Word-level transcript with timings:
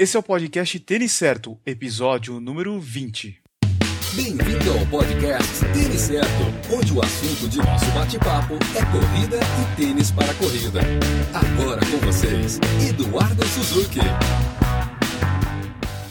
Esse 0.00 0.16
é 0.16 0.18
o 0.18 0.22
podcast 0.22 0.80
Tênis 0.80 1.12
Certo, 1.12 1.60
episódio 1.66 2.40
número 2.40 2.80
20. 2.80 3.38
Bem-vindo 4.14 4.72
ao 4.72 4.86
podcast 4.86 5.60
Tênis 5.74 6.00
Certo, 6.00 6.74
onde 6.74 6.94
o 6.94 7.04
assunto 7.04 7.46
de 7.46 7.58
nosso 7.58 7.84
bate-papo 7.90 8.54
é 8.74 8.82
corrida 8.86 9.36
e 9.36 9.76
tênis 9.76 10.10
para 10.10 10.32
corrida. 10.32 10.80
Agora 11.34 11.82
com 11.84 11.98
vocês, 11.98 12.58
Eduardo 12.88 13.46
Suzuki. 13.46 14.00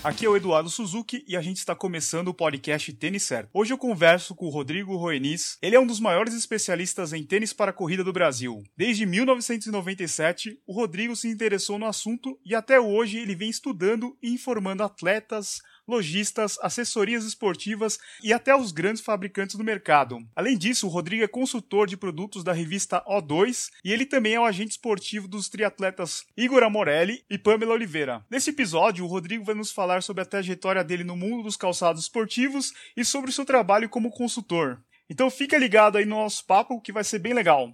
Aqui 0.01 0.25
é 0.25 0.29
o 0.29 0.37
Eduardo 0.37 0.69
Suzuki 0.69 1.25
e 1.27 1.35
a 1.35 1.41
gente 1.41 1.57
está 1.57 1.75
começando 1.75 2.29
o 2.29 2.33
podcast 2.33 2.93
Tênis 2.93 3.23
Certo. 3.23 3.49
Hoje 3.53 3.73
eu 3.73 3.77
converso 3.77 4.33
com 4.33 4.45
o 4.45 4.49
Rodrigo 4.49 4.95
Roenis. 4.95 5.57
Ele 5.61 5.75
é 5.75 5.79
um 5.79 5.85
dos 5.85 5.99
maiores 5.99 6.33
especialistas 6.33 7.11
em 7.11 7.21
tênis 7.21 7.51
para 7.51 7.73
corrida 7.73 8.01
do 8.01 8.13
Brasil. 8.13 8.63
Desde 8.77 9.05
1997, 9.05 10.57
o 10.65 10.71
Rodrigo 10.71 11.17
se 11.17 11.27
interessou 11.27 11.77
no 11.77 11.85
assunto 11.85 12.39
e 12.45 12.55
até 12.55 12.79
hoje 12.79 13.17
ele 13.17 13.35
vem 13.35 13.49
estudando 13.49 14.17
e 14.23 14.31
informando 14.31 14.83
atletas, 14.83 15.61
lojistas, 15.89 16.57
assessorias 16.61 17.25
esportivas 17.25 17.97
e 18.23 18.31
até 18.31 18.55
os 18.55 18.71
grandes 18.71 19.01
fabricantes 19.01 19.55
do 19.55 19.63
mercado. 19.63 20.19
Além 20.35 20.57
disso, 20.57 20.87
o 20.87 20.89
Rodrigo 20.89 21.23
é 21.23 21.27
consultor 21.27 21.87
de 21.87 21.97
produtos 21.97 22.43
da 22.43 22.53
revista 22.53 23.03
O2 23.05 23.69
e 23.83 23.91
ele 23.91 24.05
também 24.05 24.35
é 24.35 24.39
o 24.39 24.45
agente 24.45 24.71
esportivo 24.71 25.27
dos 25.27 25.49
triatletas 25.49 26.23
Igor 26.37 26.63
Amorelli 26.63 27.23
e 27.29 27.37
Pamela 27.37 27.73
Oliveira. 27.73 28.23
Nesse 28.29 28.51
episódio, 28.51 29.03
o 29.03 29.07
Rodrigo 29.07 29.43
vai 29.43 29.55
nos 29.55 29.71
falar 29.71 30.03
sobre 30.03 30.21
a 30.21 30.25
trajetória 30.25 30.83
dele 30.83 31.03
no 31.03 31.15
mundo 31.15 31.43
dos 31.43 31.57
calçados 31.57 32.03
esportivos 32.03 32.71
e 32.95 33.03
sobre 33.03 33.29
o 33.29 33.33
seu 33.33 33.45
trabalho 33.45 33.89
como 33.89 34.11
consultor. 34.11 34.79
Então 35.09 35.29
fica 35.31 35.57
ligado 35.57 35.97
aí 35.97 36.05
no 36.05 36.17
nosso 36.17 36.45
papo 36.45 36.79
que 36.79 36.91
vai 36.91 37.03
ser 37.03 37.19
bem 37.19 37.33
legal. 37.33 37.73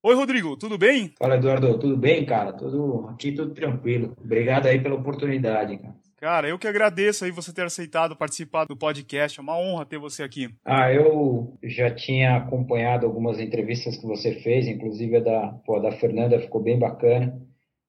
Oi, 0.00 0.14
Rodrigo, 0.14 0.56
tudo 0.56 0.78
bem? 0.78 1.12
Fala, 1.18 1.34
Eduardo, 1.34 1.76
tudo 1.76 1.96
bem, 1.96 2.24
cara? 2.24 2.52
Tudo 2.52 3.08
aqui, 3.08 3.32
tudo 3.32 3.52
tranquilo. 3.52 4.16
Obrigado 4.22 4.66
aí 4.66 4.80
pela 4.80 4.94
oportunidade, 4.94 5.76
cara. 5.76 5.96
Cara, 6.20 6.48
eu 6.48 6.58
que 6.58 6.66
agradeço 6.66 7.24
aí 7.24 7.30
você 7.30 7.52
ter 7.52 7.62
aceitado 7.62 8.16
participar 8.16 8.64
do 8.64 8.76
podcast. 8.76 9.38
É 9.38 9.42
uma 9.42 9.56
honra 9.56 9.86
ter 9.86 9.98
você 9.98 10.24
aqui. 10.24 10.48
Ah, 10.64 10.92
eu 10.92 11.56
já 11.62 11.94
tinha 11.94 12.36
acompanhado 12.36 13.06
algumas 13.06 13.38
entrevistas 13.38 13.96
que 13.96 14.04
você 14.04 14.34
fez, 14.34 14.66
inclusive 14.66 15.16
a 15.16 15.20
da, 15.20 15.48
pô, 15.64 15.76
a 15.76 15.80
da 15.80 15.92
Fernanda 15.92 16.40
ficou 16.40 16.60
bem 16.60 16.76
bacana. 16.76 17.40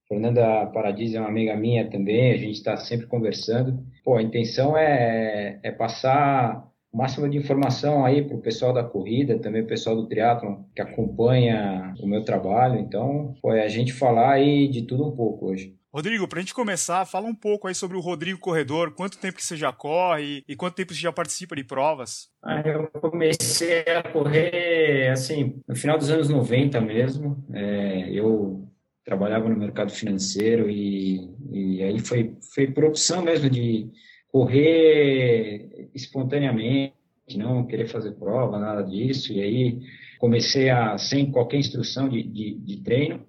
Fernanda 0.08 0.68
Paradis 0.68 1.16
é 1.16 1.20
uma 1.20 1.30
amiga 1.30 1.56
minha 1.56 1.90
também, 1.90 2.32
a 2.32 2.38
gente 2.38 2.54
está 2.54 2.78
sempre 2.78 3.08
conversando. 3.08 3.84
Pô, 4.04 4.16
a 4.16 4.22
intenção 4.22 4.78
é, 4.78 5.60
é 5.64 5.72
passar 5.72 6.68
o 6.92 6.98
máximo 6.98 7.28
de 7.28 7.38
informação 7.38 8.06
aí 8.06 8.24
para 8.24 8.36
o 8.36 8.42
pessoal 8.42 8.74
da 8.74 8.84
corrida, 8.84 9.40
também 9.40 9.64
o 9.64 9.68
pessoal 9.68 9.96
do 9.96 10.08
triatlon 10.08 10.64
que 10.76 10.82
acompanha 10.82 11.94
o 12.00 12.08
meu 12.08 12.24
trabalho. 12.24 12.80
Então, 12.80 13.34
foi 13.42 13.60
é 13.60 13.64
a 13.64 13.68
gente 13.68 13.92
falar 13.92 14.34
aí 14.34 14.68
de 14.68 14.84
tudo 14.84 15.08
um 15.08 15.16
pouco 15.16 15.48
hoje. 15.48 15.79
Rodrigo, 15.92 16.28
para 16.28 16.38
a 16.38 16.42
gente 16.42 16.54
começar, 16.54 17.04
fala 17.06 17.26
um 17.26 17.34
pouco 17.34 17.68
aí 17.68 17.74
sobre 17.74 17.98
o 17.98 18.00
Rodrigo 18.00 18.40
Corredor, 18.40 18.92
quanto 18.92 19.18
tempo 19.18 19.38
que 19.38 19.44
você 19.44 19.58
já 19.58 19.74
corre 19.74 20.44
e 20.48 20.56
quanto 20.56 20.76
tempo 20.76 20.94
você 20.94 21.00
já 21.00 21.12
participa 21.12 21.56
de 21.56 21.64
provas? 21.64 22.30
Ah, 22.44 22.62
eu 22.62 22.88
comecei 23.02 23.82
a 23.82 24.04
correr, 24.04 25.10
assim, 25.10 25.60
no 25.68 25.76
final 25.76 25.98
dos 25.98 26.12
anos 26.12 26.30
90 26.30 26.80
mesmo, 26.80 27.44
é, 27.52 28.08
eu 28.12 28.70
trabalhava 29.04 29.50
no 29.50 29.58
mercado 29.58 29.92
financeiro 29.92 30.70
e, 30.70 31.28
e 31.52 31.82
aí 31.82 31.98
foi, 31.98 32.38
foi 32.54 32.68
por 32.68 32.86
opção 32.86 33.24
mesmo 33.24 33.50
de 33.50 33.90
correr 34.32 35.90
espontaneamente, 35.96 36.94
não 37.36 37.66
querer 37.66 37.88
fazer 37.88 38.12
prova, 38.12 38.60
nada 38.60 38.84
disso, 38.84 39.34
e 39.34 39.42
aí 39.42 39.80
comecei 40.20 40.70
a, 40.70 40.96
sem 41.00 41.32
qualquer 41.32 41.58
instrução 41.58 42.08
de, 42.08 42.22
de, 42.22 42.60
de 42.60 42.84
treino, 42.84 43.26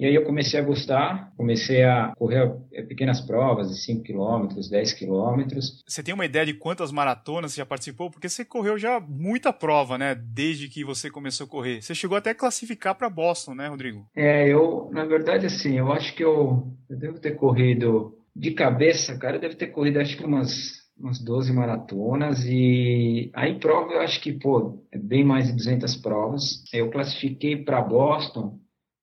e 0.00 0.06
aí 0.06 0.14
eu 0.14 0.24
comecei 0.24 0.58
a 0.58 0.62
gostar, 0.62 1.30
comecei 1.36 1.84
a 1.84 2.14
correr 2.16 2.50
eh, 2.72 2.80
pequenas 2.80 3.20
provas 3.20 3.68
de 3.68 3.78
5 3.82 4.02
km, 4.02 4.48
10 4.70 4.94
km. 4.94 5.58
Você 5.86 6.02
tem 6.02 6.14
uma 6.14 6.24
ideia 6.24 6.46
de 6.46 6.54
quantas 6.54 6.90
maratonas 6.90 7.52
você 7.52 7.58
já 7.58 7.66
participou? 7.66 8.10
Porque 8.10 8.26
você 8.26 8.42
correu 8.42 8.78
já 8.78 8.98
muita 8.98 9.52
prova, 9.52 9.98
né? 9.98 10.14
Desde 10.14 10.70
que 10.70 10.82
você 10.82 11.10
começou 11.10 11.44
a 11.44 11.50
correr. 11.50 11.82
Você 11.82 11.94
chegou 11.94 12.16
até 12.16 12.30
a 12.30 12.34
classificar 12.34 12.94
para 12.94 13.10
Boston, 13.10 13.54
né, 13.54 13.68
Rodrigo? 13.68 14.06
É, 14.16 14.48
eu, 14.48 14.88
na 14.90 15.04
verdade, 15.04 15.44
assim, 15.44 15.76
eu 15.76 15.92
acho 15.92 16.14
que 16.14 16.24
eu, 16.24 16.66
eu 16.88 16.96
devo 16.96 17.20
ter 17.20 17.36
corrido 17.36 18.16
de 18.34 18.52
cabeça, 18.52 19.18
cara, 19.18 19.36
eu 19.36 19.40
devo 19.42 19.56
ter 19.56 19.66
corrido 19.66 20.00
acho 20.00 20.16
que 20.16 20.24
umas 20.24 20.80
umas 20.98 21.18
12 21.18 21.52
maratonas 21.52 22.44
e 22.44 23.30
aí 23.34 23.58
prova 23.58 23.92
eu 23.92 24.00
acho 24.00 24.20
que, 24.20 24.32
pô, 24.32 24.82
é 24.92 24.98
bem 24.98 25.24
mais 25.24 25.46
de 25.46 25.56
200 25.56 25.96
provas. 25.96 26.62
Eu 26.72 26.90
classifiquei 26.90 27.56
para 27.56 27.82
Boston 27.82 28.58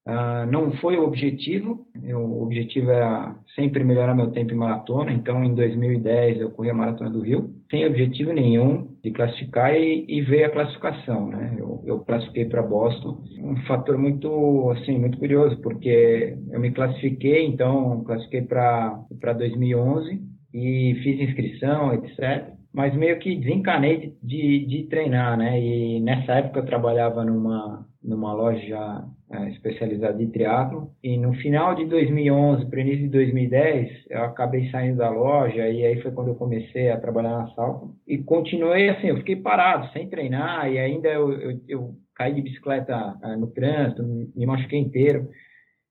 Uh, 0.07 0.50
não 0.50 0.72
foi 0.78 0.95
o 0.95 1.03
objetivo, 1.03 1.85
o 2.01 2.41
objetivo 2.41 2.91
era 2.91 3.35
sempre 3.53 3.84
melhorar 3.84 4.16
meu 4.16 4.31
tempo 4.31 4.53
em 4.53 4.56
maratona, 4.56 5.12
então 5.12 5.44
em 5.44 5.53
2010 5.53 6.40
eu 6.40 6.51
corri 6.51 6.69
a 6.69 6.73
Maratona 6.73 7.09
do 7.09 7.19
Rio, 7.19 7.50
sem 7.69 7.85
objetivo 7.85 8.31
nenhum 8.31 8.96
de 9.03 9.12
classificar 9.12 9.75
e, 9.75 10.06
e 10.07 10.22
veio 10.22 10.46
a 10.46 10.51
classificação, 10.51 11.28
né? 11.28 11.57
Eu, 11.59 11.84
eu 11.85 12.00
classifiquei 12.00 12.46
para 12.46 12.63
Boston, 12.63 13.22
um 13.44 13.57
fator 13.63 13.97
muito, 13.97 14.72
assim, 14.72 14.97
muito 14.97 15.17
curioso, 15.17 15.59
porque 15.62 16.38
eu 16.51 16.59
me 16.62 16.72
classifiquei, 16.72 17.46
então 17.46 18.01
classifiquei 18.06 18.44
para 18.44 19.34
2011 19.38 20.22
e 20.53 20.96
fiz 21.03 21.19
inscrição, 21.19 21.94
etc 21.96 22.56
mas 22.73 22.94
meio 22.94 23.17
que 23.17 23.35
desencanei 23.35 23.97
de, 23.97 24.17
de, 24.22 24.66
de, 24.67 24.84
treinar, 24.84 25.35
né? 25.35 25.59
E 25.59 26.00
nessa 26.00 26.34
época 26.34 26.59
eu 26.59 26.66
trabalhava 26.66 27.25
numa, 27.25 27.84
numa 28.03 28.34
loja 28.34 29.03
é, 29.29 29.49
especializada 29.49 30.21
em 30.21 30.29
triatlo. 30.29 30.91
E 31.03 31.17
no 31.17 31.33
final 31.33 31.75
de 31.75 31.85
2011 31.85 32.65
para 32.69 32.81
início 32.81 33.03
de 33.03 33.09
2010 33.09 34.05
eu 34.09 34.23
acabei 34.23 34.69
saindo 34.71 34.97
da 34.97 35.09
loja 35.09 35.67
e 35.67 35.85
aí 35.85 36.01
foi 36.01 36.11
quando 36.11 36.29
eu 36.29 36.35
comecei 36.35 36.89
a 36.89 36.99
trabalhar 36.99 37.37
na 37.37 37.47
Salto. 37.49 37.93
E 38.07 38.17
continuei 38.19 38.89
assim, 38.89 39.07
eu 39.07 39.17
fiquei 39.17 39.35
parado, 39.35 39.91
sem 39.91 40.09
treinar 40.09 40.71
e 40.71 40.79
ainda 40.79 41.09
eu, 41.09 41.31
eu, 41.33 41.61
eu 41.67 41.95
caí 42.16 42.33
de 42.33 42.41
bicicleta 42.41 43.16
é, 43.23 43.35
no 43.35 43.47
trânsito, 43.47 44.03
me 44.03 44.45
machuquei 44.45 44.79
inteiro 44.79 45.29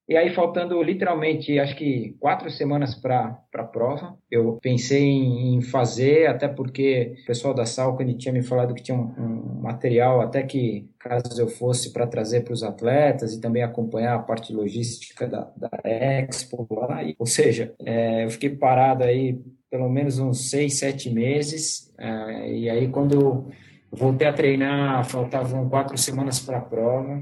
e 0.09 0.15
aí, 0.15 0.29
faltando 0.29 0.81
literalmente, 0.81 1.59
acho 1.59 1.75
que 1.75 2.15
quatro 2.17 2.49
semanas 2.49 2.95
para 2.95 3.37
a 3.53 3.63
prova, 3.63 4.17
eu 4.31 4.57
pensei 4.61 5.03
em, 5.03 5.61
fazer, 5.61 6.27
até 6.27 6.47
porque 6.47 7.17
o 7.23 7.25
pessoal 7.25 7.53
da 7.53 7.65
Salcone 7.65 8.17
tinha 8.17 8.33
me 8.33 8.41
falado 8.41 8.73
que 8.73 8.81
tinha 8.81 8.97
um, 8.97 9.13
um 9.17 9.61
material, 9.61 10.21
até 10.21 10.43
que 10.43 10.89
caso 10.97 11.41
eu 11.41 11.49
fosse 11.49 11.91
para 11.91 12.07
trazer 12.07 12.45
para 12.45 12.53
os 12.53 12.63
atletas 12.63 13.33
e 13.33 13.41
também 13.41 13.63
acompanhar 13.63 14.15
a 14.15 14.19
parte 14.19 14.53
logística 14.53 15.27
da, 15.27 15.51
da 15.57 15.69
Expo 15.83 16.65
lá. 16.71 17.01
ou 17.19 17.25
seja, 17.25 17.75
é, 17.85 18.23
eu 18.23 18.29
fiquei 18.29 18.51
parado 18.51 19.03
aí 19.03 19.37
pelo 19.69 19.89
menos 19.89 20.19
uns 20.19 20.49
seis, 20.49 20.79
sete 20.79 21.09
meses. 21.09 21.93
É, 21.97 22.53
e 22.53 22.69
aí, 22.69 22.87
quando 22.87 23.13
eu 23.13 23.47
voltei 23.91 24.25
a 24.25 24.31
treinar, 24.31 25.03
faltavam 25.03 25.67
quatro 25.67 25.97
semanas 25.97 26.39
para 26.39 26.59
a 26.59 26.61
prova 26.61 27.21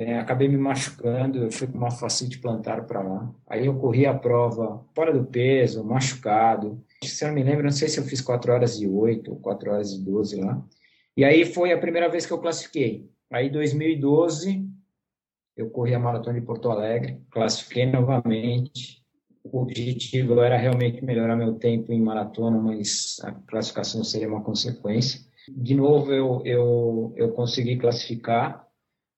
é, 0.00 0.18
acabei 0.18 0.48
me 0.48 0.56
machucando, 0.56 1.44
eu 1.44 1.52
fui 1.52 1.66
com 1.66 1.76
uma 1.76 1.90
facite 1.90 2.38
plantar 2.38 2.86
para 2.86 3.02
lá. 3.02 3.30
Aí 3.46 3.66
eu 3.66 3.78
corri 3.78 4.06
a 4.06 4.14
prova 4.14 4.82
fora 4.94 5.12
do 5.12 5.26
peso, 5.26 5.84
machucado. 5.84 6.82
Se 7.04 7.22
eu 7.22 7.28
não 7.28 7.34
me 7.34 7.42
lembro, 7.42 7.64
não 7.64 7.70
sei 7.70 7.86
se 7.86 8.00
eu 8.00 8.04
fiz 8.04 8.22
4 8.22 8.50
horas 8.50 8.80
e 8.80 8.88
8 8.88 9.30
ou 9.30 9.38
4 9.38 9.70
horas 9.70 9.92
e 9.92 10.02
12 10.02 10.40
lá. 10.40 10.64
E 11.14 11.22
aí 11.22 11.44
foi 11.44 11.70
a 11.70 11.78
primeira 11.78 12.08
vez 12.08 12.24
que 12.24 12.32
eu 12.32 12.38
classifiquei. 12.38 13.10
Aí 13.30 13.48
em 13.48 13.52
2012 13.52 14.66
eu 15.54 15.68
corri 15.68 15.94
a 15.94 15.98
maratona 15.98 16.40
de 16.40 16.46
Porto 16.46 16.70
Alegre, 16.70 17.20
classifiquei 17.30 17.84
novamente. 17.84 19.04
O 19.44 19.60
objetivo 19.60 20.40
era 20.40 20.56
realmente 20.56 21.04
melhorar 21.04 21.36
meu 21.36 21.56
tempo 21.56 21.92
em 21.92 22.00
maratona, 22.00 22.58
mas 22.58 23.18
a 23.22 23.32
classificação 23.32 24.02
seria 24.02 24.28
uma 24.28 24.42
consequência. 24.42 25.20
De 25.46 25.74
novo 25.74 26.10
eu, 26.10 26.40
eu, 26.46 27.12
eu 27.16 27.32
consegui 27.32 27.76
classificar 27.76 28.69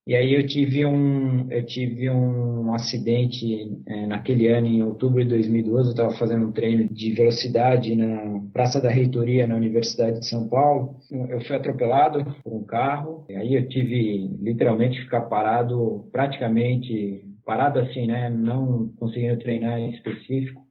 e 0.05 0.17
aí 0.17 0.35
eu 0.35 0.45
tive 0.47 0.85
um, 0.85 1.51
eu 1.51 1.65
tive 1.65 2.11
um 2.11 2.75
acidente 2.75 3.81
é, 3.87 4.07
naquele 4.07 4.49
ano, 4.49 4.67
em 4.67 4.83
outubro 4.83 5.23
de 5.23 5.29
2012, 5.29 5.89
eu 5.89 5.91
estava 5.93 6.11
fazendo 6.17 6.47
um 6.47 6.53
treino 6.53 6.89
de 6.93 7.13
velocidade 7.13 7.95
na 7.95 8.41
Praça 8.53 8.81
da 8.81 8.91
Reitoria, 8.91 9.47
na 9.47 9.55
Universidade 9.55 10.19
de 10.19 10.27
São 10.27 10.49
Paulo. 10.49 10.97
Eu 11.11 11.41
fui 11.43 11.55
atropelado 11.55 12.25
por 12.43 12.53
um 12.53 12.65
carro, 12.65 13.25
e 13.29 13.37
aí 13.37 13.55
eu 13.55 13.69
tive 13.69 14.29
literalmente 14.41 15.01
ficar 15.03 15.23
parado, 15.23 16.09
praticamente 16.11 17.25
parado 17.45 17.79
assim, 17.79 18.07
né, 18.07 18.29
não 18.29 18.89
conseguindo 18.99 19.39
treinar 19.39 19.79
em 19.79 19.91
específico 19.91 20.63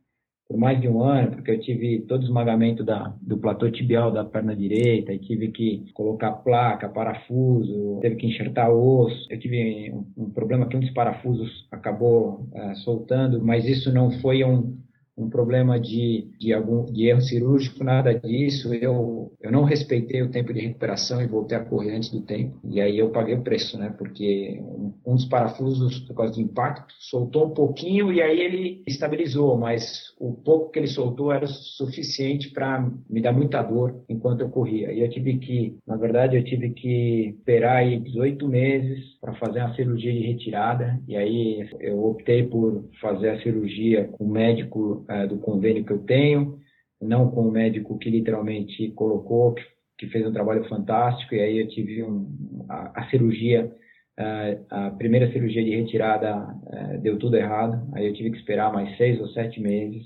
por 0.51 0.57
mais 0.57 0.81
de 0.81 0.87
um 0.89 1.01
ano, 1.01 1.31
porque 1.31 1.49
eu 1.49 1.61
tive 1.61 2.01
todo 2.01 2.23
o 2.23 2.25
esmagamento 2.25 2.83
da, 2.83 3.13
do 3.21 3.37
platô 3.37 3.71
tibial 3.71 4.11
da 4.11 4.25
perna 4.25 4.53
direita, 4.53 5.13
e 5.13 5.17
tive 5.17 5.47
que 5.47 5.85
colocar 5.93 6.29
placa, 6.31 6.89
parafuso, 6.89 7.99
teve 8.01 8.17
que 8.17 8.27
enxertar 8.27 8.69
osso. 8.69 9.27
Eu 9.29 9.39
tive 9.39 9.89
um, 9.93 10.25
um 10.25 10.29
problema 10.29 10.65
que 10.65 10.75
um 10.75 10.81
dos 10.81 10.89
parafusos 10.89 11.65
acabou 11.71 12.45
é, 12.53 12.75
soltando, 12.75 13.41
mas 13.41 13.65
isso 13.65 13.93
não 13.93 14.11
foi 14.19 14.43
um, 14.43 14.75
um 15.21 15.29
problema 15.29 15.79
de, 15.79 16.27
de, 16.39 16.53
algum, 16.53 16.85
de 16.85 17.07
erro 17.07 17.21
cirúrgico, 17.21 17.83
nada 17.83 18.13
disso. 18.13 18.73
Eu, 18.73 19.31
eu 19.41 19.51
não 19.51 19.63
respeitei 19.63 20.21
o 20.21 20.31
tempo 20.31 20.53
de 20.53 20.61
recuperação 20.61 21.21
e 21.21 21.27
voltei 21.27 21.57
a 21.57 21.63
correr 21.63 21.95
antes 21.95 22.09
do 22.09 22.21
tempo. 22.21 22.57
E 22.63 22.81
aí 22.81 22.97
eu 22.97 23.09
paguei 23.09 23.35
o 23.35 23.43
preço, 23.43 23.77
né? 23.77 23.93
Porque 23.97 24.59
um, 24.61 24.93
um 25.05 25.15
dos 25.15 25.25
parafusos, 25.25 25.99
por 25.99 26.15
causa 26.15 26.33
do 26.33 26.41
impacto, 26.41 26.93
soltou 26.99 27.47
um 27.47 27.53
pouquinho 27.53 28.11
e 28.11 28.21
aí 28.21 28.39
ele 28.39 28.83
estabilizou, 28.87 29.57
mas 29.57 30.13
o 30.19 30.33
pouco 30.33 30.71
que 30.71 30.79
ele 30.79 30.87
soltou 30.87 31.31
era 31.31 31.47
suficiente 31.47 32.51
para 32.51 32.89
me 33.09 33.21
dar 33.21 33.33
muita 33.33 33.61
dor 33.61 34.03
enquanto 34.09 34.41
eu 34.41 34.49
corria. 34.49 34.91
E 34.91 35.01
eu 35.01 35.09
tive 35.09 35.37
que, 35.37 35.77
na 35.85 35.97
verdade, 35.97 36.37
eu 36.37 36.43
tive 36.43 36.71
que 36.71 37.35
esperar 37.37 37.77
aí 37.77 37.99
18 37.99 38.47
meses 38.47 39.19
para 39.19 39.33
fazer 39.35 39.59
uma 39.59 39.75
cirurgia 39.75 40.11
de 40.11 40.19
retirada. 40.19 40.99
E 41.07 41.15
aí 41.15 41.69
eu 41.79 42.03
optei 42.05 42.43
por 42.43 42.85
fazer 42.99 43.29
a 43.29 43.41
cirurgia 43.41 44.05
com 44.05 44.25
o 44.25 44.29
médico 44.29 45.03
é, 45.11 45.27
do 45.27 45.37
convênio 45.37 45.83
que 45.83 45.91
eu 45.91 45.99
tenho, 45.99 46.57
não 47.01 47.29
com 47.29 47.41
o 47.41 47.51
médico 47.51 47.97
que 47.97 48.09
literalmente 48.09 48.89
colocou, 48.91 49.53
que, 49.53 49.63
que 49.97 50.07
fez 50.07 50.25
um 50.25 50.31
trabalho 50.31 50.63
fantástico, 50.69 51.35
e 51.35 51.41
aí 51.41 51.59
eu 51.59 51.67
tive 51.67 52.03
um, 52.03 52.65
a, 52.69 53.01
a 53.01 53.09
cirurgia, 53.09 53.71
é, 54.17 54.59
a 54.69 54.91
primeira 54.91 55.31
cirurgia 55.31 55.63
de 55.63 55.75
retirada 55.75 56.47
é, 56.71 56.97
deu 56.97 57.17
tudo 57.17 57.35
errado, 57.35 57.89
aí 57.93 58.05
eu 58.07 58.13
tive 58.13 58.31
que 58.31 58.37
esperar 58.37 58.71
mais 58.71 58.95
seis 58.97 59.19
ou 59.19 59.27
sete 59.29 59.59
meses, 59.59 60.03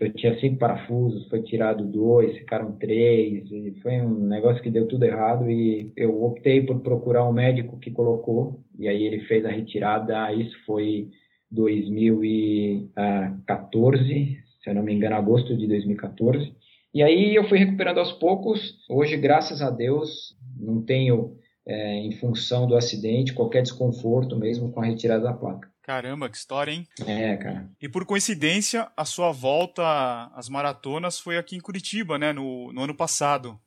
eu 0.00 0.12
tinha 0.12 0.38
cinco 0.38 0.56
parafusos, 0.56 1.28
foi 1.28 1.42
tirado 1.42 1.84
dois, 1.84 2.38
ficaram 2.38 2.76
três, 2.76 3.50
e 3.50 3.74
foi 3.82 4.00
um 4.00 4.20
negócio 4.20 4.62
que 4.62 4.70
deu 4.70 4.86
tudo 4.86 5.04
errado 5.04 5.50
e 5.50 5.90
eu 5.96 6.22
optei 6.22 6.62
por 6.64 6.78
procurar 6.80 7.28
um 7.28 7.32
médico 7.32 7.78
que 7.80 7.90
colocou, 7.90 8.60
e 8.78 8.86
aí 8.86 9.02
ele 9.02 9.24
fez 9.24 9.44
a 9.44 9.50
retirada, 9.50 10.32
isso 10.32 10.56
foi 10.64 11.08
2014, 11.54 14.38
se 14.62 14.70
eu 14.70 14.74
não 14.74 14.82
me 14.82 14.92
engano, 14.92 15.16
agosto 15.16 15.56
de 15.56 15.66
2014. 15.66 16.54
E 16.92 17.02
aí 17.02 17.34
eu 17.34 17.48
fui 17.48 17.58
recuperando 17.58 17.96
aos 17.98 18.12
poucos. 18.12 18.76
Hoje, 18.88 19.16
graças 19.16 19.62
a 19.62 19.70
Deus, 19.70 20.36
não 20.56 20.80
tenho, 20.82 21.36
é, 21.66 21.96
em 21.96 22.12
função 22.12 22.66
do 22.66 22.76
acidente, 22.76 23.32
qualquer 23.32 23.62
desconforto 23.62 24.36
mesmo 24.36 24.70
com 24.70 24.80
a 24.80 24.84
retirada 24.84 25.24
da 25.24 25.32
placa. 25.32 25.72
Caramba, 25.82 26.28
que 26.30 26.36
história, 26.36 26.72
hein? 26.72 26.86
É, 27.06 27.36
cara. 27.36 27.70
E 27.80 27.88
por 27.88 28.04
coincidência, 28.06 28.88
a 28.96 29.04
sua 29.04 29.32
volta 29.32 30.30
às 30.34 30.48
maratonas 30.48 31.18
foi 31.18 31.36
aqui 31.36 31.56
em 31.56 31.60
Curitiba, 31.60 32.18
né? 32.18 32.32
No, 32.32 32.72
no 32.72 32.82
ano 32.82 32.94
passado. 32.94 33.58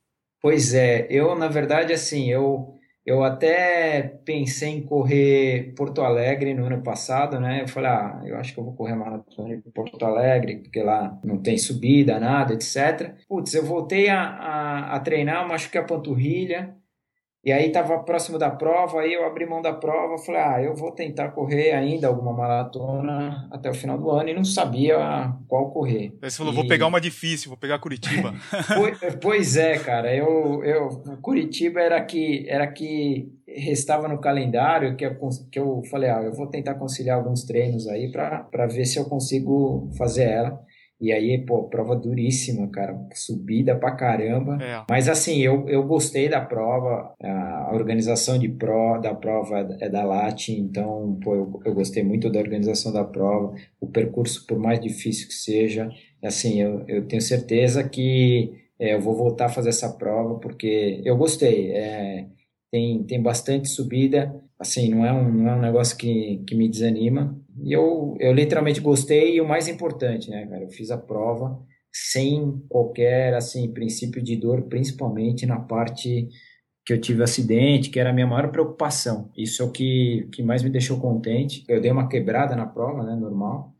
Pois 0.42 0.74
é, 0.74 1.06
eu, 1.10 1.36
na 1.36 1.48
verdade, 1.48 1.94
assim, 1.94 2.32
eu 2.32 2.77
eu 3.08 3.24
até 3.24 4.02
pensei 4.26 4.68
em 4.70 4.86
correr 4.86 5.74
Porto 5.78 6.02
Alegre 6.02 6.54
no 6.54 6.66
ano 6.66 6.84
passado, 6.84 7.40
né? 7.40 7.62
Eu 7.64 7.68
falei, 7.70 7.90
ah, 7.90 8.22
eu 8.26 8.38
acho 8.38 8.54
que 8.54 8.60
eu 8.60 8.66
vou 8.66 8.76
correr 8.76 8.96
maratona 8.96 9.54
em 9.56 9.62
Porto 9.62 10.04
Alegre, 10.06 10.58
porque 10.58 10.84
lá 10.84 11.18
não 11.24 11.42
tem 11.42 11.58
subida, 11.58 12.20
nada, 12.20 12.54
etc. 12.54 13.16
Putz, 13.30 13.54
eu 13.54 13.64
voltei 13.66 14.10
a, 14.10 14.22
a, 14.22 14.96
a 14.98 15.00
treinar, 15.00 15.48
machuquei 15.48 15.80
a 15.80 15.86
panturrilha, 15.86 16.76
e 17.48 17.52
aí 17.54 17.68
estava 17.68 18.00
próximo 18.00 18.38
da 18.38 18.52
prova, 18.52 19.00
aí 19.00 19.14
eu 19.14 19.26
abri 19.26 19.46
mão 19.46 19.62
da 19.62 19.72
prova, 19.72 20.22
falei, 20.22 20.42
ah, 20.42 20.62
eu 20.62 20.76
vou 20.76 20.92
tentar 20.92 21.30
correr 21.30 21.72
ainda 21.72 22.10
alguma 22.10 22.34
maratona 22.34 23.48
até 23.50 23.70
o 23.70 23.74
final 23.74 23.98
do 23.98 24.12
ano 24.12 24.28
e 24.28 24.34
não 24.34 24.44
sabia 24.44 25.34
qual 25.48 25.72
correr. 25.72 26.12
Aí 26.22 26.30
você 26.30 26.40
falou, 26.40 26.52
e... 26.52 26.56
vou 26.58 26.68
pegar 26.68 26.88
uma 26.88 27.00
difícil, 27.00 27.48
vou 27.48 27.58
pegar 27.58 27.80
Curitiba. 27.80 28.34
pois 29.24 29.56
é, 29.56 29.78
cara, 29.78 30.14
eu, 30.14 30.62
eu 30.62 30.90
Curitiba 31.22 31.80
era 31.80 32.04
que 32.04 32.46
era 32.50 32.68
que 32.68 33.32
restava 33.48 34.10
no 34.10 34.20
calendário 34.20 34.98
que 34.98 35.06
eu, 35.06 35.18
que 35.50 35.58
eu 35.58 35.82
falei, 35.90 36.10
ah, 36.10 36.24
eu 36.24 36.34
vou 36.34 36.48
tentar 36.48 36.76
conciliar 36.76 37.18
alguns 37.18 37.46
treinos 37.46 37.88
aí 37.88 38.12
para 38.12 38.68
ver 38.68 38.84
se 38.84 39.00
eu 39.00 39.06
consigo 39.06 39.90
fazer 39.98 40.24
ela. 40.24 40.60
E 41.00 41.12
aí, 41.12 41.38
pô, 41.46 41.64
prova 41.66 41.96
duríssima, 41.96 42.68
cara. 42.70 43.00
Subida 43.14 43.76
pra 43.76 43.92
caramba. 43.92 44.58
É. 44.62 44.84
Mas 44.90 45.08
assim, 45.08 45.40
eu, 45.42 45.68
eu 45.70 45.84
gostei 45.84 46.28
da 46.28 46.42
prova. 46.42 47.14
A 47.24 47.72
organização 47.74 48.40
de 48.40 48.50
pro, 48.50 49.00
da 49.00 49.14
prova 49.14 49.60
é 49.80 49.88
da 49.90 50.04
LAT, 50.04 50.50
então, 50.50 51.20
pô, 51.24 51.36
eu, 51.36 51.62
eu 51.66 51.74
gostei 51.74 52.04
muito 52.04 52.32
da 52.32 52.40
organização 52.40 52.92
da 52.92 53.04
prova. 53.04 53.54
O 53.80 53.88
percurso, 53.88 54.46
por 54.48 54.58
mais 54.58 54.80
difícil 54.80 55.28
que 55.28 55.36
seja, 55.36 55.90
assim, 56.24 56.62
eu, 56.62 56.84
eu 56.88 57.08
tenho 57.08 57.22
certeza 57.22 57.88
que 57.88 58.52
é, 58.80 58.96
eu 58.96 59.02
vou 59.02 59.16
voltar 59.16 59.46
a 59.48 59.50
fazer 59.50 59.70
essa 59.70 59.90
prova, 59.94 60.40
porque 60.40 61.02
eu 61.06 61.16
gostei. 61.16 61.72
É, 61.74 62.26
tem, 62.72 63.04
tem 63.04 63.22
bastante 63.22 63.70
subida. 63.70 64.36
Assim, 64.60 64.90
não 64.90 65.06
é 65.06 65.14
um, 65.14 65.32
não 65.32 65.50
é 65.52 65.56
um 65.56 65.62
negócio 65.62 65.96
que, 65.96 66.44
que 66.48 66.56
me 66.56 66.68
desanima 66.68 67.40
e 67.64 67.74
eu, 67.74 68.16
eu 68.20 68.34
literalmente 68.34 68.80
gostei 68.80 69.36
e 69.36 69.42
o 69.42 69.48
mais 69.48 69.68
importante, 69.68 70.30
né, 70.30 70.46
cara, 70.48 70.64
eu 70.64 70.70
fiz 70.70 70.92
a 70.92 70.98
prova 70.98 71.60
sem 71.92 72.64
qualquer, 72.70 73.34
assim, 73.34 73.72
princípio 73.72 74.22
de 74.22 74.36
dor, 74.36 74.64
principalmente 74.64 75.46
na 75.46 75.60
parte 75.60 76.30
que 76.86 76.94
eu 76.94 77.02
tive 77.02 77.24
acidente, 77.24 77.90
que 77.90 78.00
era 78.00 78.12
a 78.12 78.14
minha 78.14 78.28
maior 78.28 78.50
preocupação. 78.50 79.30
Isso 79.36 79.62
é 79.62 79.66
o 79.66 79.72
que, 79.72 80.30
que 80.32 80.42
mais 80.42 80.64
me 80.64 80.70
deixou 80.70 81.00
contente. 81.00 81.66
Eu 81.68 81.82
dei 81.82 81.92
uma 81.92 82.08
quebrada 82.08 82.56
na 82.56 82.66
prova, 82.66 83.04
né, 83.04 83.16
normal, 83.16 83.74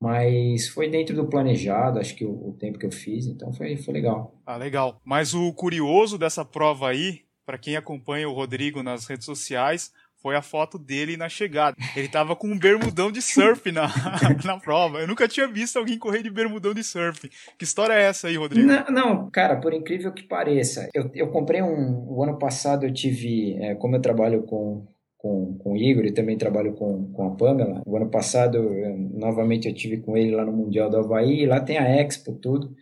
mas 0.00 0.68
foi 0.68 0.88
dentro 0.88 1.14
do 1.14 1.28
planejado, 1.28 1.98
acho 1.98 2.14
que 2.14 2.24
o, 2.24 2.50
o 2.50 2.56
tempo 2.58 2.78
que 2.78 2.86
eu 2.86 2.92
fiz, 2.92 3.26
então 3.26 3.52
foi, 3.52 3.76
foi 3.76 3.94
legal. 3.94 4.40
Ah, 4.46 4.56
legal. 4.56 5.00
Mas 5.04 5.34
o 5.34 5.52
curioso 5.52 6.16
dessa 6.16 6.44
prova 6.44 6.88
aí, 6.88 7.20
para 7.44 7.58
quem 7.58 7.76
acompanha 7.76 8.28
o 8.28 8.32
Rodrigo 8.32 8.82
nas 8.82 9.06
redes 9.06 9.26
sociais, 9.26 9.92
foi 10.24 10.36
a 10.36 10.40
foto 10.40 10.78
dele 10.78 11.18
na 11.18 11.28
chegada. 11.28 11.76
Ele 11.94 12.08
tava 12.08 12.34
com 12.34 12.46
um 12.46 12.58
bermudão 12.58 13.12
de 13.12 13.20
surf 13.20 13.70
na, 13.70 13.88
na 14.42 14.58
prova. 14.58 15.00
Eu 15.00 15.06
nunca 15.06 15.28
tinha 15.28 15.46
visto 15.46 15.78
alguém 15.78 15.98
correr 15.98 16.22
de 16.22 16.30
bermudão 16.30 16.72
de 16.72 16.82
surf. 16.82 17.28
Que 17.58 17.64
história 17.64 17.92
é 17.92 18.04
essa 18.04 18.28
aí, 18.28 18.36
Rodrigo? 18.38 18.66
Não, 18.66 18.86
não 18.86 19.30
cara, 19.30 19.60
por 19.60 19.74
incrível 19.74 20.10
que 20.12 20.22
pareça. 20.22 20.88
Eu, 20.94 21.10
eu 21.14 21.28
comprei 21.28 21.60
um. 21.60 22.06
O 22.08 22.22
ano 22.22 22.38
passado 22.38 22.86
eu 22.86 22.92
tive. 22.92 23.54
É, 23.62 23.74
como 23.74 23.96
eu 23.96 24.00
trabalho 24.00 24.44
com, 24.44 24.86
com, 25.18 25.58
com 25.58 25.72
o 25.72 25.76
Igor 25.76 26.06
e 26.06 26.12
também 26.12 26.38
trabalho 26.38 26.72
com, 26.72 27.12
com 27.12 27.26
a 27.26 27.36
Pamela. 27.36 27.82
O 27.84 27.94
ano 27.94 28.08
passado, 28.08 28.56
eu, 28.56 28.96
novamente, 28.96 29.68
eu 29.68 29.74
tive 29.74 29.98
com 29.98 30.16
ele 30.16 30.34
lá 30.34 30.46
no 30.46 30.52
Mundial 30.52 30.88
do 30.88 30.96
Havaí. 30.96 31.44
Lá 31.44 31.60
tem 31.60 31.76
a 31.76 32.00
Expo, 32.00 32.32
tudo. 32.32 32.74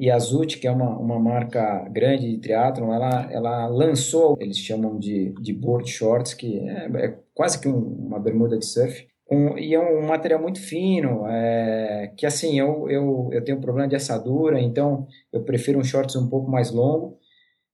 E 0.00 0.10
a 0.10 0.18
Zut, 0.18 0.58
que 0.58 0.66
é 0.66 0.70
uma, 0.70 0.98
uma 0.98 1.18
marca 1.18 1.86
grande 1.90 2.30
de 2.30 2.38
triatlon, 2.38 2.90
ela, 2.90 3.30
ela 3.30 3.66
lançou, 3.66 4.34
eles 4.40 4.56
chamam 4.56 4.98
de, 4.98 5.34
de 5.38 5.52
board 5.52 5.90
shorts, 5.90 6.32
que 6.32 6.58
é, 6.58 6.88
é 7.04 7.18
quase 7.34 7.60
que 7.60 7.68
um, 7.68 8.06
uma 8.06 8.18
bermuda 8.18 8.58
de 8.58 8.64
surf, 8.64 9.06
um, 9.30 9.58
e 9.58 9.74
é 9.74 9.78
um 9.78 10.06
material 10.06 10.40
muito 10.40 10.58
fino, 10.58 11.26
é, 11.28 12.14
que 12.16 12.24
assim, 12.24 12.58
eu, 12.58 12.88
eu, 12.88 13.28
eu 13.30 13.44
tenho 13.44 13.60
problema 13.60 13.86
de 13.86 13.94
assadura, 13.94 14.58
então 14.58 15.06
eu 15.30 15.42
prefiro 15.44 15.78
um 15.78 15.84
shorts 15.84 16.16
um 16.16 16.30
pouco 16.30 16.50
mais 16.50 16.70
longo, 16.70 17.18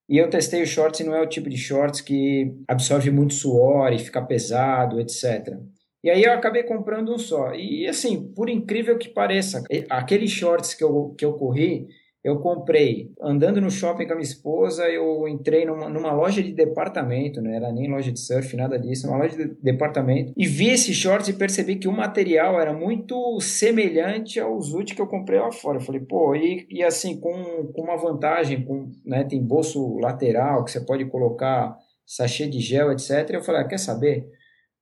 e 0.09 0.19
eu 0.19 0.29
testei 0.29 0.61
o 0.65 0.67
shorts 0.67 0.99
e 0.99 1.05
não 1.05 1.15
é 1.15 1.23
o 1.23 1.29
tipo 1.29 1.49
de 1.49 1.57
shorts 1.57 2.01
que 2.01 2.53
absorve 2.67 3.09
muito 3.09 3.35
suor 3.35 3.93
e 3.93 4.01
fica 4.01 4.21
pesado, 4.21 5.01
etc. 5.01 5.57
E 6.03 6.11
aí 6.11 6.25
eu 6.25 6.33
acabei 6.33 6.65
comprando 6.65 7.15
um 7.15 7.19
só. 7.19 7.55
E 7.55 7.87
assim, 7.87 8.33
por 8.35 8.49
incrível 8.49 8.99
que 8.99 9.09
pareça, 9.09 9.63
aqueles 9.89 10.31
shorts 10.31 10.75
que 10.75 10.83
eu, 10.83 11.15
que 11.17 11.25
eu 11.25 11.33
corri, 11.35 11.87
eu 12.27 12.41
comprei, 12.41 13.13
andando 13.23 13.61
no 13.61 13.71
shopping 13.71 14.05
com 14.05 14.15
a 14.15 14.17
minha 14.17 14.27
esposa, 14.27 14.89
eu 14.89 15.29
entrei 15.29 15.65
numa, 15.65 15.89
numa 15.89 16.13
loja 16.13 16.43
de 16.43 16.53
departamento, 16.53 17.41
não 17.41 17.53
era 17.53 17.71
nem 17.71 17.89
loja 17.89 18.11
de 18.11 18.19
surf, 18.19 18.57
nada 18.57 18.77
disso, 18.77 19.07
uma 19.07 19.19
loja 19.19 19.37
de 19.37 19.55
departamento, 19.63 20.33
e 20.37 20.45
vi 20.45 20.71
esses 20.71 20.97
shorts 20.97 21.29
e 21.29 21.35
percebi 21.35 21.77
que 21.77 21.87
o 21.87 21.93
material 21.93 22.61
era 22.61 22.73
muito 22.73 23.39
semelhante 23.41 24.41
aos 24.41 24.75
úteis 24.75 24.95
que 24.95 25.01
eu 25.01 25.07
comprei 25.07 25.39
lá 25.39 25.53
fora. 25.53 25.79
Eu 25.79 25.83
falei, 25.83 26.01
pô, 26.01 26.35
e, 26.35 26.67
e 26.69 26.83
assim, 26.83 27.21
com, 27.21 27.71
com 27.73 27.83
uma 27.83 27.97
vantagem, 27.97 28.65
com, 28.65 28.91
né, 29.05 29.23
tem 29.23 29.41
bolso 29.41 29.97
lateral 29.99 30.65
que 30.65 30.73
você 30.73 30.81
pode 30.81 31.05
colocar 31.05 31.77
sachê 32.05 32.49
de 32.49 32.59
gel, 32.59 32.91
etc. 32.91 33.31
Eu 33.31 33.43
falei, 33.45 33.61
ah, 33.61 33.69
quer 33.69 33.79
saber? 33.79 34.27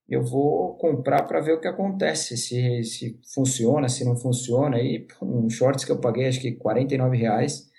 Eu 0.08 0.22
vou 0.22 0.74
comprar 0.76 1.22
para 1.22 1.40
ver 1.40 1.52
o 1.52 1.60
que 1.60 1.68
acontece, 1.68 2.36
se, 2.36 2.84
se 2.84 3.18
funciona, 3.34 3.88
se 3.88 4.04
não 4.04 4.16
funciona. 4.16 4.78
E 4.80 5.06
um 5.22 5.48
shorts 5.48 5.84
que 5.84 5.92
eu 5.92 6.00
paguei 6.00 6.26
acho 6.26 6.40
que 6.40 6.52
49 6.52 7.16
reais 7.16 7.72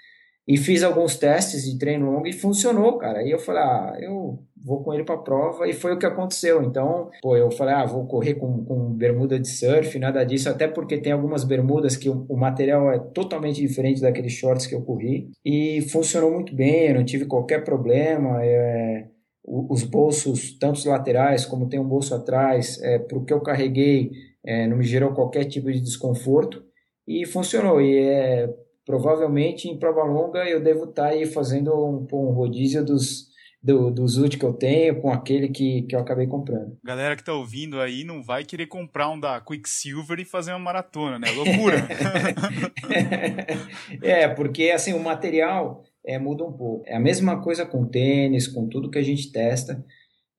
e 0.48 0.58
fiz 0.58 0.84
alguns 0.84 1.16
testes 1.18 1.64
de 1.64 1.78
treino 1.78 2.12
longo 2.12 2.28
e 2.28 2.34
funcionou, 2.34 2.98
cara. 2.98 3.20
Aí 3.20 3.32
eu 3.32 3.40
falei, 3.40 3.64
ah, 3.64 3.98
eu 4.00 4.40
vou 4.64 4.84
com 4.84 4.94
ele 4.94 5.04
para 5.04 5.18
prova 5.18 5.68
e 5.68 5.74
foi 5.74 5.94
o 5.94 5.98
que 5.98 6.06
aconteceu. 6.06 6.62
Então, 6.64 7.10
pô, 7.22 7.36
eu 7.36 7.50
falei, 7.50 7.74
ah, 7.74 7.86
vou 7.86 8.06
correr 8.06 8.36
com, 8.36 8.64
com 8.64 8.94
bermuda 8.94 9.40
de 9.40 9.48
surf, 9.48 9.98
nada 9.98 10.24
disso, 10.24 10.50
até 10.50 10.68
porque 10.68 10.98
tem 10.98 11.14
algumas 11.14 11.44
bermudas 11.44 11.96
que 11.96 12.10
o, 12.10 12.26
o 12.30 12.38
material 12.38 12.92
é 12.92 13.00
totalmente 13.00 13.60
diferente 13.60 14.02
daqueles 14.02 14.34
shorts 14.34 14.68
que 14.68 14.76
eu 14.76 14.82
corri 14.82 15.32
e 15.44 15.82
funcionou 15.92 16.32
muito 16.32 16.56
bem, 16.56 16.90
eu 16.90 16.96
não 16.96 17.06
tive 17.06 17.26
qualquer 17.26 17.64
problema. 17.64 18.44
É 18.44 19.08
os 19.48 19.84
bolsos, 19.84 20.58
tanto 20.58 20.78
os 20.78 20.86
laterais 20.86 21.46
como 21.46 21.70
tem 21.70 21.80
um 21.80 21.88
bolso 21.88 22.16
atrás, 22.16 22.82
é, 22.82 22.98
para 22.98 23.18
o 23.18 23.24
que 23.24 23.32
eu 23.32 23.42
carreguei, 23.42 24.12
é, 24.44 24.68
não 24.68 24.78
me 24.78 24.84
gerou 24.84 25.14
qualquer 25.14 25.46
tipo 25.46 25.72
de 25.72 25.80
desconforto 25.80 26.64
e 27.08 27.26
funcionou. 27.26 27.80
E 27.80 27.98
é, 27.98 28.50
provavelmente 28.86 29.68
em 29.68 29.78
prova 29.78 30.04
longa 30.04 30.50
eu 30.50 30.62
devo 30.62 30.86
estar 30.86 31.04
tá 31.04 31.10
aí 31.10 31.26
fazendo 31.26 31.74
um, 31.74 32.08
um 32.12 32.32
rodízio 32.32 32.84
dos 32.84 33.36
do, 33.66 33.90
dos 33.90 34.20
úteis 34.20 34.36
que 34.36 34.46
eu 34.46 34.54
tenho 34.54 35.02
com 35.02 35.12
aquele 35.12 35.50
que, 35.50 35.82
que 35.84 35.96
eu 35.96 36.00
acabei 36.00 36.28
comprando. 36.28 36.78
Galera 36.84 37.16
que 37.16 37.24
tá 37.24 37.34
ouvindo 37.34 37.82
aí 37.82 38.04
não 38.04 38.22
vai 38.22 38.46
querer 38.46 38.68
comprar 38.68 39.10
um 39.10 39.20
da 39.20 39.42
Quicksilver 39.42 40.20
e 40.20 40.26
fazer 40.26 40.52
uma 40.52 40.60
maratona, 40.60 41.18
né? 41.18 41.32
Loucura! 41.32 41.78
é, 44.04 44.28
porque 44.28 44.70
assim, 44.70 44.94
o 44.94 45.00
material 45.00 45.84
é, 46.06 46.20
muda 46.20 46.44
um 46.44 46.52
pouco. 46.52 46.84
É 46.86 46.96
a 46.96 47.00
mesma 47.00 47.42
coisa 47.42 47.66
com 47.66 47.86
tênis, 47.86 48.48
com 48.48 48.68
tudo 48.68 48.90
que 48.90 49.00
a 49.00 49.04
gente 49.04 49.32
testa. 49.32 49.84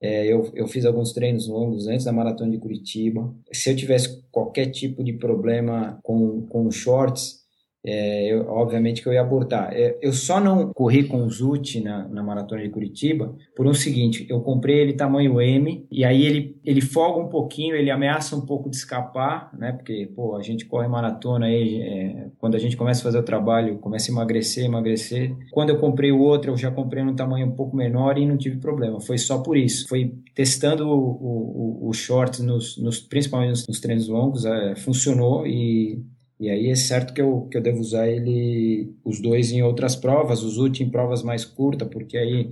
É, 0.01 0.25
eu, 0.25 0.51
eu 0.53 0.67
fiz 0.67 0.85
alguns 0.85 1.11
treinos 1.11 1.47
longos 1.47 1.87
antes 1.87 2.05
da 2.05 2.11
maratona 2.11 2.51
de 2.51 2.59
Curitiba. 2.59 3.33
Se 3.51 3.71
eu 3.71 3.75
tivesse 3.75 4.23
qualquer 4.31 4.67
tipo 4.67 5.03
de 5.03 5.13
problema 5.13 5.99
com, 6.03 6.45
com 6.47 6.69
shorts, 6.69 7.46
é, 7.85 8.33
eu, 8.33 8.47
obviamente 8.49 9.01
que 9.01 9.07
eu 9.07 9.13
ia 9.13 9.21
abortar. 9.21 9.71
É, 9.71 9.97
eu 10.01 10.11
só 10.11 10.39
não 10.39 10.73
corri 10.73 11.03
com 11.05 11.23
o 11.23 11.29
Zut 11.29 11.79
na, 11.81 12.07
na 12.07 12.21
maratona 12.21 12.61
de 12.61 12.69
Curitiba 12.69 13.33
por 13.55 13.65
um 13.65 13.73
seguinte: 13.73 14.25
eu 14.29 14.41
comprei 14.41 14.79
ele 14.79 14.93
tamanho 14.93 15.39
M 15.39 15.87
e 15.89 16.03
aí 16.03 16.25
ele, 16.25 16.59
ele 16.65 16.81
folga 16.81 17.19
um 17.19 17.29
pouquinho, 17.29 17.75
ele 17.75 17.89
ameaça 17.89 18.35
um 18.35 18.45
pouco 18.45 18.69
de 18.69 18.75
escapar, 18.75 19.49
né? 19.57 19.71
Porque 19.71 20.09
pô, 20.15 20.35
a 20.35 20.41
gente 20.41 20.65
corre 20.65 20.87
maratona 20.87 21.45
aí, 21.45 21.81
é, 21.81 22.27
quando 22.37 22.55
a 22.55 22.59
gente 22.59 22.75
começa 22.75 23.01
a 23.01 23.03
fazer 23.03 23.19
o 23.19 23.23
trabalho, 23.23 23.77
começa 23.77 24.11
a 24.11 24.13
emagrecer, 24.13 24.65
emagrecer. 24.65 25.35
Quando 25.51 25.69
eu 25.69 25.77
comprei 25.77 26.11
o 26.11 26.19
outro, 26.19 26.51
eu 26.51 26.57
já 26.57 26.71
comprei 26.71 27.03
num 27.03 27.15
tamanho 27.15 27.47
um 27.47 27.55
pouco 27.55 27.75
menor 27.75 28.17
e 28.17 28.25
não 28.25 28.37
tive 28.37 28.57
problema. 28.57 28.99
Foi 28.99 29.17
só 29.17 29.39
por 29.39 29.55
isso. 29.55 29.87
Foi 29.87 30.13
testando 30.35 30.87
o, 30.89 31.83
o, 31.83 31.89
o 31.89 31.93
short, 31.93 32.41
nos, 32.41 32.77
nos, 32.77 32.99
principalmente 32.99 33.49
nos, 33.49 33.67
nos 33.67 33.79
treinos 33.79 34.07
longos, 34.07 34.45
é, 34.45 34.75
funcionou 34.75 35.47
e 35.47 36.03
e 36.39 36.49
aí 36.49 36.69
é 36.69 36.75
certo 36.75 37.13
que 37.13 37.21
eu, 37.21 37.47
que 37.49 37.57
eu 37.57 37.61
devo 37.61 37.79
usar 37.79 38.07
ele, 38.07 38.93
os 39.03 39.19
dois 39.19 39.51
em 39.51 39.63
outras 39.63 39.95
provas, 39.95 40.43
os 40.43 40.57
últimos 40.57 40.87
em 40.87 40.91
provas 40.91 41.23
mais 41.23 41.43
curtas, 41.43 41.87
porque 41.87 42.17
aí 42.17 42.51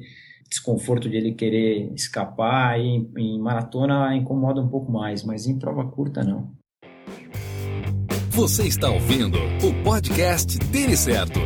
desconforto 0.50 1.10
de 1.10 1.18
ele 1.18 1.34
querer 1.34 1.92
escapar, 1.94 2.80
em, 2.80 3.10
em 3.18 3.40
maratona 3.40 4.16
incomoda 4.16 4.62
um 4.62 4.68
pouco 4.68 4.92
mais, 4.92 5.24
mas 5.24 5.48
em 5.48 5.58
prova 5.58 5.86
curta 5.86 6.24
não. 6.24 6.52
Você 8.30 8.68
está 8.68 8.90
ouvindo 8.90 9.38
o 9.38 9.84
podcast 9.84 10.60
Tênis 10.72 11.00
Certo. 11.00 11.40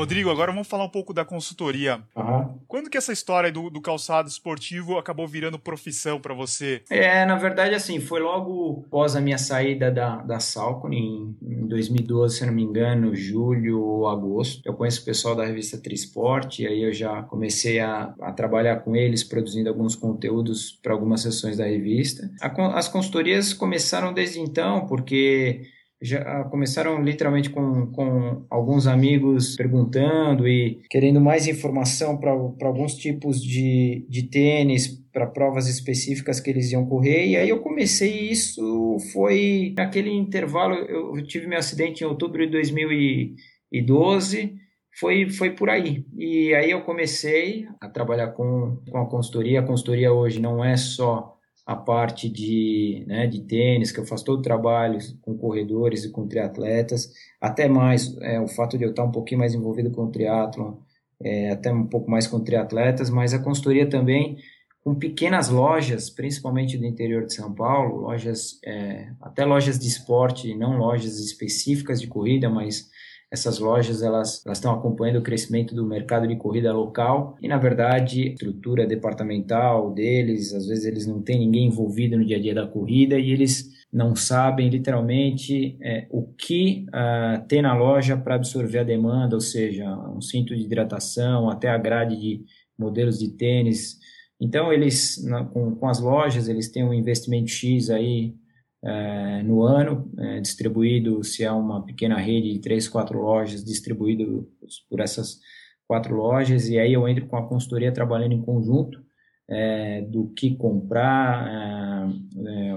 Rodrigo, 0.00 0.30
agora 0.30 0.50
vamos 0.50 0.66
falar 0.66 0.84
um 0.84 0.88
pouco 0.88 1.12
da 1.12 1.26
consultoria. 1.26 2.00
Uhum. 2.16 2.58
Quando 2.66 2.88
que 2.88 2.96
essa 2.96 3.12
história 3.12 3.52
do, 3.52 3.68
do 3.68 3.82
calçado 3.82 4.30
esportivo 4.30 4.96
acabou 4.96 5.28
virando 5.28 5.58
profissão 5.58 6.18
para 6.18 6.32
você? 6.32 6.82
É, 6.88 7.26
na 7.26 7.36
verdade, 7.36 7.74
assim, 7.74 8.00
foi 8.00 8.18
logo 8.18 8.82
após 8.86 9.14
a 9.14 9.20
minha 9.20 9.36
saída 9.36 9.90
da, 9.90 10.16
da 10.22 10.40
Salcone, 10.40 10.96
em, 10.96 11.36
em 11.42 11.66
2012, 11.66 12.38
se 12.38 12.46
não 12.46 12.52
me 12.54 12.62
engano, 12.62 13.14
julho 13.14 13.82
ou 13.82 14.08
agosto. 14.08 14.62
Eu 14.64 14.72
conheço 14.72 15.02
o 15.02 15.04
pessoal 15.04 15.36
da 15.36 15.44
revista 15.44 15.76
Trisport, 15.76 16.60
e 16.60 16.66
aí 16.66 16.82
eu 16.82 16.94
já 16.94 17.22
comecei 17.24 17.78
a, 17.78 18.14
a 18.22 18.32
trabalhar 18.32 18.76
com 18.76 18.96
eles, 18.96 19.22
produzindo 19.22 19.68
alguns 19.68 19.94
conteúdos 19.94 20.78
para 20.82 20.94
algumas 20.94 21.20
sessões 21.20 21.58
da 21.58 21.66
revista. 21.66 22.30
A, 22.40 22.78
as 22.78 22.88
consultorias 22.88 23.52
começaram 23.52 24.14
desde 24.14 24.40
então, 24.40 24.86
porque 24.86 25.60
já 26.02 26.44
começaram 26.44 27.02
literalmente 27.02 27.50
com, 27.50 27.88
com 27.88 28.46
alguns 28.48 28.86
amigos 28.86 29.54
perguntando 29.54 30.48
e 30.48 30.80
querendo 30.88 31.20
mais 31.20 31.46
informação 31.46 32.16
para 32.16 32.30
alguns 32.30 32.94
tipos 32.94 33.42
de, 33.42 34.06
de 34.08 34.22
tênis, 34.22 34.98
para 35.12 35.26
provas 35.26 35.68
específicas 35.68 36.40
que 36.40 36.48
eles 36.48 36.72
iam 36.72 36.86
correr. 36.86 37.26
E 37.26 37.36
aí 37.36 37.48
eu 37.48 37.60
comecei 37.60 38.30
isso, 38.30 38.96
foi 39.12 39.74
naquele 39.76 40.10
intervalo, 40.10 40.74
eu 40.74 41.22
tive 41.26 41.46
meu 41.46 41.58
acidente 41.58 42.02
em 42.02 42.06
outubro 42.06 42.44
de 42.46 42.50
2012, 42.50 44.54
foi, 44.98 45.28
foi 45.28 45.50
por 45.50 45.68
aí. 45.68 46.06
E 46.16 46.54
aí 46.54 46.70
eu 46.70 46.80
comecei 46.82 47.66
a 47.78 47.88
trabalhar 47.88 48.28
com, 48.28 48.78
com 48.90 48.98
a 48.98 49.06
consultoria. 49.06 49.60
A 49.60 49.66
consultoria 49.66 50.12
hoje 50.12 50.40
não 50.40 50.64
é 50.64 50.76
só 50.76 51.36
a 51.70 51.76
parte 51.76 52.28
de, 52.28 53.04
né, 53.06 53.28
de 53.28 53.42
tênis, 53.42 53.92
que 53.92 54.00
eu 54.00 54.04
faço 54.04 54.24
todo 54.24 54.40
o 54.40 54.42
trabalho 54.42 54.98
com 55.22 55.38
corredores 55.38 56.02
e 56.02 56.10
com 56.10 56.26
triatletas, 56.26 57.12
até 57.40 57.68
mais 57.68 58.18
é, 58.22 58.40
o 58.40 58.48
fato 58.48 58.76
de 58.76 58.82
eu 58.82 58.90
estar 58.90 59.04
um 59.04 59.12
pouquinho 59.12 59.38
mais 59.38 59.54
envolvido 59.54 59.88
com 59.92 60.02
o 60.02 60.10
triatlon, 60.10 60.78
é, 61.22 61.50
até 61.52 61.72
um 61.72 61.86
pouco 61.86 62.10
mais 62.10 62.26
com 62.26 62.40
triatletas, 62.40 63.08
mas 63.08 63.32
a 63.32 63.38
consultoria 63.38 63.88
também 63.88 64.38
com 64.82 64.96
pequenas 64.96 65.48
lojas, 65.48 66.10
principalmente 66.10 66.76
do 66.76 66.84
interior 66.84 67.24
de 67.24 67.34
São 67.34 67.54
Paulo, 67.54 68.00
lojas, 68.00 68.58
é, 68.64 69.12
até 69.20 69.44
lojas 69.44 69.78
de 69.78 69.86
esporte, 69.86 70.52
não 70.56 70.76
lojas 70.76 71.20
específicas 71.20 72.00
de 72.00 72.08
corrida, 72.08 72.50
mas 72.50 72.90
essas 73.30 73.58
lojas 73.58 74.02
elas, 74.02 74.44
elas 74.44 74.58
estão 74.58 74.72
acompanhando 74.72 75.18
o 75.18 75.22
crescimento 75.22 75.74
do 75.74 75.86
mercado 75.86 76.26
de 76.26 76.36
corrida 76.36 76.72
local 76.72 77.36
e, 77.40 77.46
na 77.46 77.58
verdade, 77.58 78.22
a 78.22 78.32
estrutura 78.32 78.86
departamental 78.86 79.92
deles, 79.92 80.52
às 80.52 80.66
vezes 80.66 80.84
eles 80.84 81.06
não 81.06 81.22
têm 81.22 81.38
ninguém 81.38 81.66
envolvido 81.66 82.16
no 82.18 82.24
dia 82.24 82.36
a 82.36 82.40
dia 82.40 82.54
da 82.54 82.66
corrida 82.66 83.18
e 83.18 83.30
eles 83.30 83.70
não 83.92 84.14
sabem 84.14 84.68
literalmente 84.68 85.76
é, 85.82 86.06
o 86.10 86.22
que 86.34 86.86
uh, 86.88 87.46
tem 87.46 87.62
na 87.62 87.76
loja 87.76 88.16
para 88.16 88.36
absorver 88.36 88.78
a 88.78 88.84
demanda, 88.84 89.34
ou 89.34 89.40
seja, 89.40 89.88
um 90.08 90.20
cinto 90.20 90.54
de 90.54 90.62
hidratação, 90.62 91.48
até 91.48 91.68
a 91.68 91.78
grade 91.78 92.16
de 92.16 92.44
modelos 92.78 93.18
de 93.18 93.30
tênis. 93.30 93.98
Então, 94.40 94.72
eles, 94.72 95.22
na, 95.24 95.44
com, 95.44 95.74
com 95.74 95.88
as 95.88 96.00
lojas, 96.00 96.48
eles 96.48 96.70
têm 96.70 96.84
um 96.84 96.94
investimento 96.94 97.50
X 97.50 97.90
aí 97.90 98.34
é, 98.82 99.42
no 99.42 99.62
ano, 99.62 100.10
é, 100.18 100.40
distribuído, 100.40 101.22
se 101.22 101.44
é 101.44 101.52
uma 101.52 101.84
pequena 101.84 102.16
rede 102.16 102.52
de 102.52 102.58
três, 102.60 102.88
quatro 102.88 103.20
lojas, 103.20 103.64
distribuído 103.64 104.48
por 104.88 105.00
essas 105.00 105.38
quatro 105.86 106.14
lojas, 106.14 106.68
e 106.68 106.78
aí 106.78 106.92
eu 106.92 107.06
entro 107.08 107.26
com 107.26 107.36
a 107.36 107.46
consultoria 107.46 107.92
trabalhando 107.92 108.32
em 108.32 108.42
conjunto, 108.42 109.00
é, 109.48 110.02
do 110.02 110.28
que 110.28 110.54
comprar, 110.54 112.08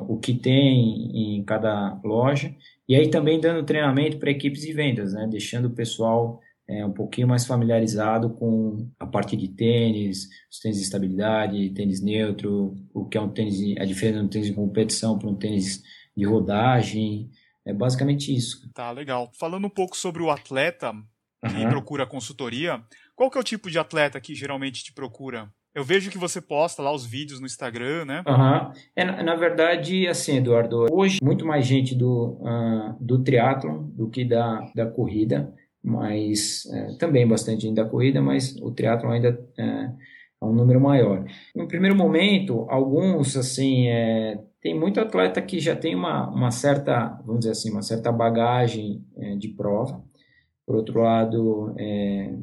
o 0.08 0.18
que 0.18 0.34
tem 0.34 1.38
em 1.38 1.44
cada 1.44 2.00
loja, 2.04 2.54
e 2.90 2.96
aí 2.96 3.10
também 3.10 3.40
dando 3.40 3.64
treinamento 3.64 4.18
para 4.18 4.32
equipes 4.32 4.62
de 4.62 4.74
vendas, 4.74 5.14
né, 5.14 5.28
deixando 5.30 5.66
o 5.66 5.76
pessoal 5.76 6.42
é, 6.68 6.86
um 6.86 6.92
pouquinho 6.92 7.28
mais 7.28 7.46
familiarizado 7.46 8.30
com 8.30 8.90
a 9.00 9.06
parte 9.06 9.36
de 9.36 9.48
tênis, 9.50 10.30
os 10.50 10.60
tênis 10.60 10.78
de 10.78 10.84
estabilidade, 10.84 11.70
tênis 11.72 12.02
neutro, 12.02 12.74
o 12.94 13.06
que 13.06 13.18
é 13.18 13.22
um 13.22 13.30
tênis, 13.30 13.78
a 13.78 13.86
diferença 13.86 14.20
de 14.20 14.26
um 14.26 14.30
tênis 14.30 14.48
de 14.48 14.54
competição 14.54 15.18
para 15.18 15.30
um 15.30 15.36
tênis 15.36 15.84
de 16.16 16.26
rodagem, 16.26 17.30
é 17.66 17.74
basicamente 17.74 18.34
isso. 18.34 18.70
Tá, 18.74 18.92
legal. 18.92 19.32
Falando 19.38 19.66
um 19.66 19.70
pouco 19.70 19.98
sobre 19.98 20.22
o 20.22 20.30
atleta 20.30 20.94
que 21.48 21.64
uhum. 21.64 21.70
procura 21.70 22.06
consultoria, 22.06 22.82
qual 23.16 23.30
que 23.30 23.38
é 23.38 23.42
o 23.42 23.44
tipo 23.44 23.70
de 23.70 23.78
atleta 23.78 24.20
que 24.22 24.34
geralmente 24.34 24.84
te 24.84 24.94
procura? 24.94 25.50
Eu 25.76 25.84
vejo 25.84 26.12
que 26.12 26.18
você 26.20 26.40
posta 26.40 26.84
lá 26.84 26.94
os 26.94 27.06
vídeos 27.06 27.40
no 27.40 27.48
Instagram, 27.48 28.06
né? 28.06 28.24
Uhum. 28.28 28.72
É, 28.96 29.04
na, 29.04 29.24
na, 29.24 29.36
verdade, 29.36 30.08
assim, 30.08 30.38
Eduardo, 30.38 30.86
hoje 30.92 31.20
muito 31.22 31.46
mais 31.46 31.66
gente 31.66 31.96
do, 31.96 32.38
uh, 32.42 32.96
do 33.00 33.24
triatlon 33.24 33.84
do 33.88 34.08
que 34.08 34.24
da, 34.24 34.60
da 34.76 34.86
corrida 34.86 35.52
mas 35.84 36.66
é, 36.72 36.94
também 36.98 37.28
bastante 37.28 37.64
gente 37.64 37.76
da 37.76 37.86
corrida, 37.86 38.22
mas 38.22 38.56
o 38.62 38.72
triatlo 38.72 39.12
ainda 39.12 39.38
é, 39.58 39.64
é, 39.64 39.92
um 40.42 40.54
número 40.54 40.80
maior. 40.80 41.26
No 41.54 41.68
primeiro 41.68 41.96
momento, 41.96 42.66
alguns, 42.70 43.36
assim, 43.36 43.88
é, 43.90 44.40
tem 44.62 44.78
muito 44.80 45.02
atleta 45.02 45.42
que 45.42 45.60
já 45.60 45.76
tem 45.76 45.94
uma, 45.94 46.30
uma 46.30 46.52
certa, 46.52 47.22
vamos 47.26 47.40
dizer 47.40 47.52
assim, 47.52 47.70
uma 47.70 47.82
certa 47.82 48.12
bagagem 48.12 49.04
é, 49.18 49.36
de 49.36 49.50
prova. 49.50 50.02
Por 50.66 50.78
outro 50.78 51.02
lado, 51.02 51.76
é, 51.78 52.34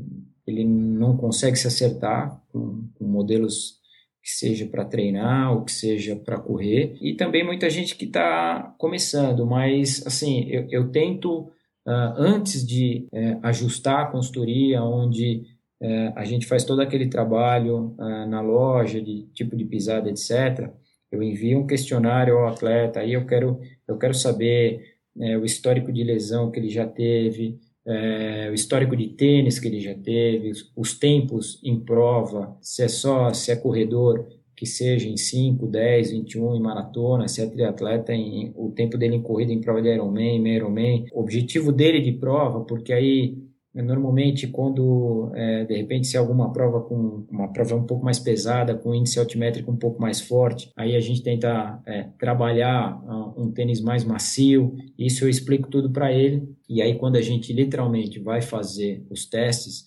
ele 0.47 0.65
não 0.65 1.17
consegue 1.17 1.57
se 1.57 1.67
acertar 1.67 2.39
com, 2.53 2.85
com 2.95 3.05
modelos 3.07 3.81
que 4.23 4.31
seja 4.31 4.67
para 4.67 4.85
treinar 4.85 5.55
ou 5.55 5.65
que 5.65 5.73
seja 5.73 6.15
para 6.15 6.39
correr. 6.39 6.99
E 7.01 7.15
também 7.15 7.43
muita 7.43 7.71
gente 7.71 7.97
que 7.97 8.05
está 8.05 8.75
começando, 8.77 9.47
mas 9.47 10.07
assim, 10.07 10.47
eu, 10.51 10.67
eu 10.71 10.91
tento 10.91 11.51
antes 11.87 12.67
de 12.67 13.09
uh, 13.13 13.41
ajustar 13.43 14.01
a 14.01 14.07
consultoria, 14.07 14.83
onde 14.83 15.45
uh, 15.81 16.13
a 16.15 16.25
gente 16.25 16.47
faz 16.47 16.65
todo 16.65 16.81
aquele 16.81 17.09
trabalho 17.09 17.95
ah, 17.99 18.27
na 18.27 18.41
loja 18.41 19.01
de 19.01 19.27
tipo 19.33 19.57
de 19.57 19.65
pisada, 19.65 20.11
etc., 20.11 20.71
eu 21.11 21.23
envio 21.23 21.59
um 21.59 21.67
questionário 21.67 22.39
ao 22.39 22.47
atleta, 22.47 23.01
aí 23.01 23.15
eu 23.15 23.27
quero, 23.27 23.61
eu 23.89 23.99
quero 23.99 24.15
saber 24.15 24.95
né, 25.15 25.37
o 25.37 25.45
histórico 25.45 25.93
de 25.93 26.05
lesão 26.05 26.51
que 26.51 26.61
ele 26.61 26.69
já 26.69 26.87
teve, 26.87 27.59
é, 27.87 28.49
o 28.51 28.55
histórico 28.55 28.97
de 28.97 29.09
tênis 29.09 29.59
que 29.59 29.67
ele 29.67 29.81
já 29.81 29.95
teve, 29.95 30.51
os, 30.51 30.73
os, 30.77 30.99
tempos 30.99 31.61
em 31.65 31.81
prova, 31.81 32.57
se 32.61 32.83
é 32.83 32.89
só, 32.89 33.33
se 33.33 33.51
é 33.51 33.57
corredor, 33.57 34.29
que 34.61 34.67
seja 34.67 35.09
em 35.09 35.17
5, 35.17 35.67
10, 35.67 36.11
21 36.11 36.55
em 36.55 36.61
maratona, 36.61 37.27
se 37.29 37.41
é 37.41 37.47
triatleta, 37.47 38.13
em, 38.13 38.53
o 38.55 38.71
tempo 38.71 38.99
dele 38.99 39.17
em 39.17 39.23
corrida 39.23 39.55
em 39.55 39.61
prova 39.63 39.81
de 39.81 39.89
Ironman, 39.89 40.39
meio 40.39 40.57
Ironman, 40.57 41.07
o 41.15 41.21
objetivo 41.23 41.73
dele 41.73 41.99
de 41.99 42.13
prova, 42.13 42.61
porque 42.67 42.93
aí 42.93 43.39
Normalmente, 43.73 44.49
quando 44.49 45.31
é, 45.33 45.65
de 45.65 45.77
repente 45.77 46.09
se 46.09 46.17
alguma 46.17 46.53
prova 46.53 46.81
com 46.81 47.25
uma 47.31 47.53
prova 47.53 47.77
um 47.77 47.87
pouco 47.87 48.05
mais 48.05 48.19
pesada, 48.19 48.75
com 48.75 48.93
índice 48.93 49.21
altimétrico 49.21 49.71
um 49.71 49.77
pouco 49.77 50.03
mais 50.03 50.21
forte, 50.21 50.73
aí 50.77 50.97
a 50.97 51.01
gente 51.01 51.23
tenta 51.23 51.81
é, 51.87 52.09
trabalhar 52.19 53.01
uh, 53.05 53.41
um 53.41 53.53
tênis 53.53 53.81
mais 53.81 54.03
macio. 54.03 54.75
Isso 54.99 55.25
eu 55.25 55.29
explico 55.29 55.71
tudo 55.71 55.89
para 55.89 56.13
ele. 56.13 56.53
E 56.69 56.83
aí, 56.83 56.97
quando 56.99 57.15
a 57.15 57.23
gente 57.23 57.53
literalmente 57.53 58.19
vai 58.19 58.43
fazer 58.43 59.07
os 59.09 59.25
testes 59.25 59.85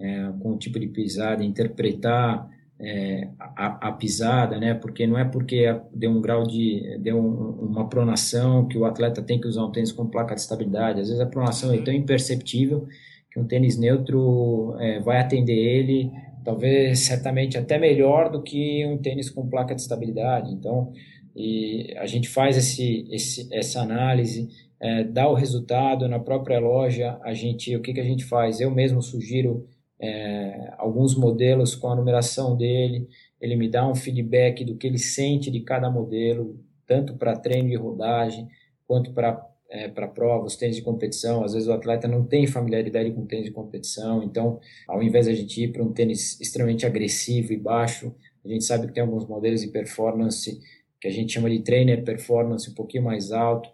é, 0.00 0.32
com 0.40 0.54
o 0.54 0.58
tipo 0.58 0.80
de 0.80 0.86
pisada, 0.86 1.44
interpretar 1.44 2.48
é, 2.78 3.28
a, 3.38 3.88
a, 3.88 3.92
pisada, 3.92 4.58
né? 4.58 4.74
Porque 4.74 5.06
não 5.06 5.18
é 5.18 5.24
porque 5.24 5.64
deu 5.92 6.10
um 6.10 6.20
grau 6.20 6.46
de 6.46 6.98
deu 7.00 7.18
um, 7.18 7.70
uma 7.70 7.88
pronação 7.88 8.66
que 8.66 8.76
o 8.76 8.84
atleta 8.84 9.22
tem 9.22 9.40
que 9.40 9.48
usar 9.48 9.64
um 9.64 9.72
tênis 9.72 9.92
com 9.92 10.06
placa 10.06 10.34
de 10.34 10.40
estabilidade. 10.40 11.00
Às 11.00 11.08
vezes 11.08 11.20
a 11.20 11.26
pronação 11.26 11.72
é 11.72 11.78
tão 11.78 11.94
imperceptível 11.94 12.86
que 13.30 13.40
um 13.40 13.46
tênis 13.46 13.78
neutro 13.78 14.76
é, 14.78 15.00
vai 15.00 15.18
atender 15.18 15.56
ele, 15.56 16.10
talvez 16.44 17.00
certamente 17.00 17.56
até 17.56 17.78
melhor 17.78 18.30
do 18.30 18.42
que 18.42 18.84
um 18.86 18.98
tênis 18.98 19.30
com 19.30 19.48
placa 19.48 19.74
de 19.74 19.80
estabilidade. 19.80 20.52
Então, 20.52 20.92
e 21.34 21.94
a 21.98 22.06
gente 22.06 22.28
faz 22.28 22.56
esse, 22.56 23.06
esse 23.10 23.48
essa 23.52 23.80
análise, 23.80 24.48
é, 24.78 25.04
dá 25.04 25.28
o 25.28 25.34
resultado 25.34 26.06
na 26.08 26.18
própria 26.18 26.58
loja. 26.58 27.18
A 27.22 27.32
gente, 27.32 27.74
o 27.74 27.80
que 27.80 27.94
que 27.94 28.00
a 28.00 28.04
gente 28.04 28.24
faz? 28.24 28.60
Eu 28.60 28.70
mesmo 28.70 29.00
sugiro 29.00 29.66
é, 30.00 30.74
alguns 30.78 31.16
modelos 31.16 31.74
com 31.74 31.88
a 31.88 31.96
numeração 31.96 32.56
dele. 32.56 33.08
Ele 33.40 33.56
me 33.56 33.68
dá 33.68 33.88
um 33.88 33.94
feedback 33.94 34.64
do 34.64 34.76
que 34.76 34.86
ele 34.86 34.98
sente 34.98 35.50
de 35.50 35.60
cada 35.60 35.90
modelo, 35.90 36.58
tanto 36.86 37.14
para 37.14 37.36
treino 37.36 37.68
de 37.68 37.76
rodagem 37.76 38.48
quanto 38.86 39.12
para 39.12 39.44
é, 39.68 39.88
para 39.88 40.06
provas, 40.06 40.56
tênis 40.56 40.76
de 40.76 40.82
competição. 40.82 41.44
Às 41.44 41.52
vezes 41.52 41.68
o 41.68 41.72
atleta 41.72 42.06
não 42.06 42.24
tem 42.24 42.46
familiaridade 42.46 43.10
com 43.10 43.26
tênis 43.26 43.46
de 43.46 43.50
competição, 43.50 44.22
então, 44.22 44.60
ao 44.86 45.02
invés 45.02 45.26
de 45.26 45.32
a 45.32 45.34
gente 45.34 45.62
ir 45.62 45.72
para 45.72 45.82
um 45.82 45.92
tênis 45.92 46.40
extremamente 46.40 46.86
agressivo 46.86 47.52
e 47.52 47.56
baixo, 47.56 48.14
a 48.44 48.48
gente 48.48 48.64
sabe 48.64 48.86
que 48.86 48.92
tem 48.92 49.02
alguns 49.02 49.26
modelos 49.26 49.60
de 49.60 49.68
performance 49.68 50.60
que 51.00 51.08
a 51.08 51.10
gente 51.10 51.32
chama 51.32 51.50
de 51.50 51.60
trainer 51.60 52.04
performance 52.04 52.70
um 52.70 52.74
pouquinho 52.74 53.04
mais 53.04 53.32
alto, 53.32 53.68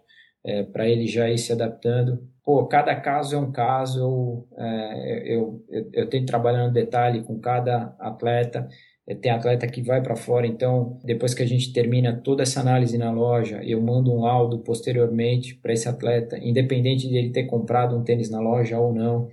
é, 0.45 0.63
para 0.63 0.87
ele 0.87 1.07
já 1.07 1.29
ir 1.29 1.37
se 1.37 1.51
adaptando. 1.51 2.27
Pô, 2.43 2.65
cada 2.67 2.95
caso 2.95 3.35
é 3.35 3.39
um 3.39 3.51
caso, 3.51 3.99
eu, 3.99 4.47
é, 4.57 5.35
eu, 5.35 5.65
eu, 5.69 5.89
eu 5.93 6.09
tenho 6.09 6.25
no 6.25 6.71
detalhe 6.71 7.23
com 7.23 7.39
cada 7.39 7.95
atleta 7.99 8.67
é, 9.05 9.13
tem 9.13 9.31
atleta 9.31 9.67
que 9.67 9.81
vai 9.81 10.01
para 10.01 10.15
fora, 10.15 10.47
então 10.47 10.97
depois 11.03 11.33
que 11.33 11.43
a 11.43 11.45
gente 11.45 11.73
termina 11.73 12.15
toda 12.15 12.43
essa 12.43 12.61
análise 12.61 12.97
na 12.97 13.11
loja, 13.11 13.61
eu 13.63 13.81
mando 13.81 14.13
um 14.13 14.21
laudo 14.21 14.59
posteriormente 14.59 15.55
para 15.55 15.73
esse 15.73 15.89
atleta, 15.89 16.37
independente 16.37 17.09
de 17.09 17.17
ele 17.17 17.29
ter 17.31 17.43
comprado 17.43 17.97
um 17.97 18.03
tênis 18.03 18.29
na 18.29 18.39
loja 18.39 18.79
ou 18.79 18.93
não. 18.93 19.29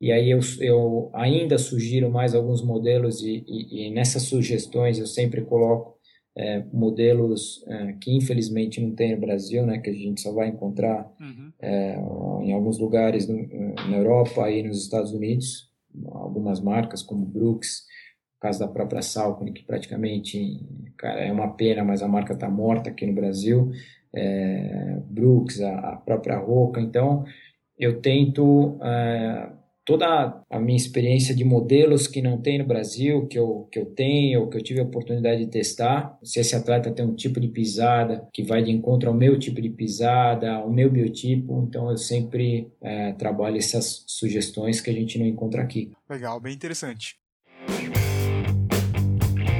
E 0.00 0.10
aí 0.12 0.30
eu, 0.30 0.40
eu 0.60 1.10
ainda 1.14 1.58
sugiro 1.58 2.10
mais 2.10 2.34
alguns 2.34 2.62
modelos 2.62 3.22
e, 3.22 3.44
e, 3.46 3.86
e 3.88 3.90
nessas 3.90 4.24
sugestões 4.24 4.98
eu 4.98 5.06
sempre 5.06 5.42
coloco 5.42 5.93
é, 6.36 6.64
modelos 6.72 7.64
é, 7.68 7.92
que 8.00 8.14
infelizmente 8.14 8.80
não 8.80 8.90
tem 8.90 9.14
no 9.14 9.20
Brasil, 9.20 9.64
né, 9.64 9.78
que 9.78 9.90
a 9.90 9.94
gente 9.94 10.20
só 10.20 10.32
vai 10.32 10.48
encontrar 10.48 11.10
uhum. 11.20 11.52
é, 11.60 11.96
em 12.42 12.52
alguns 12.52 12.78
lugares 12.78 13.28
no, 13.28 13.46
na 13.88 13.96
Europa 13.96 14.50
e 14.50 14.62
nos 14.62 14.82
Estados 14.82 15.12
Unidos, 15.12 15.70
algumas 16.12 16.60
marcas 16.60 17.02
como 17.02 17.24
Brooks, 17.24 17.84
caso 18.40 18.58
da 18.58 18.68
própria 18.68 19.00
Salcone, 19.00 19.52
que 19.52 19.62
praticamente 19.62 20.60
cara, 20.98 21.20
é 21.20 21.32
uma 21.32 21.48
pena, 21.54 21.84
mas 21.84 22.02
a 22.02 22.08
marca 22.08 22.34
está 22.34 22.48
morta 22.48 22.90
aqui 22.90 23.06
no 23.06 23.14
Brasil, 23.14 23.70
é, 24.12 25.00
Brooks, 25.08 25.60
a, 25.60 25.78
a, 25.78 25.96
própria 25.96 26.36
Roca. 26.36 26.80
Então, 26.80 27.24
eu 27.78 28.00
tento 28.00 28.78
é, 28.82 29.50
toda 29.84 30.42
a 30.50 30.58
minha 30.58 30.76
experiência 30.76 31.34
de 31.34 31.44
modelos 31.44 32.06
que 32.06 32.22
não 32.22 32.40
tem 32.40 32.58
no 32.58 32.66
Brasil, 32.66 33.26
que 33.26 33.38
eu, 33.38 33.68
que 33.70 33.78
eu 33.78 33.86
tenho, 33.86 34.48
que 34.48 34.56
eu 34.56 34.62
tive 34.62 34.80
a 34.80 34.84
oportunidade 34.84 35.44
de 35.44 35.50
testar. 35.50 36.18
Se 36.22 36.40
esse 36.40 36.56
atleta 36.56 36.90
tem 36.90 37.04
um 37.04 37.14
tipo 37.14 37.38
de 37.38 37.48
pisada 37.48 38.26
que 38.32 38.42
vai 38.42 38.62
de 38.62 38.70
encontro 38.70 39.08
ao 39.08 39.14
meu 39.14 39.38
tipo 39.38 39.60
de 39.60 39.68
pisada, 39.68 40.52
ao 40.52 40.70
meu 40.70 40.90
biotipo, 40.90 41.64
então 41.68 41.90
eu 41.90 41.96
sempre 41.96 42.68
é, 42.80 43.12
trabalho 43.12 43.56
essas 43.56 44.04
sugestões 44.06 44.80
que 44.80 44.90
a 44.90 44.94
gente 44.94 45.18
não 45.18 45.26
encontra 45.26 45.62
aqui. 45.62 45.92
Legal, 46.08 46.40
bem 46.40 46.54
interessante. 46.54 47.16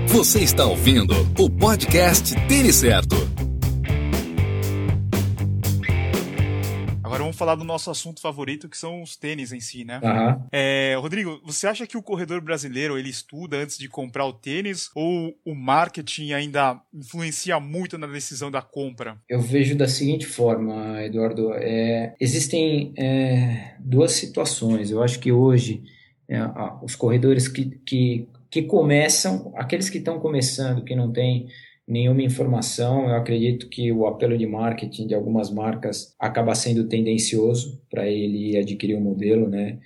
Você 0.08 0.40
está 0.40 0.64
ouvindo 0.64 1.12
o 1.38 1.50
podcast 1.50 2.34
Tênis 2.46 2.76
Certo. 2.76 3.16
Vamos 7.24 7.36
falar 7.36 7.54
do 7.54 7.64
nosso 7.64 7.90
assunto 7.90 8.20
favorito, 8.20 8.68
que 8.68 8.76
são 8.76 9.02
os 9.02 9.16
tênis 9.16 9.52
em 9.52 9.60
si, 9.60 9.84
né? 9.84 10.00
Uhum. 10.02 10.46
É, 10.52 10.96
Rodrigo, 10.98 11.40
você 11.44 11.66
acha 11.66 11.86
que 11.86 11.96
o 11.96 12.02
corredor 12.02 12.40
brasileiro 12.40 12.98
ele 12.98 13.08
estuda 13.08 13.56
antes 13.56 13.78
de 13.78 13.88
comprar 13.88 14.26
o 14.26 14.32
tênis 14.32 14.90
ou 14.94 15.36
o 15.44 15.54
marketing 15.54 16.32
ainda 16.32 16.80
influencia 16.92 17.58
muito 17.58 17.98
na 17.98 18.06
decisão 18.06 18.50
da 18.50 18.62
compra? 18.62 19.16
Eu 19.28 19.40
vejo 19.40 19.76
da 19.76 19.88
seguinte 19.88 20.26
forma, 20.26 21.02
Eduardo. 21.02 21.52
É, 21.54 22.14
existem 22.20 22.92
é, 22.96 23.74
duas 23.80 24.12
situações. 24.12 24.90
Eu 24.90 25.02
acho 25.02 25.18
que 25.18 25.32
hoje 25.32 25.82
é, 26.28 26.38
os 26.82 26.94
corredores 26.94 27.48
que, 27.48 27.78
que 27.84 28.28
que 28.54 28.62
começam, 28.62 29.52
aqueles 29.56 29.90
que 29.90 29.98
estão 29.98 30.20
começando, 30.20 30.84
que 30.84 30.94
não 30.94 31.10
têm 31.10 31.48
nenhuma 31.86 32.22
informação, 32.22 33.08
eu 33.08 33.16
acredito 33.16 33.68
que 33.68 33.92
o 33.92 34.06
apelo 34.06 34.36
de 34.36 34.46
marketing 34.46 35.06
de 35.06 35.14
algumas 35.14 35.50
marcas 35.50 36.14
acaba 36.18 36.54
sendo 36.54 36.88
tendencioso 36.88 37.82
para 37.90 38.08
ele 38.08 38.56
adquirir 38.56 38.94
o 38.94 38.98
um 38.98 39.02
modelo, 39.02 39.48
né? 39.48 39.78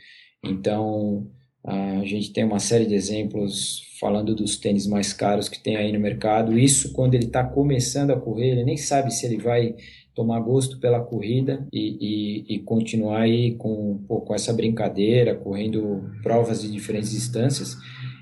Então, 0.44 1.26
a 1.64 2.04
gente 2.04 2.32
tem 2.32 2.44
uma 2.44 2.60
série 2.60 2.86
de 2.86 2.94
exemplos 2.94 3.82
falando 3.98 4.34
dos 4.34 4.56
tênis 4.56 4.86
mais 4.86 5.12
caros 5.12 5.48
que 5.48 5.62
tem 5.62 5.76
aí 5.76 5.92
no 5.92 5.98
mercado. 5.98 6.56
Isso 6.58 6.92
quando 6.92 7.14
ele 7.14 7.26
está 7.26 7.44
começando 7.44 8.12
a 8.12 8.20
correr, 8.20 8.50
ele 8.50 8.64
nem 8.64 8.76
sabe 8.76 9.12
se 9.12 9.26
ele 9.26 9.38
vai 9.38 9.74
tomar 10.14 10.40
gosto 10.40 10.80
pela 10.80 11.00
corrida 11.00 11.66
e, 11.72 12.44
e, 12.48 12.54
e 12.54 12.58
continuar 12.60 13.22
aí 13.22 13.54
com, 13.54 14.02
pô, 14.08 14.20
com 14.20 14.34
essa 14.34 14.52
brincadeira, 14.52 15.34
correndo 15.34 16.10
provas 16.22 16.62
de 16.62 16.70
diferentes 16.70 17.10
distâncias. 17.10 17.76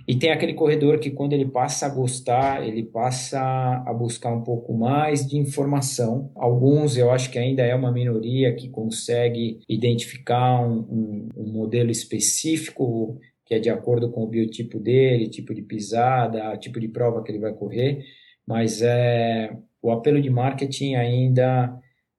E 0.08 0.14
tem 0.14 0.30
aquele 0.30 0.54
corredor 0.54 1.00
que, 1.00 1.10
quando 1.10 1.32
ele 1.32 1.46
passa 1.46 1.86
a 1.86 1.88
gostar, 1.88 2.66
ele 2.66 2.84
passa 2.84 3.40
a 3.84 3.92
buscar 3.92 4.32
um 4.32 4.42
pouco 4.42 4.72
mais 4.72 5.26
de 5.26 5.36
informação. 5.36 6.30
Alguns, 6.36 6.96
eu 6.96 7.10
acho 7.10 7.30
que 7.30 7.38
ainda 7.38 7.62
é 7.62 7.74
uma 7.74 7.90
minoria 7.90 8.54
que 8.54 8.68
consegue 8.68 9.58
identificar 9.68 10.60
um, 10.60 10.78
um, 10.78 11.28
um 11.36 11.52
modelo 11.52 11.90
específico 11.90 13.18
que 13.46 13.54
é 13.54 13.60
de 13.60 13.70
acordo 13.70 14.10
com 14.10 14.24
o 14.24 14.26
biotipo 14.26 14.78
dele, 14.80 15.28
tipo 15.28 15.54
de 15.54 15.62
pisada, 15.62 16.56
tipo 16.58 16.80
de 16.80 16.88
prova 16.88 17.22
que 17.22 17.30
ele 17.30 17.38
vai 17.38 17.52
correr. 17.52 18.04
Mas 18.44 18.82
é, 18.82 19.56
o 19.80 19.92
apelo 19.92 20.20
de 20.20 20.28
marketing 20.28 20.96
ainda, 20.96 21.72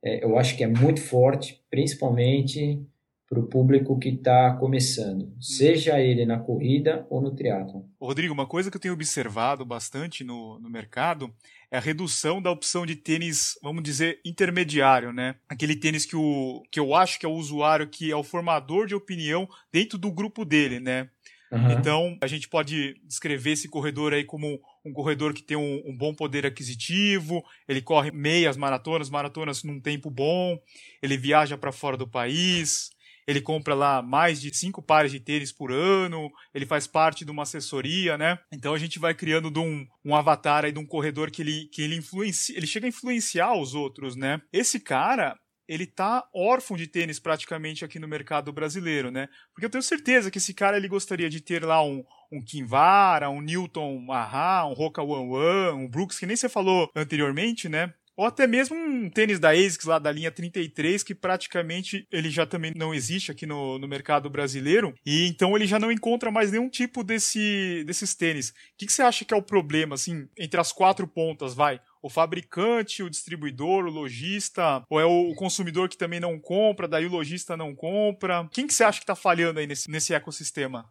é, 0.04 0.24
eu 0.24 0.38
acho 0.38 0.56
que 0.56 0.64
é 0.64 0.68
muito 0.68 1.02
forte, 1.02 1.62
principalmente 1.70 2.82
para 3.30 3.40
o 3.40 3.48
público 3.48 4.00
que 4.00 4.10
está 4.10 4.54
começando, 4.54 5.24
hum. 5.24 5.42
seja 5.42 6.00
ele 6.00 6.26
na 6.26 6.40
corrida 6.40 7.06
ou 7.10 7.22
no 7.22 7.36
triatlo. 7.36 7.86
Rodrigo, 8.00 8.34
uma 8.34 8.48
coisa 8.48 8.72
que 8.72 8.78
eu 8.78 8.82
tenho 8.82 8.94
observado 8.94 9.66
bastante 9.66 10.24
no, 10.24 10.58
no 10.60 10.70
mercado 10.70 11.34
é 11.70 11.78
a 11.78 11.82
redução 11.82 12.42
da 12.42 12.50
opção 12.50 12.86
de 12.86 12.96
tênis, 12.96 13.60
vamos 13.62 13.84
dizer, 13.84 14.22
intermediário, 14.24 15.12
né? 15.12 15.36
Aquele 15.50 15.76
tênis 15.76 16.06
que, 16.06 16.16
o, 16.16 16.64
que 16.72 16.80
eu 16.80 16.96
acho 16.96 17.20
que 17.20 17.26
é 17.26 17.30
o 17.30 17.34
usuário 17.34 17.90
que 17.90 18.10
é 18.10 18.16
o 18.16 18.24
formador 18.24 18.88
de 18.88 18.96
opinião 18.96 19.48
dentro 19.72 19.98
do 19.98 20.10
grupo 20.10 20.46
dele, 20.46 20.80
né? 20.80 21.10
Uhum. 21.52 21.72
Então, 21.72 22.18
a 22.22 22.28
gente 22.28 22.48
pode 22.48 23.00
descrever 23.06 23.52
esse 23.52 23.70
corredor 23.70 24.14
aí 24.14 24.24
como 24.24 24.60
um 24.84 24.92
corredor 24.92 25.34
que 25.34 25.42
tem 25.42 25.56
um, 25.56 25.82
um, 25.86 25.96
bom 25.96 26.14
poder 26.14 26.46
aquisitivo, 26.46 27.44
ele 27.68 27.82
corre 27.82 28.12
meias 28.12 28.58
maratonas, 28.58 29.10
maratonas 29.10 29.64
num 29.64 29.80
tempo 29.80 30.10
bom, 30.10 30.60
ele 31.02 31.18
viaja 31.18 31.58
para 31.58 31.72
fora 31.72 31.96
do 31.96 32.08
país, 32.08 32.90
ele 33.28 33.42
compra 33.42 33.76
lá 33.76 34.02
mais 34.02 34.40
de 34.40 34.56
cinco 34.56 34.82
pares 34.82 35.12
de 35.12 35.20
tênis 35.20 35.52
por 35.52 35.72
ano, 35.72 36.32
ele 36.54 36.66
faz 36.66 36.88
parte 36.88 37.26
de 37.26 37.32
uma 37.32 37.44
assessoria, 37.44 38.18
né? 38.18 38.40
Então 38.52 38.74
a 38.74 38.78
gente 38.78 38.98
vai 38.98 39.14
criando 39.14 39.52
de 39.52 39.60
um, 39.60 39.86
um 40.06 40.16
avatar 40.16 40.64
aí 40.64 40.72
de 40.72 40.80
um 40.80 40.86
corredor 40.86 41.30
que 41.30 41.42
ele, 41.42 41.68
que 41.74 41.82
ele 41.82 41.98
influencia, 41.98 42.56
ele 42.56 42.66
chega 42.66 42.88
a 42.88 42.90
influenciar 42.90 43.54
os 43.54 43.76
outros, 43.76 44.16
né? 44.16 44.40
Esse 44.54 44.80
cara, 44.80 45.36
ele 45.68 45.86
tá 45.86 46.26
órfão 46.34 46.78
de 46.78 46.88
tênis 46.88 47.20
praticamente 47.20 47.84
aqui 47.84 48.00
no 48.00 48.08
mercado 48.08 48.54
brasileiro, 48.54 49.12
né? 49.12 49.28
Porque 49.54 49.66
eu 49.66 49.70
tenho 49.70 49.84
certeza 49.84 50.32
que 50.32 50.38
esse 50.38 50.54
cara 50.54 50.78
ele 50.78 50.88
gostaria 50.88 51.30
de 51.30 51.42
ter 51.42 51.66
lá 51.66 51.84
um, 51.84 52.04
um 52.32 52.42
Kinvara, 52.42 53.30
um 53.30 53.42
Newton 53.42 54.00
Maha, 54.00 54.66
um 54.66 54.74
Roca 54.74 55.04
One 55.04 55.36
One, 55.36 55.84
um 55.84 55.90
Brooks, 55.90 56.18
que 56.18 56.26
nem 56.26 56.38
você 56.38 56.48
falou 56.48 56.90
anteriormente, 56.96 57.68
né? 57.68 57.94
Ou 58.18 58.26
até 58.26 58.48
mesmo 58.48 58.76
um 58.76 59.10
tênis 59.10 59.40
da 59.40 59.52
ASICS 59.52 59.86
lá 59.86 60.00
da 60.00 60.12
linha 60.12 60.32
33, 60.32 61.04
que 61.04 61.14
praticamente 61.14 62.08
ele 62.12 62.32
já 62.32 62.48
também 62.48 62.74
não 62.76 62.94
existe 62.94 63.32
aqui 63.32 63.46
no, 63.46 63.78
no 63.78 63.88
mercado 63.88 64.28
brasileiro. 64.28 64.94
E 65.06 65.28
então 65.28 65.56
ele 65.56 65.68
já 65.68 65.78
não 65.78 65.92
encontra 65.92 66.32
mais 66.32 66.52
nenhum 66.52 66.68
tipo 66.68 67.04
desse, 67.04 67.84
desses 67.86 68.16
tênis. 68.16 68.50
O 68.50 68.54
que, 68.78 68.88
que 68.88 68.94
você 68.94 69.04
acha 69.04 69.24
que 69.24 69.34
é 69.34 69.38
o 69.38 69.42
problema, 69.42 69.94
assim, 69.94 70.28
entre 70.38 70.60
as 70.60 70.72
quatro 70.72 71.08
pontas, 71.08 71.54
vai? 71.54 71.80
o 72.02 72.10
fabricante, 72.10 73.04
o 73.04 73.10
distribuidor, 73.10 73.86
o 73.86 73.90
lojista, 73.90 74.82
ou 74.90 75.00
é 75.00 75.06
o 75.06 75.34
consumidor 75.36 75.90
que 75.90 75.98
também 75.98 76.20
não 76.20 76.40
compra, 76.40 76.88
daí 76.88 77.06
o 77.06 77.12
lojista 77.12 77.58
não 77.58 77.76
compra? 77.76 78.48
Quem 78.52 78.66
que 78.66 78.74
você 78.74 78.84
acha 78.84 79.00
que 79.00 79.04
está 79.04 79.16
falhando 79.16 79.60
aí 79.60 79.68
nesse, 79.68 79.90
nesse 79.92 80.14
ecossistema? 80.14 80.86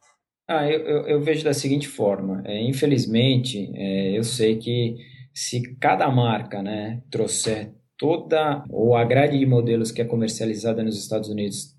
Ah, 0.48 0.68
eu, 0.70 0.80
eu, 0.80 1.06
eu, 1.08 1.20
vejo 1.20 1.42
da 1.42 1.52
seguinte 1.52 1.88
forma. 1.88 2.42
É, 2.44 2.60
infelizmente, 2.62 3.70
é, 3.74 4.16
eu 4.16 4.22
sei 4.22 4.56
que 4.56 4.96
se 5.36 5.76
cada 5.76 6.10
marca 6.10 6.62
né, 6.62 7.02
trouxer 7.10 7.74
toda 7.98 8.64
ou 8.70 8.96
a 8.96 9.04
grade 9.04 9.38
de 9.38 9.44
modelos 9.44 9.92
que 9.92 10.00
é 10.00 10.04
comercializada 10.04 10.82
nos 10.82 10.98
Estados 10.98 11.28
Unidos 11.28 11.76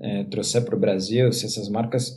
é, 0.00 0.22
trouxer 0.22 0.64
para 0.64 0.76
o 0.76 0.78
Brasil, 0.78 1.32
se 1.32 1.44
essas 1.44 1.68
marcas 1.68 2.16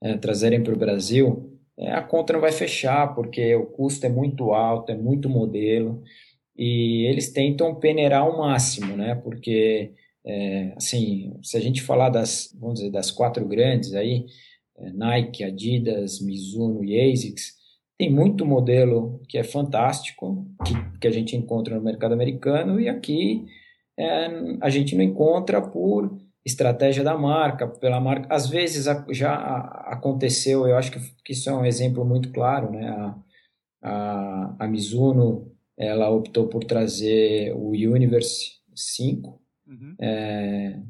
é, 0.00 0.16
trazerem 0.16 0.62
para 0.62 0.72
o 0.72 0.78
Brasil, 0.78 1.58
é, 1.76 1.90
a 1.90 2.00
conta 2.00 2.34
não 2.34 2.40
vai 2.40 2.52
fechar, 2.52 3.16
porque 3.16 3.52
o 3.56 3.66
custo 3.66 4.06
é 4.06 4.08
muito 4.08 4.52
alto, 4.52 4.92
é 4.92 4.96
muito 4.96 5.28
modelo, 5.28 6.04
e 6.56 7.04
eles 7.08 7.32
tentam 7.32 7.74
peneirar 7.74 8.22
ao 8.22 8.38
máximo, 8.38 8.96
né? 8.96 9.16
Porque, 9.16 9.92
é, 10.24 10.72
assim, 10.76 11.36
se 11.42 11.56
a 11.56 11.60
gente 11.60 11.82
falar 11.82 12.10
das, 12.10 12.56
vamos 12.58 12.76
dizer, 12.78 12.92
das 12.92 13.10
quatro 13.10 13.44
grandes 13.46 13.92
aí, 13.92 14.24
é, 14.78 14.92
Nike, 14.92 15.42
Adidas, 15.42 16.20
Mizuno 16.20 16.84
e 16.84 17.12
ASICS, 17.12 17.57
tem 17.98 18.10
muito 18.10 18.46
modelo 18.46 19.20
que 19.28 19.36
é 19.36 19.42
fantástico, 19.42 20.46
que, 20.64 20.98
que 21.00 21.08
a 21.08 21.10
gente 21.10 21.36
encontra 21.36 21.74
no 21.74 21.82
mercado 21.82 22.14
americano, 22.14 22.80
e 22.80 22.88
aqui 22.88 23.46
é, 23.98 24.28
a 24.60 24.70
gente 24.70 24.94
não 24.94 25.02
encontra 25.02 25.60
por 25.60 26.16
estratégia 26.46 27.02
da 27.02 27.18
marca, 27.18 27.66
pela 27.66 28.00
marca. 28.00 28.32
Às 28.32 28.48
vezes 28.48 28.86
já 29.10 29.32
aconteceu, 29.86 30.66
eu 30.66 30.76
acho 30.76 30.92
que 30.92 31.32
isso 31.32 31.50
é 31.50 31.52
um 31.52 31.64
exemplo 31.64 32.04
muito 32.04 32.30
claro, 32.32 32.70
né? 32.70 32.88
A, 32.88 33.18
a, 33.82 34.56
a 34.60 34.68
Mizuno, 34.68 35.52
ela 35.76 36.08
optou 36.08 36.46
por 36.48 36.64
trazer 36.64 37.52
o 37.54 37.70
Universe 37.70 38.52
5, 38.74 39.40
uhum. 39.66 39.94
é, 40.00 40.80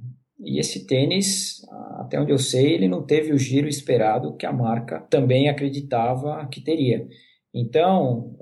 e 0.40 0.60
esse 0.60 0.86
tênis, 0.86 1.62
até 1.98 2.20
onde 2.20 2.32
eu 2.32 2.38
sei, 2.38 2.74
ele 2.74 2.88
não 2.88 3.02
teve 3.02 3.32
o 3.32 3.38
giro 3.38 3.68
esperado 3.68 4.36
que 4.36 4.46
a 4.46 4.52
marca 4.52 5.00
também 5.10 5.48
acreditava 5.48 6.46
que 6.46 6.60
teria. 6.60 7.06
Então, 7.52 8.36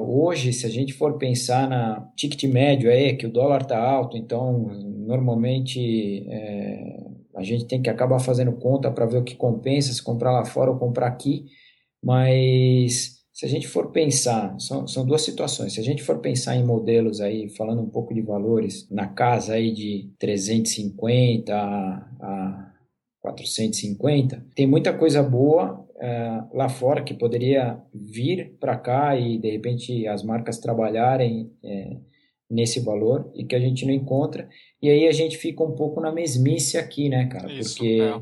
hoje, 0.00 0.52
se 0.52 0.66
a 0.66 0.68
gente 0.68 0.92
for 0.92 1.16
pensar 1.16 1.68
na 1.68 2.06
ticket 2.16 2.44
médio 2.44 2.90
aí, 2.90 3.16
que 3.16 3.26
o 3.26 3.32
dólar 3.32 3.62
está 3.62 3.80
alto, 3.80 4.16
então 4.16 4.68
normalmente 5.06 6.26
é, 6.28 6.98
a 7.34 7.42
gente 7.42 7.66
tem 7.66 7.80
que 7.80 7.88
acabar 7.88 8.18
fazendo 8.18 8.52
conta 8.52 8.90
para 8.90 9.06
ver 9.06 9.18
o 9.18 9.24
que 9.24 9.36
compensa, 9.36 9.92
se 9.92 10.02
comprar 10.02 10.32
lá 10.32 10.44
fora 10.44 10.70
ou 10.70 10.78
comprar 10.78 11.06
aqui, 11.06 11.46
mas 12.02 13.17
se 13.38 13.46
a 13.46 13.48
gente 13.48 13.68
for 13.68 13.92
pensar, 13.92 14.58
são, 14.58 14.84
são 14.88 15.06
duas 15.06 15.22
situações, 15.22 15.74
se 15.74 15.78
a 15.78 15.84
gente 15.84 16.02
for 16.02 16.18
pensar 16.18 16.56
em 16.56 16.64
modelos 16.64 17.20
aí, 17.20 17.48
falando 17.48 17.80
um 17.80 17.88
pouco 17.88 18.12
de 18.12 18.20
valores, 18.20 18.90
na 18.90 19.06
casa 19.06 19.54
aí 19.54 19.72
de 19.72 20.10
350 20.18 21.54
a, 21.54 21.94
a 22.20 22.74
450, 23.20 24.44
tem 24.56 24.66
muita 24.66 24.92
coisa 24.92 25.22
boa 25.22 25.86
é, 26.00 26.42
lá 26.52 26.68
fora 26.68 27.04
que 27.04 27.14
poderia 27.14 27.80
vir 27.94 28.56
para 28.58 28.76
cá 28.76 29.16
e 29.16 29.38
de 29.38 29.52
repente 29.52 30.08
as 30.08 30.24
marcas 30.24 30.58
trabalharem 30.58 31.52
é, 31.62 31.96
nesse 32.50 32.80
valor 32.80 33.30
e 33.36 33.44
que 33.44 33.54
a 33.54 33.60
gente 33.60 33.86
não 33.86 33.94
encontra. 33.94 34.48
E 34.82 34.90
aí 34.90 35.06
a 35.06 35.12
gente 35.12 35.38
fica 35.38 35.62
um 35.62 35.76
pouco 35.76 36.00
na 36.00 36.10
mesmice 36.10 36.76
aqui, 36.76 37.08
né, 37.08 37.26
cara? 37.26 37.52
Isso, 37.52 37.76
Porque 37.76 38.00
é. 38.00 38.20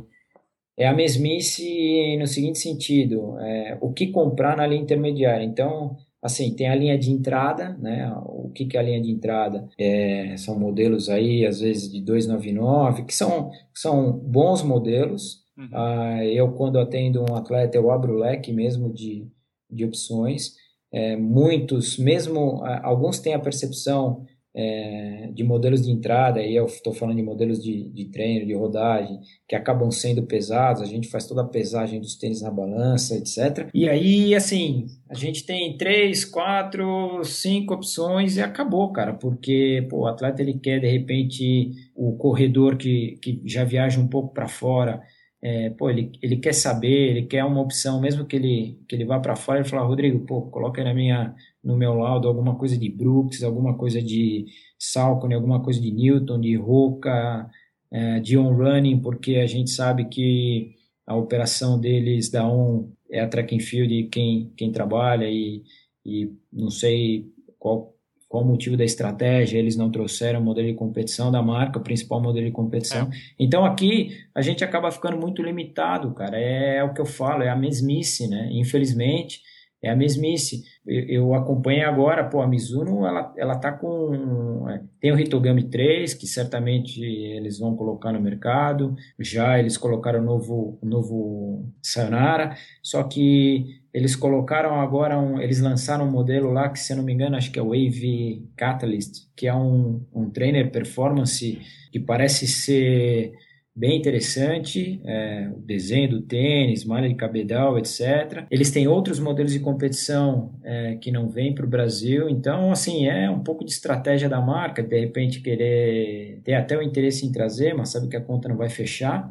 É. 0.76 0.86
a 0.86 0.94
mesmice 0.94 2.16
no 2.18 2.26
seguinte 2.26 2.58
sentido: 2.58 3.38
é, 3.40 3.78
o 3.80 3.92
que 3.92 4.08
comprar 4.08 4.56
na 4.56 4.66
linha 4.66 4.82
intermediária. 4.82 5.44
Então, 5.44 5.96
assim, 6.22 6.54
tem 6.54 6.68
a 6.68 6.74
linha 6.74 6.98
de 6.98 7.10
entrada, 7.10 7.76
né? 7.80 8.12
O 8.24 8.50
que, 8.50 8.66
que 8.66 8.76
é 8.76 8.80
a 8.80 8.82
linha 8.82 9.00
de 9.00 9.10
entrada? 9.10 9.68
É, 9.78 10.36
são 10.36 10.58
modelos 10.58 11.08
aí, 11.08 11.46
às 11.46 11.60
vezes, 11.60 11.90
de 11.90 12.00
299, 12.00 13.04
que 13.04 13.14
são, 13.14 13.50
são 13.74 14.12
bons 14.12 14.62
modelos 14.62 15.46
Uhum. 15.56 15.68
Ah, 15.72 16.24
eu, 16.24 16.52
quando 16.52 16.78
atendo 16.78 17.22
um 17.22 17.34
atleta, 17.34 17.76
eu 17.78 17.90
abro 17.90 18.14
o 18.14 18.18
leque 18.18 18.52
mesmo 18.52 18.92
de, 18.92 19.26
de 19.70 19.84
opções. 19.84 20.54
É, 20.92 21.16
muitos, 21.16 21.98
mesmo 21.98 22.62
alguns 22.82 23.18
têm 23.18 23.34
a 23.34 23.38
percepção 23.38 24.24
é, 24.58 25.28
de 25.34 25.44
modelos 25.44 25.84
de 25.84 25.92
entrada, 25.92 26.40
aí 26.40 26.56
eu 26.56 26.64
estou 26.64 26.94
falando 26.94 27.16
de 27.16 27.22
modelos 27.22 27.62
de, 27.62 27.84
de 27.90 28.06
treino, 28.06 28.46
de 28.46 28.54
rodagem, 28.54 29.20
que 29.46 29.54
acabam 29.54 29.90
sendo 29.90 30.22
pesados, 30.22 30.80
a 30.80 30.86
gente 30.86 31.08
faz 31.08 31.26
toda 31.26 31.42
a 31.42 31.46
pesagem 31.46 32.00
dos 32.00 32.16
tênis 32.16 32.40
na 32.40 32.50
balança, 32.50 33.14
etc. 33.16 33.68
E 33.74 33.86
aí, 33.86 34.34
assim, 34.34 34.86
a 35.10 35.14
gente 35.14 35.44
tem 35.44 35.76
três, 35.76 36.24
quatro, 36.24 37.22
cinco 37.22 37.74
opções 37.74 38.38
e 38.38 38.40
acabou, 38.40 38.90
cara, 38.92 39.12
porque 39.12 39.86
pô, 39.90 40.00
o 40.00 40.06
atleta 40.06 40.40
ele 40.40 40.54
quer, 40.54 40.80
de 40.80 40.88
repente, 40.88 41.72
o 41.94 42.16
corredor 42.16 42.78
que, 42.78 43.18
que 43.20 43.42
já 43.44 43.62
viaja 43.62 44.00
um 44.00 44.08
pouco 44.08 44.32
para 44.32 44.48
fora, 44.48 45.02
é, 45.42 45.68
pô, 45.70 45.90
ele, 45.90 46.12
ele 46.22 46.38
quer 46.38 46.54
saber, 46.54 47.10
ele 47.10 47.26
quer 47.26 47.44
uma 47.44 47.60
opção, 47.60 48.00
mesmo 48.00 48.24
que 48.24 48.36
ele, 48.36 48.80
que 48.88 48.96
ele 48.96 49.04
vá 49.04 49.20
para 49.20 49.36
fora, 49.36 49.60
ele 49.60 49.68
fala, 49.68 49.86
Rodrigo, 49.86 50.20
pô, 50.20 50.42
coloca 50.42 50.80
aí 50.80 50.84
na 50.84 50.94
minha, 50.94 51.34
no 51.66 51.76
meu 51.76 51.94
laudo 51.94 52.28
alguma 52.28 52.54
coisa 52.54 52.78
de 52.78 52.88
Brooks, 52.88 53.42
alguma 53.42 53.76
coisa 53.76 54.00
de 54.00 54.46
Salcone, 54.78 55.34
alguma 55.34 55.60
coisa 55.60 55.80
de 55.80 55.90
Newton, 55.90 56.40
de 56.40 56.54
Roca, 56.54 57.50
é, 57.90 58.20
de 58.20 58.38
On 58.38 58.54
Running, 58.54 59.00
porque 59.00 59.36
a 59.36 59.46
gente 59.46 59.70
sabe 59.70 60.04
que 60.04 60.76
a 61.04 61.16
operação 61.16 61.78
deles 61.78 62.30
da 62.30 62.46
On 62.46 62.88
é 63.10 63.20
a 63.20 63.28
track 63.28 63.56
and 63.56 63.60
field 63.60 64.04
quem, 64.04 64.52
quem 64.56 64.70
trabalha 64.70 65.28
e, 65.28 65.64
e 66.04 66.30
não 66.52 66.70
sei 66.70 67.26
qual 67.58 67.96
qual 68.28 68.42
o 68.42 68.46
motivo 68.46 68.76
da 68.76 68.84
estratégia, 68.84 69.56
eles 69.56 69.76
não 69.76 69.90
trouxeram 69.90 70.40
o 70.40 70.42
modelo 70.42 70.66
de 70.66 70.74
competição 70.74 71.30
da 71.30 71.40
marca, 71.40 71.78
o 71.78 71.82
principal 71.82 72.20
modelo 72.20 72.46
de 72.46 72.52
competição. 72.52 73.06
É. 73.06 73.10
Então 73.38 73.64
aqui 73.64 74.18
a 74.34 74.42
gente 74.42 74.64
acaba 74.64 74.90
ficando 74.90 75.16
muito 75.16 75.42
limitado, 75.42 76.12
cara. 76.12 76.36
É, 76.36 76.78
é, 76.78 76.84
o 76.84 76.92
que 76.92 77.00
eu 77.00 77.06
falo, 77.06 77.44
é 77.44 77.48
a 77.48 77.56
mesmice, 77.56 78.26
né? 78.28 78.48
Infelizmente, 78.50 79.40
é 79.82 79.90
a 79.90 79.96
mesmice. 79.96 80.64
Eu, 80.86 81.34
acompanho 81.34 81.88
agora, 81.88 82.24
pô, 82.24 82.40
a 82.40 82.46
Mizuno, 82.46 83.06
ela, 83.06 83.34
ela 83.36 83.56
tá 83.56 83.72
com... 83.72 84.68
É, 84.68 84.82
tem 85.00 85.12
o 85.12 85.18
Hitogami 85.18 85.64
3, 85.64 86.14
que 86.14 86.26
certamente 86.26 87.02
eles 87.02 87.58
vão 87.58 87.76
colocar 87.76 88.12
no 88.12 88.20
mercado. 88.20 88.94
Já 89.18 89.58
eles 89.58 89.76
colocaram 89.76 90.20
o 90.20 90.24
novo, 90.24 90.78
novo 90.82 91.66
Sayonara, 91.82 92.56
só 92.82 93.02
que 93.02 93.80
eles 93.92 94.14
colocaram 94.14 94.80
agora, 94.80 95.18
um, 95.18 95.40
eles 95.40 95.60
lançaram 95.60 96.06
um 96.06 96.10
modelo 96.10 96.52
lá 96.52 96.68
que, 96.68 96.78
se 96.78 96.92
eu 96.92 96.98
não 96.98 97.04
me 97.04 97.12
engano, 97.12 97.36
acho 97.36 97.50
que 97.50 97.58
é 97.58 97.62
o 97.62 97.68
Wave 97.68 98.46
Catalyst, 98.56 99.26
que 99.34 99.46
é 99.46 99.54
um, 99.54 100.04
um 100.14 100.30
trainer 100.30 100.70
performance 100.70 101.58
que 101.90 101.98
parece 101.98 102.46
ser 102.46 103.32
bem 103.76 103.98
interessante, 103.98 104.98
é, 105.04 105.50
o 105.54 105.60
desenho 105.60 106.08
do 106.08 106.22
tênis, 106.22 106.82
malha 106.82 107.06
de 107.06 107.14
cabedal, 107.14 107.78
etc. 107.78 108.46
Eles 108.50 108.70
têm 108.70 108.88
outros 108.88 109.20
modelos 109.20 109.52
de 109.52 109.60
competição 109.60 110.58
é, 110.64 110.96
que 110.96 111.12
não 111.12 111.28
vêm 111.28 111.54
para 111.54 111.66
o 111.66 111.68
Brasil, 111.68 112.30
então, 112.30 112.72
assim, 112.72 113.06
é 113.06 113.30
um 113.30 113.40
pouco 113.40 113.62
de 113.64 113.72
estratégia 113.72 114.30
da 114.30 114.40
marca, 114.40 114.82
de 114.82 114.98
repente 114.98 115.42
querer 115.42 116.40
ter 116.42 116.54
até 116.54 116.78
o 116.78 116.82
interesse 116.82 117.26
em 117.26 117.32
trazer, 117.32 117.74
mas 117.74 117.90
sabe 117.90 118.08
que 118.08 118.16
a 118.16 118.20
conta 118.20 118.48
não 118.48 118.56
vai 118.56 118.70
fechar. 118.70 119.30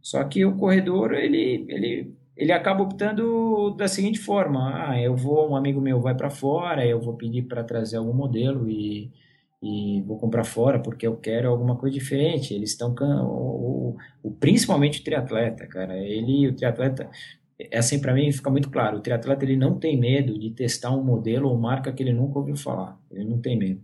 Só 0.00 0.24
que 0.24 0.44
o 0.44 0.56
corredor, 0.56 1.12
ele, 1.12 1.66
ele 1.68 2.14
ele 2.34 2.50
acaba 2.50 2.82
optando 2.82 3.70
da 3.76 3.86
seguinte 3.86 4.18
forma: 4.18 4.88
ah, 4.88 5.00
eu 5.00 5.14
vou, 5.14 5.50
um 5.50 5.56
amigo 5.56 5.80
meu 5.80 6.00
vai 6.00 6.14
para 6.14 6.30
fora, 6.30 6.84
eu 6.84 6.98
vou 7.00 7.14
pedir 7.14 7.42
para 7.42 7.62
trazer 7.62 7.98
algum 7.98 8.12
modelo 8.12 8.68
e, 8.68 9.12
e 9.62 10.02
vou 10.02 10.18
comprar 10.18 10.44
fora 10.44 10.80
porque 10.80 11.06
eu 11.06 11.16
quero 11.16 11.48
alguma 11.48 11.76
coisa 11.76 11.94
diferente. 11.94 12.52
Eles 12.52 12.70
estão 12.70 12.94
o, 13.24 13.96
o, 14.22 14.30
principalmente 14.32 15.00
o 15.00 15.04
triatleta, 15.04 15.66
cara. 15.66 15.96
Ele, 15.96 16.48
o 16.48 16.54
triatleta, 16.54 17.08
é 17.58 17.78
assim 17.78 18.00
para 18.00 18.12
mim 18.12 18.32
fica 18.32 18.50
muito 18.50 18.70
claro. 18.70 18.98
O 18.98 19.00
triatleta 19.00 19.44
ele 19.44 19.56
não 19.56 19.78
tem 19.78 19.96
medo 19.96 20.38
de 20.38 20.50
testar 20.50 20.90
um 20.90 21.04
modelo 21.04 21.48
ou 21.48 21.56
marca 21.56 21.92
que 21.92 22.02
ele 22.02 22.12
nunca 22.12 22.38
ouviu 22.38 22.56
falar. 22.56 22.98
Ele 23.10 23.24
não 23.24 23.38
tem 23.40 23.56
medo 23.56 23.80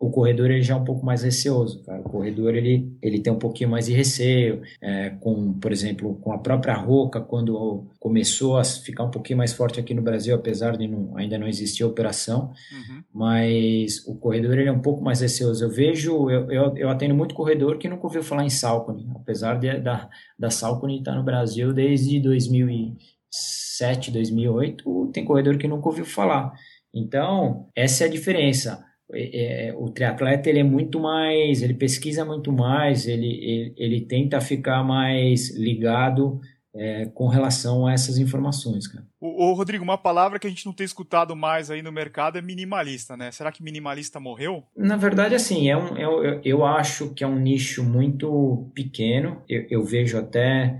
o 0.00 0.10
corredor 0.10 0.50
ele 0.50 0.62
já 0.62 0.72
é 0.72 0.76
um 0.78 0.84
pouco 0.84 1.04
mais 1.04 1.22
receoso, 1.22 1.82
cara. 1.82 2.00
O 2.00 2.04
corredor 2.04 2.54
ele, 2.54 2.90
ele 3.02 3.20
tem 3.20 3.30
um 3.30 3.38
pouquinho 3.38 3.68
mais 3.68 3.84
de 3.84 3.92
receio, 3.92 4.62
é, 4.80 5.10
com, 5.10 5.52
por 5.52 5.70
exemplo, 5.70 6.14
com 6.22 6.32
a 6.32 6.38
própria 6.38 6.74
Roca, 6.74 7.20
quando 7.20 7.86
começou 8.00 8.56
a 8.56 8.64
ficar 8.64 9.04
um 9.04 9.10
pouquinho 9.10 9.36
mais 9.36 9.52
forte 9.52 9.78
aqui 9.78 9.92
no 9.92 10.00
Brasil, 10.00 10.34
apesar 10.34 10.78
de 10.78 10.88
não, 10.88 11.14
ainda 11.18 11.36
não 11.36 11.46
existir 11.46 11.84
operação, 11.84 12.50
uhum. 12.72 13.02
mas 13.12 14.02
o 14.06 14.14
corredor 14.14 14.58
ele 14.58 14.70
é 14.70 14.72
um 14.72 14.80
pouco 14.80 15.04
mais 15.04 15.20
receoso. 15.20 15.62
Eu 15.62 15.70
vejo, 15.70 16.30
eu, 16.30 16.50
eu, 16.50 16.76
eu 16.78 16.88
atendo 16.88 17.14
muito 17.14 17.34
corredor 17.34 17.76
que 17.76 17.86
nunca 17.86 18.06
ouviu 18.06 18.22
falar 18.22 18.46
em 18.46 18.50
Salcone, 18.50 19.06
apesar 19.14 19.58
de, 19.58 19.80
da, 19.80 20.08
da 20.38 20.48
Salcone 20.48 21.00
estar 21.00 21.14
no 21.14 21.22
Brasil 21.22 21.74
desde 21.74 22.18
2007, 22.20 24.10
2008, 24.10 25.10
tem 25.12 25.26
corredor 25.26 25.58
que 25.58 25.68
nunca 25.68 25.90
ouviu 25.90 26.06
falar. 26.06 26.54
Então, 26.92 27.68
essa 27.76 28.04
é 28.04 28.06
a 28.06 28.10
diferença 28.10 28.88
é, 29.12 29.68
é, 29.68 29.74
o 29.74 29.88
triatleta 29.90 30.48
ele 30.48 30.60
é 30.60 30.64
muito 30.64 31.00
mais, 31.00 31.62
ele 31.62 31.74
pesquisa 31.74 32.24
muito 32.24 32.52
mais, 32.52 33.06
ele, 33.06 33.26
ele, 33.26 33.74
ele 33.76 34.00
tenta 34.02 34.40
ficar 34.40 34.82
mais 34.82 35.54
ligado 35.56 36.40
é, 36.74 37.06
com 37.06 37.26
relação 37.26 37.86
a 37.86 37.92
essas 37.92 38.18
informações, 38.18 38.86
cara. 38.86 39.04
Rodrigo, 39.20 39.82
uma 39.82 39.98
palavra 39.98 40.38
que 40.38 40.46
a 40.46 40.50
gente 40.50 40.64
não 40.64 40.72
tem 40.72 40.84
escutado 40.84 41.34
mais 41.34 41.70
aí 41.70 41.82
no 41.82 41.90
mercado 41.90 42.38
é 42.38 42.42
minimalista, 42.42 43.16
né? 43.16 43.30
Será 43.30 43.50
que 43.50 43.62
minimalista 43.62 44.20
morreu? 44.20 44.62
Na 44.76 44.96
verdade, 44.96 45.34
assim, 45.34 45.68
é 45.68 45.76
um, 45.76 45.96
é, 45.96 46.04
eu, 46.04 46.40
eu 46.44 46.64
acho 46.64 47.12
que 47.12 47.24
é 47.24 47.26
um 47.26 47.38
nicho 47.38 47.82
muito 47.82 48.70
pequeno. 48.74 49.42
Eu, 49.48 49.66
eu 49.68 49.84
vejo 49.84 50.16
até 50.16 50.78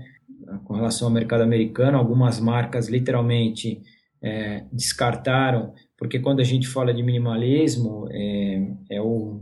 com 0.63 0.73
relação 0.73 1.07
ao 1.07 1.13
mercado 1.13 1.41
americano, 1.41 1.97
algumas 1.97 2.39
marcas 2.39 2.87
literalmente 2.87 3.81
é, 4.21 4.63
descartaram, 4.71 5.73
porque 6.01 6.17
quando 6.17 6.39
a 6.39 6.43
gente 6.43 6.67
fala 6.67 6.91
de 6.91 7.03
minimalismo, 7.03 8.07
é, 8.09 8.59
é 8.89 8.99
o, 8.99 9.39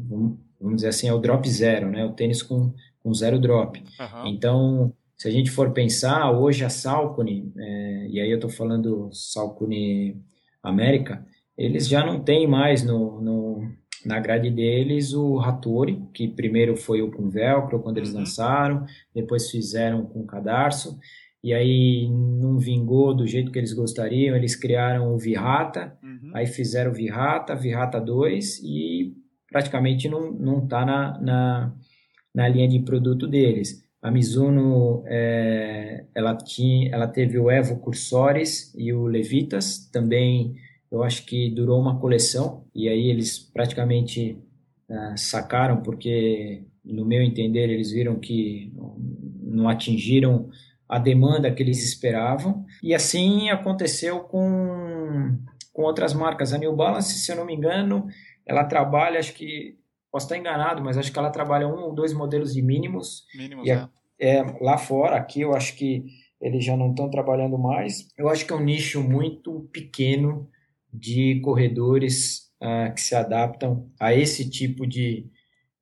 vamos 0.59 0.75
dizer 0.75 0.89
assim, 0.89 1.07
é 1.07 1.13
o 1.13 1.17
drop 1.17 1.49
zero, 1.49 1.89
né? 1.89 2.03
O 2.03 2.11
tênis 2.11 2.43
com, 2.43 2.73
com 3.01 3.13
zero 3.13 3.39
drop. 3.39 3.79
Uhum. 3.79 4.27
Então, 4.27 4.93
se 5.15 5.29
a 5.29 5.31
gente 5.31 5.49
for 5.49 5.71
pensar, 5.71 6.29
hoje 6.33 6.65
a 6.65 6.69
Salcone, 6.69 7.53
é, 7.57 8.07
e 8.09 8.19
aí 8.19 8.29
eu 8.29 8.35
estou 8.35 8.49
falando 8.49 9.09
Salcone 9.13 10.21
América, 10.61 11.25
eles 11.57 11.87
já 11.87 12.05
não 12.05 12.19
têm 12.19 12.45
mais 12.45 12.83
no, 12.83 13.21
no, 13.21 13.71
na 14.05 14.19
grade 14.19 14.51
deles 14.51 15.13
o 15.13 15.39
Hattori, 15.39 16.03
que 16.13 16.27
primeiro 16.27 16.75
foi 16.75 17.01
o 17.01 17.09
com 17.09 17.29
velcro 17.29 17.79
quando 17.79 17.99
eles 17.99 18.11
uhum. 18.11 18.19
lançaram, 18.19 18.85
depois 19.15 19.49
fizeram 19.49 20.05
com 20.05 20.25
cadarço, 20.25 20.99
e 21.43 21.53
aí 21.53 22.09
não 22.09 22.57
vingou 22.57 23.13
do 23.13 23.25
jeito 23.25 23.51
que 23.51 23.57
eles 23.57 23.73
gostariam, 23.73 24.35
eles 24.35 24.55
criaram 24.55 25.13
o 25.13 25.17
Virata, 25.17 25.97
uhum. 26.03 26.31
aí 26.33 26.45
fizeram 26.45 26.91
o 26.91 26.93
Virata, 26.93 27.55
Virata 27.55 27.99
2 27.99 28.59
e 28.63 29.13
praticamente 29.49 30.09
não, 30.09 30.31
não 30.31 30.67
tá 30.67 30.85
na, 30.85 31.19
na, 31.21 31.73
na 32.35 32.47
linha 32.47 32.67
de 32.67 32.79
produto 32.79 33.25
deles. 33.27 33.83
A 34.01 34.11
Mizuno, 34.11 35.03
é, 35.07 36.05
ela, 36.15 36.35
tinha, 36.35 36.89
ela 36.93 37.07
teve 37.07 37.37
o 37.37 37.49
Evo 37.49 37.79
Cursores 37.79 38.73
e 38.77 38.93
o 38.93 39.05
Levitas, 39.05 39.89
também 39.91 40.55
eu 40.91 41.03
acho 41.03 41.25
que 41.25 41.49
durou 41.49 41.79
uma 41.79 41.99
coleção, 41.99 42.65
e 42.73 42.89
aí 42.89 43.09
eles 43.09 43.39
praticamente 43.39 44.37
é, 44.89 45.17
sacaram, 45.17 45.81
porque 45.81 46.63
no 46.83 47.05
meu 47.05 47.21
entender 47.21 47.69
eles 47.69 47.91
viram 47.91 48.19
que 48.19 48.73
não 49.41 49.67
atingiram 49.67 50.49
a 50.89 50.97
demanda 50.97 51.51
que 51.53 51.61
eles 51.61 51.83
esperavam, 51.83 52.65
e 52.81 52.95
assim 52.95 53.49
aconteceu 53.49 54.21
com, 54.21 55.37
com 55.71 55.83
outras 55.83 56.13
marcas. 56.13 56.51
A 56.51 56.57
New 56.57 56.75
Balance, 56.75 57.19
se 57.19 57.31
eu 57.31 57.35
não 57.35 57.45
me 57.45 57.55
engano, 57.55 58.07
ela 58.45 58.63
trabalha, 58.63 59.19
acho 59.19 59.33
que 59.33 59.79
Posso 60.11 60.25
estar 60.25 60.37
enganado, 60.37 60.83
mas 60.83 60.97
acho 60.97 61.11
que 61.11 61.19
ela 61.19 61.29
trabalha 61.29 61.67
um 61.67 61.83
ou 61.83 61.93
dois 61.93 62.13
modelos 62.13 62.53
de 62.53 62.61
mínimos. 62.61 63.25
Mínimos, 63.35 63.67
e 63.67 63.71
é. 63.71 63.87
é. 64.19 64.43
Lá 64.59 64.77
fora, 64.77 65.15
aqui 65.15 65.41
eu 65.41 65.53
acho 65.53 65.75
que 65.75 66.03
eles 66.41 66.65
já 66.65 66.75
não 66.75 66.89
estão 66.89 67.09
trabalhando 67.09 67.57
mais. 67.59 68.07
Eu 68.17 68.27
acho 68.27 68.45
que 68.45 68.51
é 68.51 68.55
um 68.55 68.63
nicho 68.63 69.03
muito 69.03 69.69
pequeno 69.71 70.49
de 70.91 71.39
corredores 71.41 72.49
uh, 72.61 72.93
que 72.93 73.01
se 73.01 73.13
adaptam 73.13 73.87
a 73.99 74.13
esse 74.13 74.49
tipo 74.49 74.87
de, 74.87 75.27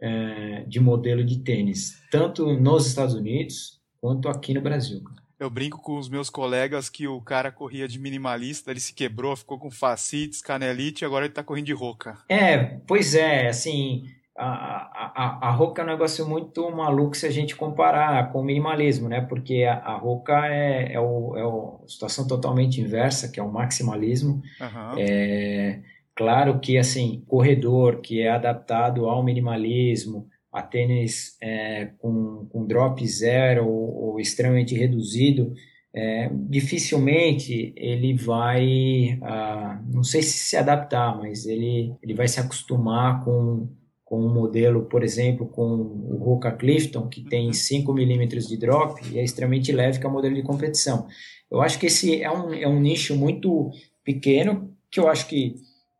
uh, 0.01 0.67
de 0.67 0.79
modelo 0.81 1.23
de 1.23 1.39
tênis, 1.39 1.93
tanto 2.11 2.53
nos 2.59 2.85
Estados 2.85 3.15
Unidos 3.15 3.76
quanto 4.07 4.29
aqui 4.29 4.53
no 4.53 4.61
Brasil. 4.61 5.01
Eu 5.37 5.49
brinco 5.49 5.81
com 5.81 5.97
os 5.97 6.07
meus 6.07 6.29
colegas 6.29 6.89
que 6.89 7.07
o 7.07 7.21
cara 7.21 7.51
corria 7.51 7.87
de 7.87 7.99
minimalista, 7.99 8.71
ele 8.71 8.79
se 8.79 8.93
quebrou, 8.93 9.35
ficou 9.35 9.59
com 9.59 9.69
facites, 9.69 10.41
canelite, 10.41 11.03
e 11.03 11.05
agora 11.05 11.25
ele 11.25 11.33
tá 11.33 11.43
correndo 11.43 11.65
de 11.65 11.73
roca. 11.73 12.17
É, 12.29 12.57
pois 12.87 13.13
é, 13.13 13.49
assim, 13.49 14.05
a, 14.35 14.47
a, 14.47 15.47
a 15.49 15.51
Roca 15.51 15.81
é 15.81 15.85
um 15.85 15.89
negócio 15.89 16.27
muito 16.27 16.71
maluco 16.71 17.15
se 17.17 17.27
a 17.27 17.29
gente 17.29 17.55
comparar 17.55 18.31
com 18.31 18.39
o 18.39 18.43
minimalismo, 18.43 19.09
né? 19.09 19.21
Porque 19.21 19.63
a, 19.63 19.75
a 19.75 19.97
Roca 19.97 20.47
é, 20.47 20.93
é, 20.93 20.99
o, 20.99 21.35
é 21.35 21.83
a 21.83 21.87
situação 21.87 22.25
totalmente 22.25 22.79
inversa, 22.81 23.29
que 23.29 23.39
é 23.39 23.43
o 23.43 23.51
maximalismo. 23.51 24.41
Uhum. 24.59 24.97
É, 24.97 25.81
claro 26.15 26.59
que, 26.59 26.77
assim, 26.77 27.23
corredor 27.27 27.99
que 27.99 28.21
é 28.21 28.31
adaptado 28.31 29.05
ao 29.05 29.21
minimalismo, 29.21 30.27
a 30.57 30.61
tênis 30.61 31.37
é, 31.41 31.89
com, 31.99 32.47
com 32.49 32.65
drop 32.65 33.05
zero 33.07 33.67
ou, 33.67 34.11
ou 34.11 34.19
extremamente 34.19 34.75
reduzido, 34.75 35.53
é, 35.93 36.29
dificilmente 36.33 37.73
ele 37.75 38.13
vai, 38.13 39.17
ah, 39.21 39.81
não 39.91 40.03
sei 40.03 40.21
se 40.21 40.37
se 40.37 40.57
adaptar, 40.57 41.17
mas 41.17 41.45
ele, 41.45 41.95
ele 42.03 42.13
vai 42.13 42.27
se 42.27 42.39
acostumar 42.39 43.23
com 43.23 43.67
com 44.07 44.25
um 44.25 44.33
modelo, 44.33 44.85
por 44.85 45.03
exemplo, 45.03 45.45
com 45.45 45.65
o 45.65 46.15
Roca 46.23 46.49
Clifton, 46.49 47.09
que 47.09 47.21
tem 47.21 47.51
5 47.51 47.91
uhum. 47.91 47.97
milímetros 47.97 48.47
de 48.47 48.55
drop 48.55 49.01
e 49.11 49.19
é 49.19 49.23
extremamente 49.23 49.69
leve, 49.73 49.99
que 49.99 50.05
é 50.05 50.09
o 50.09 50.13
modelo 50.13 50.33
de 50.33 50.43
competição. 50.43 51.07
Eu 51.51 51.61
acho 51.61 51.77
que 51.77 51.87
esse 51.87 52.21
é 52.23 52.31
um, 52.31 52.53
é 52.53 52.65
um 52.65 52.79
nicho 52.79 53.17
muito 53.17 53.69
pequeno, 54.05 54.73
que 54.89 54.97
eu 54.97 55.09
acho 55.09 55.27
que 55.27 55.55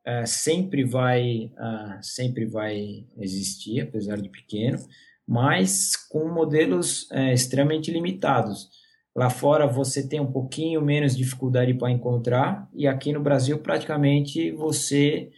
uh, 0.07 0.25
sempre, 0.25 0.83
vai, 0.83 1.51
uh, 1.57 2.01
sempre 2.01 2.45
vai 2.45 3.05
existir, 3.17 3.81
apesar 3.81 4.17
de 4.17 4.29
pequeno, 4.29 4.79
mas 5.27 5.95
com 5.95 6.29
modelos 6.29 7.09
uh, 7.11 7.33
extremamente 7.33 7.91
limitados. 7.91 8.69
Lá 9.15 9.29
fora 9.29 9.67
você 9.67 10.07
tem 10.07 10.19
um 10.19 10.31
pouquinho 10.31 10.81
menos 10.81 11.17
dificuldade 11.17 11.73
para 11.73 11.91
encontrar, 11.91 12.69
e 12.73 12.87
aqui 12.87 13.11
no 13.11 13.21
Brasil 13.21 13.59
praticamente 13.59 14.51
você 14.51 15.31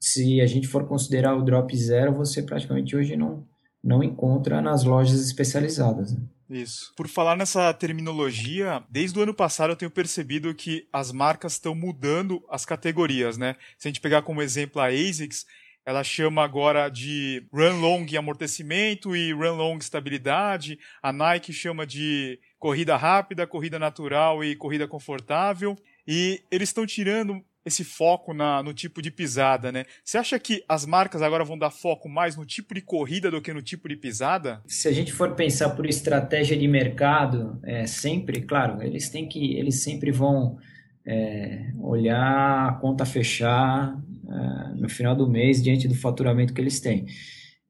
se 0.00 0.40
a 0.40 0.46
gente 0.46 0.66
for 0.66 0.86
considerar 0.88 1.36
o 1.36 1.44
drop 1.44 1.76
zero, 1.76 2.14
você 2.14 2.42
praticamente 2.42 2.96
hoje 2.96 3.16
não, 3.16 3.46
não 3.82 4.02
encontra 4.02 4.60
nas 4.60 4.84
lojas 4.84 5.20
especializadas. 5.20 6.12
Né? 6.12 6.20
Isso. 6.50 6.92
Por 6.96 7.08
falar 7.08 7.36
nessa 7.36 7.72
terminologia, 7.72 8.82
desde 8.90 9.18
o 9.18 9.22
ano 9.22 9.32
passado 9.32 9.70
eu 9.70 9.76
tenho 9.76 9.90
percebido 9.90 10.54
que 10.54 10.86
as 10.92 11.12
marcas 11.12 11.52
estão 11.52 11.74
mudando 11.74 12.42
as 12.50 12.64
categorias, 12.64 13.38
né? 13.38 13.56
Se 13.78 13.86
a 13.86 13.90
gente 13.90 14.00
pegar 14.00 14.22
como 14.22 14.42
exemplo 14.42 14.82
a 14.82 14.86
ASICS, 14.86 15.46
ela 15.86 16.04
chama 16.04 16.44
agora 16.44 16.88
de 16.88 17.46
run 17.52 17.80
long 17.80 18.06
amortecimento 18.18 19.16
e 19.16 19.32
run 19.32 19.56
long 19.56 19.78
estabilidade. 19.78 20.78
A 21.02 21.12
Nike 21.12 21.52
chama 21.52 21.86
de 21.86 22.38
corrida 22.58 22.96
rápida, 22.96 23.46
corrida 23.46 23.78
natural 23.78 24.44
e 24.44 24.54
corrida 24.54 24.86
confortável. 24.86 25.76
E 26.06 26.42
eles 26.50 26.68
estão 26.68 26.84
tirando 26.84 27.42
esse 27.64 27.84
foco 27.84 28.32
na, 28.32 28.62
no 28.62 28.72
tipo 28.72 29.02
de 29.02 29.10
pisada, 29.10 29.70
né? 29.70 29.84
Você 30.04 30.18
acha 30.18 30.38
que 30.38 30.64
as 30.68 30.86
marcas 30.86 31.22
agora 31.22 31.44
vão 31.44 31.58
dar 31.58 31.70
foco 31.70 32.08
mais 32.08 32.36
no 32.36 32.46
tipo 32.46 32.74
de 32.74 32.80
corrida 32.80 33.30
do 33.30 33.40
que 33.40 33.52
no 33.52 33.62
tipo 33.62 33.88
de 33.88 33.96
pisada? 33.96 34.62
Se 34.66 34.88
a 34.88 34.92
gente 34.92 35.12
for 35.12 35.34
pensar 35.34 35.70
por 35.70 35.86
estratégia 35.86 36.56
de 36.56 36.66
mercado, 36.66 37.60
é, 37.62 37.86
sempre, 37.86 38.42
claro, 38.42 38.82
eles 38.82 39.10
têm 39.10 39.28
que, 39.28 39.54
eles 39.54 39.82
sempre 39.82 40.10
vão 40.10 40.58
é, 41.04 41.72
olhar 41.78 42.68
a 42.68 42.72
conta 42.80 43.04
fechar 43.04 44.00
é, 44.28 44.74
no 44.74 44.88
final 44.88 45.14
do 45.14 45.28
mês 45.28 45.62
diante 45.62 45.86
do 45.86 45.94
faturamento 45.94 46.54
que 46.54 46.60
eles 46.60 46.80
têm. 46.80 47.06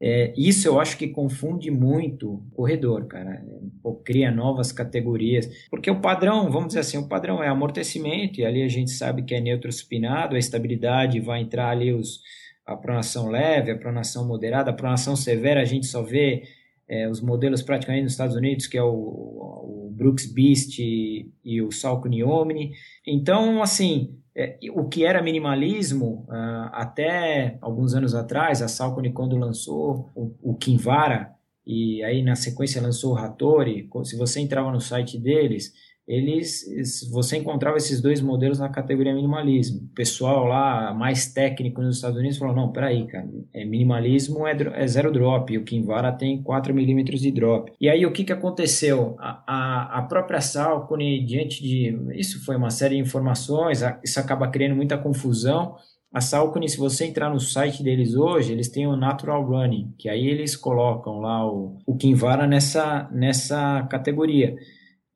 É, 0.03 0.33
isso 0.35 0.67
eu 0.67 0.81
acho 0.81 0.97
que 0.97 1.09
confunde 1.09 1.71
muito 1.71 2.33
o 2.33 2.51
corredor, 2.53 3.07
cara. 3.07 3.45
Pô, 3.83 3.95
cria 3.97 4.31
novas 4.31 4.73
categorias. 4.73 5.51
Porque 5.69 5.91
o 5.91 6.01
padrão, 6.01 6.51
vamos 6.51 6.69
dizer 6.69 6.81
assim, 6.81 6.97
o 6.97 7.07
padrão 7.07 7.43
é 7.43 7.49
amortecimento, 7.49 8.41
e 8.41 8.45
ali 8.45 8.63
a 8.63 8.69
gente 8.69 8.91
sabe 8.91 9.23
que 9.23 9.35
é 9.35 9.41
neutro 9.41 9.71
supinado, 9.71 10.37
a 10.37 10.39
estabilidade 10.39 11.21
vai 11.21 11.43
entrar 11.43 11.69
ali 11.69 11.93
os, 11.93 12.23
a 12.65 12.75
pronação 12.75 13.29
leve, 13.29 13.71
a 13.71 13.77
pronação 13.77 14.27
moderada, 14.27 14.71
a 14.71 14.75
pronação 14.75 15.15
severa, 15.15 15.61
a 15.61 15.67
gente 15.67 15.87
só 15.87 16.03
vê 16.03 16.45
é, 16.89 17.07
os 17.09 17.21
modelos 17.21 17.63
praticamente 17.63 18.05
nos 18.05 18.13
Estados 18.13 18.35
Unidos, 18.35 18.67
que 18.67 18.79
é 18.79 18.83
o, 18.83 18.89
o 18.89 19.91
Brooks 19.93 20.27
Beast 20.33 20.79
e, 20.79 21.31
e 21.45 21.61
o 21.61 21.71
Salcone 21.71 22.25
Omni. 22.25 22.73
Então, 23.07 23.63
assim, 23.63 24.19
é, 24.35 24.59
o 24.73 24.89
que 24.89 25.05
era 25.05 25.23
minimalismo, 25.23 26.27
uh, 26.29 26.71
até 26.73 27.59
alguns 27.61 27.95
anos 27.95 28.15
atrás, 28.15 28.63
a 28.63 28.69
Salcone, 28.69 29.13
quando 29.13 29.37
lançou 29.37 30.11
o, 30.15 30.35
o 30.43 30.55
Kinvara, 30.55 31.33
e 31.67 32.03
aí 32.03 32.23
na 32.23 32.35
sequência 32.35 32.83
lançou 32.83 33.15
o 33.15 33.19
Hattori, 33.19 33.89
se 34.05 34.17
você 34.17 34.41
entrava 34.41 34.71
no 34.71 34.81
site 34.81 35.19
deles, 35.19 35.73
eles, 36.11 36.65
você 37.13 37.37
encontrava 37.37 37.77
esses 37.77 38.01
dois 38.01 38.21
modelos 38.21 38.59
na 38.59 38.69
categoria 38.69 39.15
minimalismo. 39.15 39.83
O 39.85 39.95
pessoal 39.95 40.45
lá, 40.45 40.93
mais 40.93 41.33
técnico 41.33 41.81
nos 41.81 41.97
Estados 41.97 42.19
Unidos, 42.19 42.37
falou, 42.37 42.53
não, 42.53 42.73
peraí, 42.73 43.07
cara, 43.07 43.29
é, 43.55 43.65
minimalismo 43.65 44.45
é, 44.45 44.57
é 44.75 44.87
zero 44.89 45.13
drop, 45.13 45.53
e 45.53 45.57
o 45.57 45.63
Kinvara 45.63 46.11
tem 46.11 46.43
4 46.43 46.75
milímetros 46.75 47.21
de 47.21 47.31
drop. 47.31 47.73
E 47.81 47.89
aí, 47.89 48.05
o 48.05 48.11
que, 48.13 48.25
que 48.25 48.33
aconteceu? 48.33 49.15
A, 49.21 49.45
a, 49.47 49.99
a 49.99 50.03
própria 50.03 50.41
Salcone, 50.41 51.25
diante 51.25 51.63
de... 51.63 51.97
Isso 52.19 52.45
foi 52.45 52.57
uma 52.57 52.71
série 52.71 52.97
de 52.97 53.03
informações, 53.03 53.81
isso 54.03 54.19
acaba 54.19 54.49
criando 54.49 54.75
muita 54.75 54.99
confusão, 54.99 55.77
a 56.13 56.21
Salcone, 56.21 56.69
se 56.69 56.77
você 56.77 57.05
entrar 57.05 57.31
no 57.31 57.39
site 57.39 57.85
deles 57.85 58.17
hoje, 58.17 58.53
eles 58.53 58.69
têm 58.69 58.85
o 58.85 58.97
Natural 58.97 59.45
Running, 59.45 59.95
que 59.97 60.09
aí 60.09 60.27
eles 60.27 60.57
colocam 60.57 61.21
lá 61.21 61.47
o, 61.49 61.79
o 61.87 61.97
Kinvara 61.97 62.49
nessa, 62.49 63.09
nessa 63.13 63.87
categoria. 63.89 64.57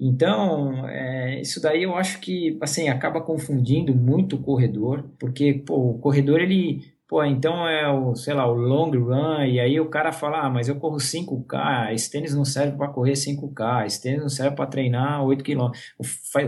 Então, 0.00 0.88
é, 0.88 1.40
isso 1.40 1.60
daí 1.62 1.84
eu 1.84 1.94
acho 1.94 2.20
que 2.20 2.58
assim 2.60 2.88
acaba 2.88 3.20
confundindo 3.20 3.94
muito 3.94 4.36
o 4.36 4.42
corredor, 4.42 5.04
porque 5.18 5.54
pô, 5.54 5.90
o 5.90 5.98
corredor 5.98 6.40
ele 6.40 6.94
pô, 7.06 7.22
então 7.22 7.68
é 7.68 7.88
o, 7.88 8.14
sei 8.16 8.34
lá, 8.34 8.46
o 8.46 8.54
long 8.54 8.90
run, 8.90 9.44
e 9.44 9.60
aí 9.60 9.78
o 9.78 9.88
cara 9.88 10.10
fala, 10.10 10.40
ah, 10.40 10.50
mas 10.50 10.68
eu 10.68 10.76
corro 10.76 10.96
5K, 10.96 11.92
esse 11.92 12.10
tênis 12.10 12.34
não 12.34 12.44
serve 12.44 12.76
para 12.76 12.88
correr 12.88 13.12
5K, 13.12 13.86
esse 13.86 14.02
tênis 14.02 14.20
não 14.20 14.28
serve 14.28 14.56
para 14.56 14.66
treinar 14.66 15.24
8 15.24 15.44
km. 15.44 15.70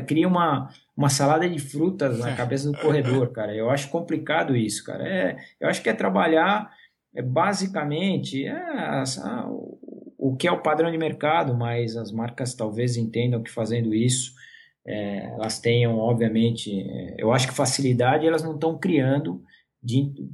Cria 0.07 0.27
uma, 0.27 0.69
uma 0.97 1.09
salada 1.09 1.49
de 1.49 1.59
frutas 1.59 2.19
na 2.19 2.35
cabeça 2.37 2.71
do 2.71 2.79
corredor, 2.79 3.31
cara. 3.31 3.55
Eu 3.55 3.71
acho 3.71 3.89
complicado 3.91 4.57
isso, 4.57 4.85
cara. 4.85 5.07
É, 5.07 5.37
eu 5.61 5.69
acho 5.69 5.83
que 5.83 5.89
é 5.89 5.93
trabalhar 5.93 6.71
é, 7.15 7.23
basicamente 7.23 8.45
é, 8.45 8.53
a, 8.53 9.05
o, 10.29 10.37
que 10.37 10.49
é 10.49 10.53
o 10.53 10.63
padrão 10.63 10.91
de 10.91 10.99
mercado, 10.99 11.55
mas 11.55 11.97
as 11.97 12.11
marcas 12.11 12.55
talvez 12.55 12.97
entendam 12.97 13.43
que 13.43 13.51
fazendo 13.51 13.95
isso 13.95 14.35
é, 14.87 15.27
elas 15.35 15.59
tenham, 15.59 15.99
obviamente, 15.99 16.81
é, 16.81 17.17
eu 17.19 17.33
acho 17.33 17.49
que 17.49 17.55
facilidade 17.55 18.27
elas 18.27 18.43
não 18.43 18.55
estão 18.55 18.79
criando 18.79 19.43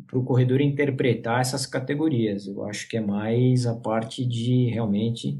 para 0.07 0.19
o 0.19 0.25
corredor 0.25 0.61
interpretar 0.61 1.41
essas 1.41 1.67
categorias. 1.67 2.47
Eu 2.47 2.65
acho 2.65 2.89
que 2.89 2.97
é 2.97 3.01
mais 3.01 3.67
a 3.67 3.75
parte 3.75 4.25
de 4.25 4.67
realmente, 4.67 5.39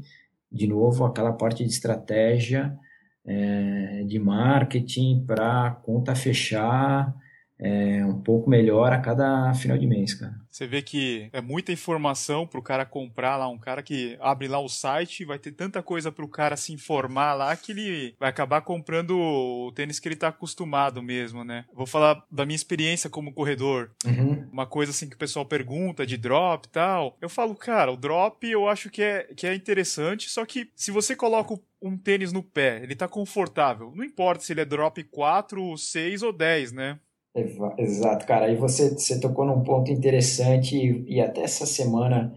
de 0.51 0.67
novo, 0.67 1.05
aquela 1.05 1.33
parte 1.33 1.63
de 1.63 1.69
estratégia, 1.69 2.77
é, 3.25 4.03
de 4.05 4.19
marketing 4.19 5.23
para 5.25 5.71
conta 5.83 6.13
fechar 6.13 7.15
é, 7.63 8.05
um 8.05 8.19
pouco 8.19 8.49
melhor 8.49 8.91
a 8.91 8.99
cada 8.99 9.53
final 9.53 9.77
de 9.77 9.87
mês, 9.87 10.13
cara. 10.13 10.35
Você 10.51 10.67
vê 10.67 10.81
que 10.81 11.29
é 11.31 11.41
muita 11.41 11.71
informação 11.71 12.45
para 12.45 12.59
o 12.59 12.63
cara 12.63 12.85
comprar 12.85 13.37
lá, 13.37 13.47
um 13.47 13.57
cara 13.57 13.81
que 13.81 14.17
abre 14.19 14.47
lá 14.47 14.59
o 14.59 14.67
site, 14.67 15.23
vai 15.23 15.39
ter 15.39 15.53
tanta 15.53 15.81
coisa 15.81 16.11
para 16.11 16.25
o 16.25 16.27
cara 16.27 16.57
se 16.57 16.73
informar 16.73 17.33
lá 17.33 17.55
que 17.55 17.71
ele 17.71 18.15
vai 18.19 18.29
acabar 18.29 18.61
comprando 18.61 19.17
o 19.17 19.71
tênis 19.71 19.99
que 19.99 20.07
ele 20.07 20.15
está 20.15 20.27
acostumado 20.27 21.01
mesmo, 21.01 21.43
né? 21.43 21.65
Vou 21.73 21.87
falar 21.87 22.23
da 22.29 22.45
minha 22.45 22.55
experiência 22.55 23.09
como 23.09 23.33
corredor. 23.33 23.89
Uhum. 24.05 24.45
Uma 24.51 24.67
coisa 24.67 24.91
assim 24.91 25.07
que 25.07 25.15
o 25.15 25.19
pessoal 25.19 25.45
pergunta 25.45 26.05
de 26.05 26.17
drop 26.17 26.67
e 26.67 26.69
tal. 26.69 27.17
Eu 27.21 27.29
falo, 27.29 27.55
cara, 27.55 27.91
o 27.91 27.97
drop 27.97 28.45
eu 28.45 28.67
acho 28.67 28.89
que 28.89 29.01
é, 29.01 29.23
que 29.35 29.47
é 29.47 29.55
interessante, 29.55 30.29
só 30.29 30.45
que 30.45 30.69
se 30.75 30.91
você 30.91 31.15
coloca 31.15 31.57
um 31.81 31.97
tênis 31.97 32.31
no 32.31 32.43
pé, 32.43 32.81
ele 32.83 32.95
tá 32.95 33.07
confortável. 33.07 33.91
Não 33.95 34.03
importa 34.03 34.43
se 34.43 34.53
ele 34.53 34.61
é 34.61 34.65
drop 34.65 35.03
4, 35.03 35.77
6 35.77 36.23
ou 36.23 36.31
10, 36.31 36.71
né? 36.73 36.99
Exato, 37.35 38.27
cara. 38.27 38.45
Aí 38.45 38.55
você, 38.55 38.89
você 38.89 39.19
tocou 39.19 39.45
num 39.45 39.63
ponto 39.63 39.91
interessante 39.91 40.77
e, 40.77 41.15
e 41.15 41.21
até 41.21 41.41
essa 41.41 41.65
semana 41.65 42.33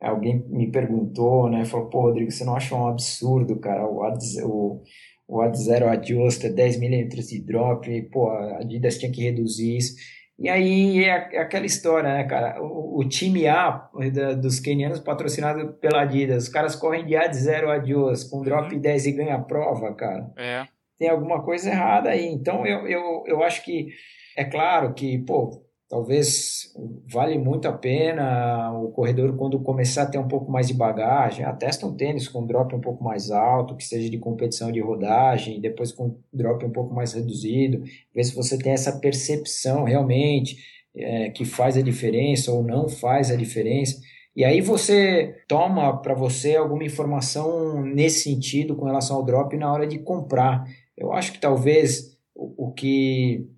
alguém 0.00 0.44
me 0.48 0.70
perguntou, 0.70 1.50
né? 1.50 1.64
Falou, 1.64 1.88
pô, 1.88 2.02
Rodrigo, 2.02 2.30
você 2.30 2.44
não 2.44 2.54
acha 2.54 2.74
um 2.74 2.86
absurdo, 2.86 3.58
cara? 3.58 3.86
O 3.86 4.02
Ad, 4.04 4.24
o, 4.44 4.82
o 5.26 5.40
Ad 5.40 5.58
Zero 5.58 5.88
Adjust, 5.88 6.48
10 6.48 6.78
milímetros 6.78 7.28
de 7.28 7.40
drop, 7.40 8.02
pô, 8.12 8.30
a 8.30 8.58
Adidas 8.58 8.98
tinha 8.98 9.10
que 9.10 9.22
reduzir 9.22 9.76
isso. 9.76 9.96
E 10.38 10.48
aí 10.48 11.02
é, 11.02 11.28
é 11.32 11.38
aquela 11.38 11.64
história, 11.64 12.12
né, 12.12 12.24
cara? 12.24 12.62
O, 12.62 13.00
o 13.00 13.08
time 13.08 13.48
A 13.48 13.88
da, 14.12 14.34
dos 14.34 14.60
kenianos 14.60 15.00
patrocinado 15.00 15.72
pela 15.74 16.02
Adidas, 16.02 16.44
os 16.44 16.48
caras 16.48 16.76
correm 16.76 17.06
de 17.06 17.16
Ad 17.16 17.34
Zero 17.34 17.70
Adjust 17.70 18.30
com 18.30 18.42
drop 18.42 18.72
uhum. 18.72 18.80
10 18.80 19.06
e 19.06 19.12
ganha 19.12 19.34
a 19.36 19.42
prova, 19.42 19.92
cara. 19.94 20.30
É. 20.36 20.66
Tem 20.98 21.08
alguma 21.08 21.42
coisa 21.42 21.70
errada 21.70 22.10
aí. 22.10 22.26
Então 22.26 22.66
eu, 22.66 22.86
eu, 22.86 23.24
eu 23.26 23.42
acho 23.42 23.64
que 23.64 23.88
é 24.36 24.44
claro 24.44 24.92
que, 24.94 25.18
pô, 25.18 25.62
talvez 25.88 26.72
vale 27.10 27.38
muito 27.38 27.66
a 27.66 27.72
pena 27.72 28.72
o 28.72 28.90
corredor, 28.90 29.36
quando 29.36 29.60
começar 29.60 30.02
a 30.02 30.06
ter 30.06 30.18
um 30.18 30.28
pouco 30.28 30.50
mais 30.50 30.68
de 30.68 30.74
bagagem, 30.74 31.44
atesta 31.44 31.86
um 31.86 31.96
tênis 31.96 32.28
com 32.28 32.46
drop 32.46 32.74
um 32.74 32.80
pouco 32.80 33.02
mais 33.02 33.30
alto, 33.30 33.76
que 33.76 33.84
seja 33.84 34.10
de 34.10 34.18
competição 34.18 34.70
de 34.70 34.80
rodagem, 34.80 35.60
depois 35.60 35.92
com 35.92 36.18
drop 36.32 36.64
um 36.64 36.72
pouco 36.72 36.94
mais 36.94 37.14
reduzido, 37.14 37.82
ver 38.14 38.24
se 38.24 38.34
você 38.34 38.58
tem 38.58 38.72
essa 38.72 38.98
percepção 38.98 39.84
realmente 39.84 40.56
é, 40.94 41.30
que 41.30 41.44
faz 41.44 41.76
a 41.76 41.82
diferença 41.82 42.52
ou 42.52 42.62
não 42.62 42.88
faz 42.88 43.30
a 43.30 43.36
diferença. 43.36 44.00
E 44.34 44.44
aí 44.44 44.60
você 44.60 45.34
toma 45.48 45.96
para 46.02 46.14
você 46.14 46.56
alguma 46.56 46.84
informação 46.84 47.82
nesse 47.82 48.24
sentido 48.24 48.76
com 48.76 48.84
relação 48.84 49.16
ao 49.16 49.24
drop 49.24 49.56
na 49.56 49.72
hora 49.72 49.86
de 49.86 49.98
comprar. 49.98 50.64
Eu 50.96 51.12
acho 51.12 51.32
que 51.32 51.40
talvez 51.40 52.18
o, 52.34 52.66
o 52.66 52.72
que 52.72 53.48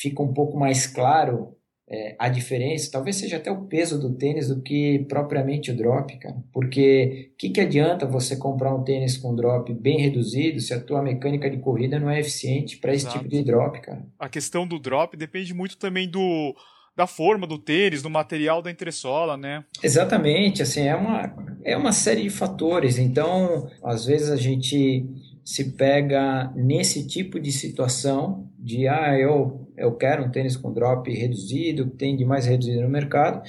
fica 0.00 0.22
um 0.22 0.32
pouco 0.32 0.58
mais 0.58 0.86
claro 0.86 1.56
é, 1.92 2.14
a 2.20 2.28
diferença, 2.28 2.88
talvez 2.92 3.16
seja 3.16 3.36
até 3.36 3.50
o 3.50 3.62
peso 3.62 4.00
do 4.00 4.14
tênis 4.14 4.46
do 4.46 4.62
que 4.62 5.04
propriamente 5.08 5.72
o 5.72 5.76
drop, 5.76 6.16
cara. 6.20 6.36
Porque 6.52 7.32
o 7.32 7.36
que, 7.36 7.50
que 7.50 7.60
adianta 7.60 8.06
você 8.06 8.36
comprar 8.36 8.72
um 8.72 8.84
tênis 8.84 9.16
com 9.16 9.34
drop 9.34 9.74
bem 9.74 10.00
reduzido 10.00 10.60
se 10.60 10.72
a 10.72 10.80
tua 10.80 11.02
mecânica 11.02 11.50
de 11.50 11.58
corrida 11.58 11.98
não 11.98 12.08
é 12.08 12.20
eficiente 12.20 12.76
para 12.78 12.94
esse 12.94 13.08
tipo 13.08 13.28
de 13.28 13.42
drop, 13.42 13.80
cara? 13.80 14.06
A 14.20 14.28
questão 14.28 14.64
do 14.64 14.78
drop 14.78 15.16
depende 15.16 15.52
muito 15.52 15.76
também 15.76 16.08
do 16.08 16.54
da 16.96 17.06
forma 17.06 17.46
do 17.46 17.58
tênis, 17.58 18.02
do 18.02 18.10
material 18.10 18.60
da 18.60 18.70
entressola, 18.70 19.36
né? 19.36 19.64
Exatamente, 19.82 20.60
assim, 20.60 20.82
é 20.82 20.94
uma, 20.94 21.34
é 21.64 21.76
uma 21.76 21.92
série 21.92 22.22
de 22.24 22.30
fatores. 22.30 22.98
Então, 22.98 23.70
às 23.82 24.04
vezes 24.04 24.30
a 24.30 24.36
gente 24.36 25.06
se 25.44 25.72
pega 25.72 26.52
nesse 26.54 27.06
tipo 27.06 27.40
de 27.40 27.50
situação 27.50 28.48
de 28.58 28.86
ah, 28.86 29.18
eu, 29.18 29.68
eu 29.76 29.96
quero 29.96 30.24
um 30.24 30.30
tênis 30.30 30.56
com 30.56 30.72
drop 30.72 31.10
reduzido, 31.12 31.90
tem 31.90 32.16
de 32.16 32.24
mais 32.24 32.46
reduzido 32.46 32.82
no 32.82 32.88
mercado, 32.88 33.42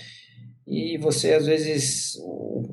e 0.68 0.98
você 0.98 1.34
às 1.34 1.46
vezes 1.46 2.18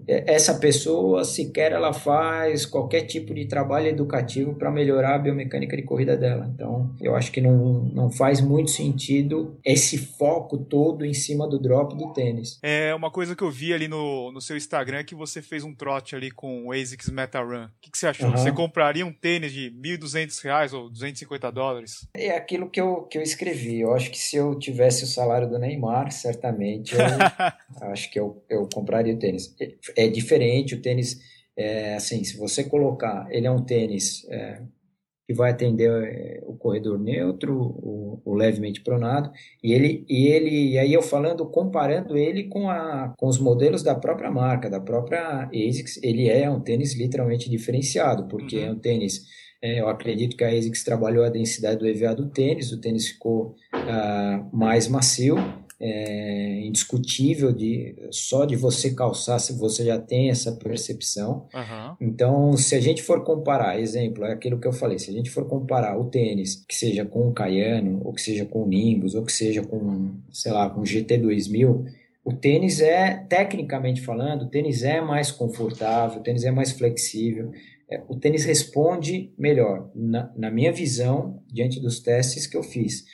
essa 0.07 0.55
pessoa 0.55 1.25
sequer 1.25 1.73
ela 1.73 1.93
faz 1.93 2.65
qualquer 2.65 3.03
tipo 3.03 3.35
de 3.35 3.47
trabalho 3.47 3.89
educativo 3.89 4.55
para 4.55 4.71
melhorar 4.71 5.15
a 5.15 5.19
biomecânica 5.19 5.77
de 5.77 5.83
corrida 5.83 6.17
dela. 6.17 6.51
Então, 6.55 6.95
eu 7.01 7.15
acho 7.15 7.31
que 7.31 7.41
não, 7.41 7.85
não 7.93 8.11
faz 8.11 8.41
muito 8.41 8.71
sentido 8.71 9.59
esse 9.65 9.99
foco 9.99 10.59
todo 10.59 11.05
em 11.05 11.13
cima 11.13 11.47
do 11.49 11.59
drop 11.59 11.97
do 11.97 12.13
tênis. 12.13 12.59
É 12.63 12.95
uma 12.95 13.11
coisa 13.11 13.37
que 13.37 13.43
eu 13.43 13.51
vi 13.51 13.73
ali 13.73 13.89
no, 13.89 14.33
no 14.33 14.41
seu 14.41 14.57
Instagram 14.57 15.05
que 15.05 15.15
você 15.15 15.43
fez 15.43 15.65
um 15.65 15.75
trote 15.75 16.17
ali 16.17 16.31
com 16.31 16.67
o 16.67 16.73
ASICS 16.73 17.11
Meta 17.11 17.41
Run. 17.41 17.65
O 17.65 17.71
que, 17.81 17.91
que 17.91 17.99
você 17.99 18.07
achou? 18.07 18.29
Uhum. 18.29 18.37
Você 18.37 18.53
compraria 18.53 19.05
um 19.05 19.13
tênis 19.13 19.53
de 19.53 19.69
R$ 19.69 19.99
1.200 19.99 20.73
ou 20.73 20.91
250 20.91 21.53
dólares? 21.53 22.09
É 22.15 22.31
aquilo 22.31 22.71
que 22.71 22.81
eu, 22.81 23.03
que 23.03 23.19
eu 23.19 23.23
escrevi. 23.23 23.81
Eu 23.81 23.95
acho 23.95 24.11
que 24.11 24.19
se 24.19 24.37
eu 24.37 24.59
tivesse 24.59 25.05
o 25.05 25.07
salário 25.07 25.49
do 25.49 25.59
Neymar, 25.59 26.11
certamente 26.11 26.95
eu 26.95 27.01
acho 27.83 28.11
que 28.11 28.19
eu, 28.19 28.43
eu 28.49 28.69
compraria 28.73 29.15
o 29.15 29.19
tênis 29.19 29.55
é 29.97 30.09
diferente, 30.09 30.75
o 30.75 30.83
tênis, 30.83 31.19
é, 31.57 31.95
assim, 31.95 32.23
se 32.25 32.37
você 32.37 32.65
colocar, 32.65 33.27
ele 33.31 33.47
é 33.47 33.51
um 33.51 33.65
tênis 33.65 34.27
é, 34.31 34.63
que 35.27 35.35
vai 35.35 35.51
atender 35.51 35.91
é, 35.91 36.41
o 36.47 36.55
corredor 36.55 36.99
neutro, 36.99 37.55
o, 37.55 38.23
o, 38.25 38.35
levemente 38.35 38.81
pronado, 38.83 39.31
e 39.63 39.73
ele, 39.73 40.05
e 40.09 40.27
ele, 40.29 40.73
e 40.73 40.79
aí 40.79 40.93
eu 40.93 41.03
falando, 41.03 41.45
comparando 41.47 42.17
ele 42.17 42.45
com, 42.45 42.71
a, 42.71 43.15
com 43.19 43.27
os 43.27 43.39
modelos 43.39 43.83
da 43.83 43.95
própria 43.95 44.31
marca, 44.31 44.71
da 44.71 44.81
própria 44.81 45.49
ASICS, 45.53 46.01
ele 46.03 46.29
é 46.29 46.49
um 46.51 46.61
tênis 46.61 46.95
literalmente 46.95 47.51
diferenciado, 47.51 48.27
porque 48.29 48.59
uhum. 48.59 48.65
é 48.65 48.71
um 48.71 48.79
tênis 48.79 49.27
é, 49.61 49.81
eu 49.81 49.89
acredito 49.89 50.37
que 50.37 50.45
a 50.45 50.49
ASICS 50.49 50.85
trabalhou 50.85 51.25
a 51.25 51.31
densidade 51.31 51.79
do 51.79 51.87
EVA 51.87 52.15
do 52.15 52.31
tênis, 52.31 52.73
o 52.73 52.81
tênis 52.81 53.09
ficou 53.09 53.57
uh, 53.75 54.57
mais 54.57 54.87
macio, 54.87 55.37
é, 55.81 56.61
indiscutível 56.67 57.53
de 57.53 57.95
só 58.11 58.45
de 58.45 58.57
você 58.57 58.95
calçar 58.95 59.39
se 59.39 59.53
você 59.53 59.85
já 59.85 59.99
tem 59.99 60.29
essa 60.29 60.53
percepção. 60.53 61.47
Uhum. 61.55 61.97
Então, 62.01 62.57
se 62.57 62.75
a 62.75 62.81
gente 62.81 63.03
for 63.03 63.23
comparar, 63.25 63.79
exemplo, 63.79 64.25
é 64.25 64.33
aquilo 64.33 64.59
que 64.59 64.67
eu 64.67 64.73
falei, 64.73 64.99
se 64.99 65.11
a 65.11 65.13
gente 65.13 65.31
for 65.31 65.47
comparar 65.47 65.99
o 65.99 66.07
tênis, 66.07 66.65
que 66.69 66.75
seja 66.75 67.05
com 67.05 67.29
o 67.29 67.33
Cayano, 67.33 68.01
ou 68.05 68.13
que 68.13 68.21
seja 68.21 68.45
com 68.45 68.65
o 68.65 68.67
Nimbus, 68.67 69.15
ou 69.15 69.25
que 69.25 69.33
seja 69.33 69.63
com, 69.63 70.17
sei 70.33 70.53
lá, 70.53 70.69
com 70.69 70.81
o 70.81 70.85
GT2000, 70.85 71.85
o 72.25 72.33
tênis 72.35 72.81
é, 72.81 73.25
tecnicamente 73.29 74.03
falando, 74.03 74.43
o 74.43 74.51
tênis 74.51 74.83
é 74.83 75.01
mais 75.01 75.31
confortável, 75.31 76.21
o 76.21 76.23
tênis 76.23 76.45
é 76.45 76.51
mais 76.51 76.73
flexível, 76.73 77.53
é, 77.91 78.03
o 78.07 78.17
tênis 78.17 78.45
responde 78.45 79.33
melhor, 79.39 79.91
na, 79.95 80.31
na, 80.37 80.51
minha 80.51 80.71
visão, 80.71 81.43
diante 81.47 81.81
dos 81.81 82.01
testes 82.01 82.47
que 82.47 82.57
eu 82.57 82.63
fiz. 82.63 83.05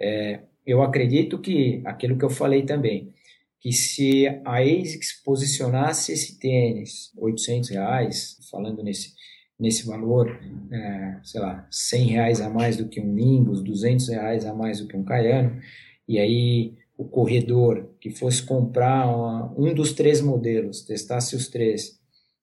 É, 0.00 0.40
eu 0.66 0.82
acredito 0.82 1.38
que, 1.38 1.82
aquilo 1.84 2.16
que 2.16 2.24
eu 2.24 2.30
falei 2.30 2.62
também, 2.62 3.12
que 3.60 3.72
se 3.72 4.26
a 4.44 4.58
ASICS 4.58 5.22
posicionasse 5.24 6.12
esse 6.12 6.38
tênis 6.38 7.12
800 7.16 7.70
reais, 7.70 8.38
falando 8.50 8.82
nesse, 8.82 9.12
nesse 9.58 9.86
valor, 9.86 10.28
é, 10.72 11.20
sei 11.22 11.40
lá, 11.40 11.66
100 11.70 12.06
reais 12.06 12.40
a 12.40 12.50
mais 12.50 12.76
do 12.76 12.88
que 12.88 13.00
um 13.00 13.06
Nimbus, 13.06 13.62
200 13.62 14.08
reais 14.08 14.44
a 14.44 14.52
mais 14.52 14.80
do 14.80 14.88
que 14.88 14.96
um 14.96 15.04
Cayano, 15.04 15.60
e 16.08 16.18
aí 16.18 16.74
o 16.98 17.04
corredor 17.04 17.88
que 18.00 18.10
fosse 18.10 18.42
comprar 18.42 19.06
uma, 19.06 19.54
um 19.56 19.72
dos 19.72 19.92
três 19.92 20.20
modelos, 20.20 20.82
testasse 20.82 21.36
os 21.36 21.48
três, 21.48 22.00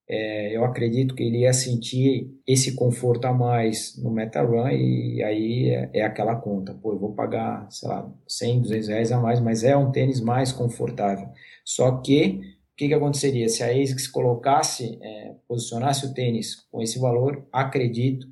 é, 0.09 0.57
eu 0.57 0.65
acredito 0.65 1.13
que 1.13 1.21
ele 1.21 1.41
ia 1.41 1.53
sentir 1.53 2.35
esse 2.47 2.75
conforto 2.75 3.25
a 3.25 3.33
mais 3.33 3.95
no 4.01 4.09
MetaRun 4.09 4.67
e 4.69 5.21
aí 5.23 5.69
é, 5.69 5.89
é, 5.93 6.01
aquela 6.03 6.35
conta, 6.35 6.73
pô, 6.73 6.93
eu 6.93 6.99
vou 6.99 7.13
pagar, 7.13 7.67
sei 7.69 7.87
lá, 7.87 8.11
100, 8.27 8.61
200 8.61 8.87
reais 8.87 9.11
a 9.11 9.19
mais, 9.19 9.39
mas 9.39 9.63
é 9.63 9.77
um 9.77 9.91
tênis 9.91 10.19
mais 10.19 10.51
confortável. 10.51 11.29
Só 11.63 11.91
que, 11.97 12.39
o 12.73 12.75
que, 12.75 12.87
que 12.87 12.93
aconteceria? 12.95 13.47
Se 13.49 13.61
a 13.61 13.67
ASICS 13.67 14.07
colocasse, 14.07 14.97
é, 14.99 15.35
posicionasse 15.47 16.07
o 16.07 16.13
tênis 16.13 16.55
com 16.71 16.81
esse 16.81 16.97
valor, 16.97 17.47
acredito 17.53 18.25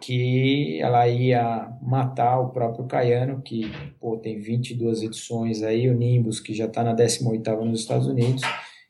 que 0.00 0.80
ela 0.80 1.06
ia 1.08 1.76
matar 1.82 2.40
o 2.40 2.50
próprio 2.50 2.86
Caiano, 2.86 3.42
que 3.42 3.70
pô, 4.00 4.16
tem 4.16 4.38
22 4.38 5.02
edições 5.02 5.62
aí, 5.62 5.90
o 5.90 5.94
Nimbus, 5.94 6.40
que 6.40 6.54
já 6.54 6.64
está 6.64 6.82
na 6.82 6.94
18ª 6.94 7.60
nos 7.64 7.80
Estados 7.80 8.06
Unidos, 8.06 8.42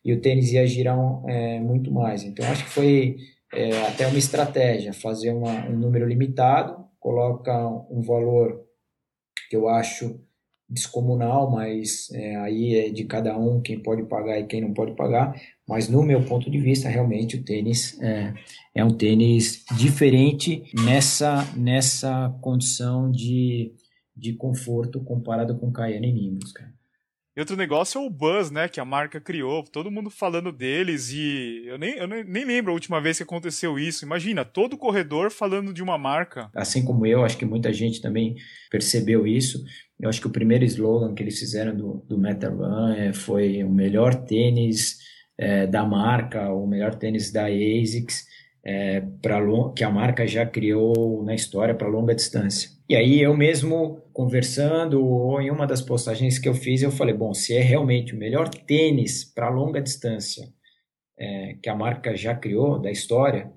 e 0.04 0.12
o 0.12 0.20
tênis 0.20 0.52
ia 0.52 0.66
girar 0.66 0.98
é, 1.26 1.60
muito 1.60 1.90
mais. 1.92 2.22
Então, 2.22 2.46
acho 2.46 2.64
que 2.64 2.70
foi 2.70 3.16
é, 3.52 3.86
até 3.86 4.06
uma 4.06 4.18
estratégia, 4.18 4.92
fazer 4.92 5.32
uma, 5.32 5.66
um 5.68 5.76
número 5.76 6.06
limitado, 6.06 6.84
coloca 6.98 7.52
um 7.90 8.00
valor 8.02 8.64
que 9.48 9.56
eu 9.56 9.68
acho 9.68 10.20
descomunal, 10.68 11.50
mas 11.50 12.08
é, 12.12 12.36
aí 12.36 12.76
é 12.76 12.90
de 12.90 13.04
cada 13.04 13.36
um 13.36 13.60
quem 13.60 13.80
pode 13.80 14.04
pagar 14.04 14.38
e 14.38 14.46
quem 14.46 14.60
não 14.60 14.72
pode 14.72 14.94
pagar. 14.94 15.34
Mas 15.68 15.88
no 15.88 16.02
meu 16.02 16.24
ponto 16.24 16.48
de 16.48 16.58
vista, 16.58 16.88
realmente 16.88 17.36
o 17.36 17.42
tênis 17.42 18.00
é, 18.00 18.32
é 18.76 18.84
um 18.84 18.96
tênis 18.96 19.64
diferente 19.76 20.62
nessa, 20.84 21.44
nessa 21.56 22.32
condição 22.40 23.10
de, 23.10 23.72
de 24.16 24.34
conforto 24.34 25.00
comparado 25.00 25.58
com 25.58 25.72
Cayenne 25.72 26.10
e 26.10 26.12
Nimbus, 26.12 26.52
cara. 26.52 26.72
Outro 27.40 27.56
negócio 27.56 28.00
é 28.00 28.04
o 28.04 28.10
buzz, 28.10 28.50
né, 28.50 28.68
que 28.68 28.78
a 28.78 28.84
marca 28.84 29.20
criou, 29.20 29.64
todo 29.64 29.90
mundo 29.90 30.10
falando 30.10 30.52
deles 30.52 31.10
e 31.10 31.62
eu 31.66 31.78
nem, 31.78 31.94
eu 31.96 32.06
nem 32.06 32.44
lembro 32.44 32.70
a 32.70 32.74
última 32.74 33.00
vez 33.00 33.16
que 33.16 33.22
aconteceu 33.22 33.78
isso. 33.78 34.04
Imagina, 34.04 34.44
todo 34.44 34.76
corredor 34.76 35.30
falando 35.30 35.72
de 35.72 35.82
uma 35.82 35.96
marca. 35.96 36.50
Assim 36.54 36.84
como 36.84 37.06
eu, 37.06 37.24
acho 37.24 37.38
que 37.38 37.44
muita 37.44 37.72
gente 37.72 38.02
também 38.02 38.36
percebeu 38.70 39.26
isso. 39.26 39.64
Eu 39.98 40.08
acho 40.08 40.20
que 40.20 40.26
o 40.26 40.30
primeiro 40.30 40.64
slogan 40.64 41.14
que 41.14 41.22
eles 41.22 41.38
fizeram 41.38 41.74
do, 41.74 42.04
do 42.06 42.18
Meta 42.18 42.48
Run 42.48 42.92
é, 42.92 43.12
foi 43.12 43.64
o 43.64 43.70
melhor 43.70 44.14
tênis 44.14 44.98
é, 45.38 45.66
da 45.66 45.84
marca, 45.84 46.52
o 46.52 46.66
melhor 46.66 46.94
tênis 46.94 47.32
da 47.32 47.46
ASICS, 47.46 48.26
é, 48.64 49.02
pra, 49.22 49.40
que 49.74 49.84
a 49.84 49.90
marca 49.90 50.26
já 50.26 50.44
criou 50.44 51.22
na 51.24 51.34
história 51.34 51.74
para 51.74 51.88
longa 51.88 52.14
distância. 52.14 52.70
E 52.88 52.96
aí 52.96 53.20
eu 53.20 53.36
mesmo 53.36 54.02
conversando 54.12 55.04
ou 55.04 55.40
em 55.40 55.50
uma 55.50 55.66
das 55.66 55.80
postagens 55.80 56.38
que 56.38 56.48
eu 56.48 56.54
fiz, 56.54 56.82
eu 56.82 56.90
falei, 56.90 57.14
bom, 57.14 57.32
se 57.32 57.56
é 57.56 57.60
realmente 57.60 58.14
o 58.14 58.18
melhor 58.18 58.48
tênis 58.48 59.24
para 59.24 59.48
longa 59.48 59.80
distância 59.80 60.48
é, 61.18 61.54
que 61.62 61.68
a 61.68 61.74
marca 61.74 62.16
já 62.16 62.34
criou 62.34 62.78
da 62.78 62.90
história, 62.90 63.52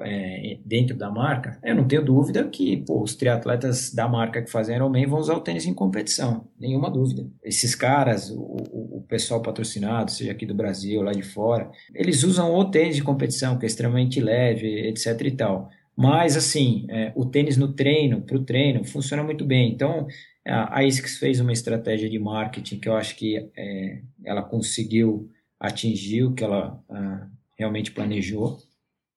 é, 0.00 0.58
dentro 0.64 0.96
da 0.96 1.10
marca, 1.10 1.58
eu 1.62 1.74
não 1.74 1.86
tenho 1.86 2.04
dúvida 2.04 2.46
que 2.48 2.78
pô, 2.78 3.02
os 3.02 3.14
triatletas 3.14 3.92
da 3.92 4.08
marca 4.08 4.42
que 4.42 4.50
fazem 4.50 4.76
Ironman 4.76 5.06
vão 5.06 5.18
usar 5.18 5.34
o 5.34 5.40
tênis 5.40 5.66
em 5.66 5.74
competição, 5.74 6.46
nenhuma 6.58 6.90
dúvida. 6.90 7.26
Esses 7.42 7.74
caras, 7.74 8.30
o, 8.30 8.38
o, 8.38 9.04
pessoal 9.08 9.40
patrocinado, 9.40 10.10
seja 10.10 10.32
aqui 10.32 10.44
do 10.44 10.54
Brasil, 10.54 11.00
lá 11.00 11.12
de 11.12 11.22
fora, 11.22 11.70
eles 11.94 12.22
usam 12.22 12.54
o 12.54 12.64
tênis 12.70 12.96
de 12.96 13.02
competição, 13.02 13.58
que 13.58 13.64
é 13.64 13.68
extremamente 13.68 14.20
leve, 14.20 14.86
etc 14.88 15.20
e 15.22 15.30
tal. 15.30 15.70
Mas, 15.96 16.36
assim, 16.36 16.86
é, 16.90 17.12
o 17.16 17.24
tênis 17.24 17.56
no 17.56 17.72
treino, 17.72 18.20
para 18.20 18.36
o 18.36 18.44
treino, 18.44 18.84
funciona 18.84 19.22
muito 19.24 19.44
bem. 19.44 19.72
Então, 19.72 20.06
a 20.46 20.80
ASICS 20.80 21.18
fez 21.18 21.40
uma 21.40 21.52
estratégia 21.52 22.08
de 22.08 22.18
marketing 22.18 22.78
que 22.78 22.88
eu 22.88 22.94
acho 22.94 23.16
que 23.16 23.50
é, 23.56 24.00
ela 24.24 24.42
conseguiu 24.42 25.28
atingir 25.58 26.22
o 26.22 26.34
que 26.34 26.44
ela 26.44 26.80
ah, 26.88 27.26
realmente 27.58 27.90
planejou. 27.90 28.58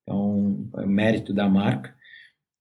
Então, 0.03 0.69
é 0.77 0.85
mérito 0.85 1.33
da 1.33 1.47
marca. 1.49 1.95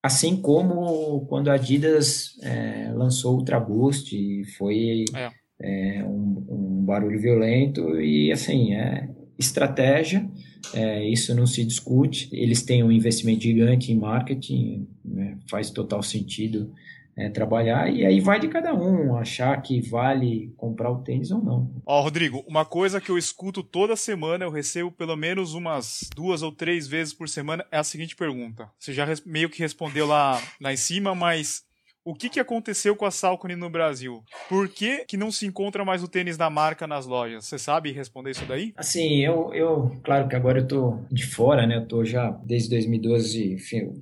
Assim 0.03 0.37
como 0.37 1.27
quando 1.27 1.49
a 1.49 1.55
Adidas 1.55 2.39
é, 2.43 2.91
lançou 2.95 3.35
o 3.35 3.37
Ultra 3.39 3.61
Boost, 3.61 4.45
foi 4.57 5.05
é. 5.15 5.31
É, 5.63 6.05
um, 6.05 6.47
um, 6.49 6.85
barulho 6.85 7.21
violento 7.21 8.01
e, 8.01 8.33
assim, 8.33 8.75
é 8.75 9.09
estratégia 9.39 10.27
é, 10.75 11.05
isso 11.09 11.35
não 11.35 11.47
se 11.47 11.65
discute. 11.65 12.29
Eles 12.33 12.63
têm 12.63 12.83
um 12.83 12.93
investimento 12.93 13.43
gigante 13.43 13.93
em 13.93 13.97
marketing, 13.97 14.89
né, 15.05 15.39
faz 15.49 15.71
total 15.71 16.03
sentido 16.03 16.73
é, 17.21 17.29
trabalhar, 17.29 17.93
e 17.93 18.07
aí 18.07 18.19
vai 18.19 18.41
de 18.41 18.49
cada 18.49 18.75
um 18.75 19.15
achar 19.19 19.61
que 19.61 19.79
vale 19.79 20.55
comprar 20.57 20.91
o 20.91 21.03
tênis 21.03 21.31
ou 21.31 21.43
não. 21.43 21.71
Ó, 21.85 22.01
Rodrigo, 22.01 22.43
uma 22.49 22.65
coisa 22.65 22.99
que 22.99 23.11
eu 23.11 23.19
escuto 23.19 23.63
toda 23.63 23.95
semana, 23.95 24.47
eu 24.47 24.51
recebo 24.51 24.91
pelo 24.91 25.15
menos 25.17 25.53
umas 25.53 26.09
duas 26.17 26.43
ou 26.43 26.51
três 26.51 26.89
vezes 26.89 27.13
por 27.13 27.29
semana, 27.29 27.67
é 27.71 27.77
a 27.77 27.85
seguinte 27.85 28.17
pergunta. 28.17 28.71
Você 28.79 28.95
já 28.95 29.07
meio 29.27 29.51
que 29.51 29.59
respondeu 29.59 30.07
lá, 30.07 30.41
lá 30.59 30.73
em 30.73 30.79
cima, 30.79 31.15
mas 31.15 31.63
o 32.03 32.15
que, 32.15 32.31
que 32.31 32.41
aconteceu 32.41 32.97
com 32.97 33.05
a 33.05 33.11
Salcone 33.11 33.55
no 33.55 33.69
Brasil? 33.69 34.25
Por 34.49 34.69
que, 34.69 35.05
que 35.05 35.19
não 35.19 35.31
se 35.31 35.47
encontra 35.47 35.85
mais 35.85 36.03
o 36.03 36.09
tênis 36.09 36.37
da 36.39 36.49
marca 36.49 36.87
nas 36.87 37.05
lojas? 37.05 37.45
Você 37.45 37.59
sabe 37.59 37.93
responder 37.93 38.31
isso 38.31 38.47
daí? 38.47 38.73
Assim, 38.77 39.19
eu, 39.19 39.53
eu 39.53 40.01
claro 40.03 40.27
que 40.27 40.35
agora 40.35 40.61
eu 40.61 40.67
tô 40.67 40.99
de 41.11 41.27
fora, 41.27 41.67
né? 41.67 41.77
Eu 41.77 41.87
tô 41.87 42.03
já 42.05 42.31
desde 42.45 42.71
2012, 42.71 43.53
enfim, 43.53 43.93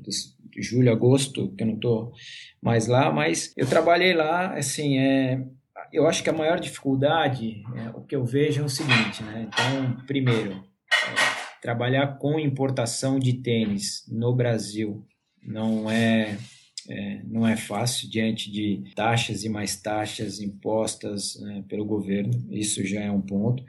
julho, 0.62 0.92
agosto, 0.92 1.54
que 1.56 1.62
eu 1.62 1.66
não 1.66 1.76
tô 1.76 2.12
mais 2.62 2.86
lá, 2.86 3.12
mas 3.12 3.52
eu 3.56 3.66
trabalhei 3.66 4.14
lá, 4.14 4.54
assim, 4.54 4.98
é, 4.98 5.42
eu 5.92 6.06
acho 6.06 6.22
que 6.22 6.30
a 6.30 6.32
maior 6.32 6.59
dificuldade, 6.59 7.62
é, 7.76 7.90
o 7.90 8.02
que 8.02 8.16
eu 8.16 8.24
vejo 8.24 8.62
é 8.62 8.64
o 8.64 8.68
seguinte, 8.68 9.22
né? 9.22 9.48
Então, 9.48 10.04
primeiro, 10.06 10.52
é, 10.52 11.61
trabalhar 11.62 12.18
com 12.18 12.38
importação 12.38 13.18
de 13.18 13.34
tênis 13.34 14.04
no 14.09 14.34
Brasil 14.34 15.04
não 15.42 15.90
é 15.90 16.36
é, 16.89 17.20
não 17.24 17.47
é 17.47 17.57
fácil 17.57 18.09
diante 18.09 18.51
de 18.51 18.82
taxas 18.95 19.45
e 19.45 19.49
mais 19.49 19.76
taxas 19.76 20.41
impostas 20.41 21.39
né, 21.41 21.62
pelo 21.68 21.84
governo, 21.84 22.32
isso 22.51 22.84
já 22.84 23.03
é 23.03 23.11
um 23.11 23.20
ponto. 23.20 23.62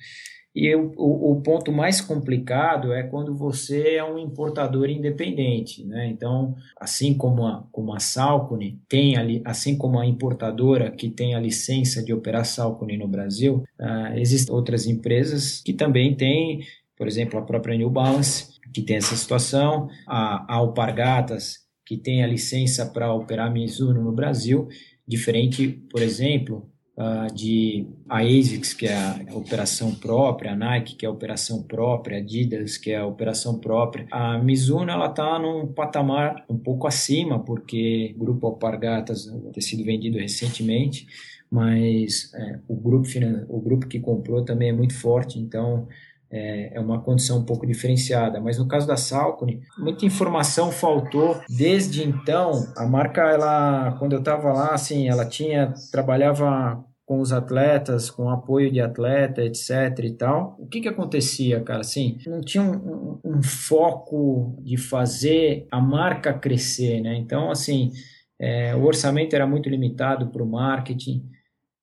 E 0.56 0.76
o, 0.76 0.92
o, 0.98 1.42
ponto 1.42 1.72
mais 1.72 2.02
complicado 2.02 2.92
é 2.92 3.04
quando 3.04 3.36
você 3.36 3.96
é 3.96 4.04
um 4.04 4.18
importador 4.18 4.90
independente, 4.90 5.86
né? 5.86 6.08
Então, 6.08 6.56
assim 6.80 7.14
como 7.14 7.46
a, 7.46 7.64
como 7.72 7.94
a 7.94 8.00
Salcone 8.00 8.82
tem 8.90 9.16
ali, 9.16 9.42
assim 9.46 9.78
como 9.78 10.00
a 10.00 10.06
importadora 10.08 10.90
que 10.90 11.08
tem 11.10 11.36
a 11.36 11.40
licença 11.40 12.04
de 12.04 12.12
operar 12.12 12.46
Salcone 12.46 12.98
no 12.98 13.08
Brasil, 13.08 13.64
uh, 13.80 14.18
existem 14.18 14.54
outras 14.54 14.88
empresas 14.88 15.62
que 15.62 15.72
também 15.72 16.16
têm, 16.16 16.62
por 16.98 17.08
exemplo, 17.08 17.40
a 17.40 17.44
própria 17.44 17.78
New 17.78 17.90
Balance, 17.92 18.60
que 18.74 18.82
tem 18.82 18.98
essa 18.98 19.16
situação, 19.16 19.88
a, 20.08 20.52
a 20.52 20.56
Alpargatas, 20.58 21.69
que 21.90 21.98
tem 21.98 22.24
a 22.24 22.28
licença 22.28 22.86
para 22.86 23.12
operar 23.12 23.52
Mizuno 23.52 24.04
no 24.04 24.12
Brasil, 24.12 24.68
diferente, 25.08 25.68
por 25.90 26.04
exemplo, 26.04 26.70
uh, 26.96 27.34
de 27.34 27.88
a 28.08 28.20
ASICS, 28.20 28.76
que 28.76 28.86
é 28.86 28.96
a 28.96 29.36
operação 29.36 29.96
própria, 29.96 30.52
a 30.52 30.56
Nike, 30.56 30.96
que 30.96 31.04
é 31.04 31.10
a 31.10 31.12
operação 31.12 31.64
própria, 31.64 32.18
a 32.18 32.20
Adidas, 32.20 32.78
que 32.78 32.92
é 32.92 32.98
a 32.98 33.08
operação 33.08 33.58
própria. 33.58 34.06
A 34.12 34.38
Mizuno 34.38 34.92
ela 34.92 35.08
está 35.08 35.40
num 35.40 35.66
patamar 35.66 36.46
um 36.48 36.60
pouco 36.60 36.86
acima, 36.86 37.40
porque 37.40 38.14
o 38.16 38.20
grupo 38.20 38.46
Alpargatas 38.46 39.26
ter 39.52 39.62
sido 39.62 39.84
vendido 39.84 40.20
recentemente, 40.20 41.08
mas 41.50 42.32
é, 42.36 42.60
o, 42.68 42.76
grupo, 42.76 43.08
o 43.48 43.60
grupo 43.60 43.88
que 43.88 44.00
comprou 44.00 44.46
também 44.46 44.70
é 44.70 44.74
muito 44.74 44.94
forte, 44.94 45.40
então 45.40 45.88
é, 46.32 46.76
é 46.76 46.80
uma 46.80 47.02
condição 47.02 47.40
um 47.40 47.46
pouco 47.46 47.66
diferenciada. 47.66 48.40
Mas 48.40 48.58
no 48.58 48.68
caso 48.68 48.88
da 48.88 48.98
Salcone, 48.98 49.62
muita 49.78 50.06
informação 50.06 50.72
faltou. 50.72 51.40
Desde 51.50 52.08
então, 52.08 52.52
a 52.78 52.86
marca, 52.86 53.22
ela, 53.22 53.96
quando 54.00 54.14
eu 54.14 54.20
estava 54.20 54.52
lá, 54.54 54.74
assim, 54.74 55.08
ela 55.08 55.26
tinha 55.26 55.74
trabalhava 55.92 56.84
com 57.06 57.22
os 57.22 57.34
atletas, 57.34 58.12
com 58.12 58.30
apoio 58.30 58.72
de 58.72 58.80
atleta, 58.80 59.42
etc 59.42 59.98
e 60.04 60.12
tal. 60.12 60.56
O 60.60 60.68
que 60.68 60.80
que 60.80 60.88
acontecia, 60.88 61.60
cara? 61.62 61.80
Assim, 61.80 62.20
não 62.28 62.40
tinha 62.40 62.62
um, 62.62 62.76
um, 62.76 63.38
um 63.38 63.42
foco 63.42 64.56
de 64.62 64.78
fazer 64.78 65.66
a 65.72 65.82
marca 65.82 66.32
crescer, 66.32 67.02
né? 67.02 67.16
Então, 67.16 67.50
assim, 67.50 67.92
é, 68.40 68.76
o 68.76 68.84
orçamento 68.84 69.36
era 69.36 69.48
muito 69.48 69.68
limitado 69.68 70.28
para 70.28 70.44
o 70.44 70.46
marketing 70.46 71.28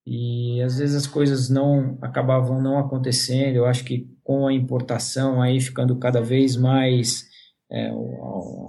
e 0.07 0.63
às 0.63 0.79
vezes 0.79 0.95
as 0.95 1.07
coisas 1.07 1.51
não 1.51 1.99
acabavam 2.01 2.63
não 2.63 2.79
acontecendo. 2.79 3.57
Eu 3.57 3.67
acho 3.67 3.85
que 3.85 4.07
com 4.23 4.47
a 4.47 4.53
importação 4.53 5.43
aí 5.43 5.61
ficando 5.61 5.99
cada 5.99 6.21
vez 6.21 6.57
mais 6.57 7.27
é, 7.71 7.91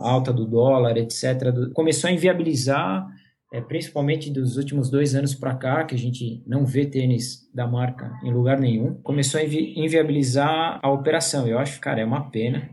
alta 0.02 0.34
do 0.34 0.48
dólar, 0.48 0.98
etc., 0.98 1.72
começou 1.74 2.10
a 2.10 2.14
inviabilizar, 2.14 3.08
é, 3.54 3.62
principalmente 3.62 4.32
dos 4.32 4.58
últimos 4.58 4.90
dois 4.90 5.14
anos 5.14 5.36
para 5.36 5.56
cá, 5.56 5.84
que 5.84 5.94
a 5.94 5.98
gente 5.98 6.44
não 6.48 6.66
vê 6.66 6.88
tênis 6.88 7.48
da 7.54 7.68
marca 7.68 8.12
em 8.24 8.34
lugar 8.34 8.60
nenhum, 8.60 8.96
começou 9.04 9.40
a 9.40 9.44
invi 9.44 9.80
inviabilizar 9.80 10.80
a 10.82 10.90
operação. 10.92 11.48
Eu 11.48 11.60
acho, 11.60 11.80
cara, 11.80 12.02
é 12.02 12.06
uma 12.06 12.32
pena. 12.32 12.68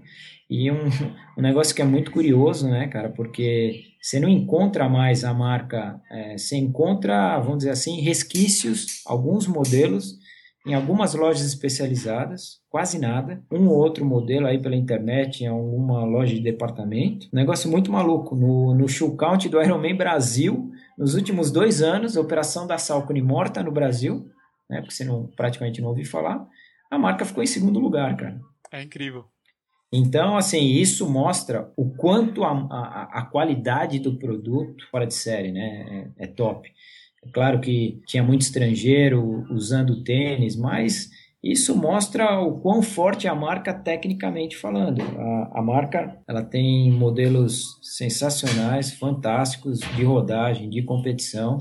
E 0.48 0.70
um, 0.70 0.88
um 1.38 1.42
negócio 1.42 1.74
que 1.74 1.82
é 1.82 1.84
muito 1.84 2.10
curioso, 2.10 2.68
né, 2.68 2.88
cara, 2.88 3.10
porque 3.10 3.93
você 4.04 4.20
não 4.20 4.28
encontra 4.28 4.86
mais 4.86 5.24
a 5.24 5.32
marca, 5.32 5.98
é, 6.10 6.36
você 6.36 6.58
encontra, 6.58 7.38
vamos 7.40 7.58
dizer 7.58 7.70
assim, 7.70 8.02
resquícios, 8.02 9.00
alguns 9.06 9.46
modelos, 9.46 10.18
em 10.66 10.74
algumas 10.74 11.14
lojas 11.14 11.46
especializadas, 11.46 12.60
quase 12.68 12.98
nada. 12.98 13.42
Um 13.50 13.66
ou 13.66 13.78
outro 13.78 14.04
modelo 14.04 14.46
aí 14.46 14.60
pela 14.60 14.76
internet 14.76 15.42
em 15.42 15.46
alguma 15.46 16.04
loja 16.04 16.34
de 16.34 16.42
departamento. 16.42 17.28
Um 17.32 17.36
negócio 17.36 17.70
muito 17.70 17.90
maluco. 17.90 18.36
No, 18.36 18.74
no 18.74 18.86
shoe 18.86 19.16
count 19.16 19.48
do 19.48 19.62
Ironman 19.62 19.96
Brasil, 19.96 20.70
nos 20.98 21.14
últimos 21.14 21.50
dois 21.50 21.80
anos, 21.80 22.14
a 22.14 22.20
operação 22.20 22.66
da 22.66 22.76
Salcone 22.76 23.22
morta 23.22 23.62
no 23.62 23.72
Brasil, 23.72 24.28
né, 24.68 24.82
porque 24.82 24.92
você 24.92 25.04
não, 25.04 25.28
praticamente 25.28 25.80
não 25.80 25.88
ouviu 25.88 26.04
falar, 26.04 26.46
a 26.90 26.98
marca 26.98 27.24
ficou 27.24 27.42
em 27.42 27.46
segundo 27.46 27.80
lugar, 27.80 28.14
cara. 28.18 28.38
É 28.70 28.82
incrível. 28.82 29.24
Então, 29.96 30.36
assim, 30.36 30.72
isso 30.72 31.08
mostra 31.08 31.70
o 31.76 31.88
quanto 31.88 32.42
a, 32.42 32.50
a, 32.50 33.20
a 33.20 33.22
qualidade 33.26 34.00
do 34.00 34.18
produto 34.18 34.84
fora 34.90 35.06
de 35.06 35.14
série, 35.14 35.52
né? 35.52 36.10
É, 36.18 36.24
é 36.24 36.26
top. 36.26 36.68
É 37.24 37.28
claro 37.30 37.60
que 37.60 38.02
tinha 38.04 38.20
muito 38.20 38.40
estrangeiro 38.42 39.46
usando 39.52 40.02
tênis, 40.02 40.56
mas 40.56 41.10
isso 41.40 41.76
mostra 41.76 42.40
o 42.40 42.58
quão 42.58 42.82
forte 42.82 43.28
é 43.28 43.30
a 43.30 43.36
marca 43.36 43.72
tecnicamente 43.72 44.56
falando. 44.56 45.00
A, 45.00 45.60
a, 45.60 45.62
marca 45.62 46.18
ela 46.26 46.42
tem 46.42 46.90
modelos 46.90 47.78
sensacionais, 47.80 48.94
fantásticos 48.94 49.78
de 49.78 50.02
rodagem, 50.02 50.68
de 50.68 50.82
competição. 50.82 51.58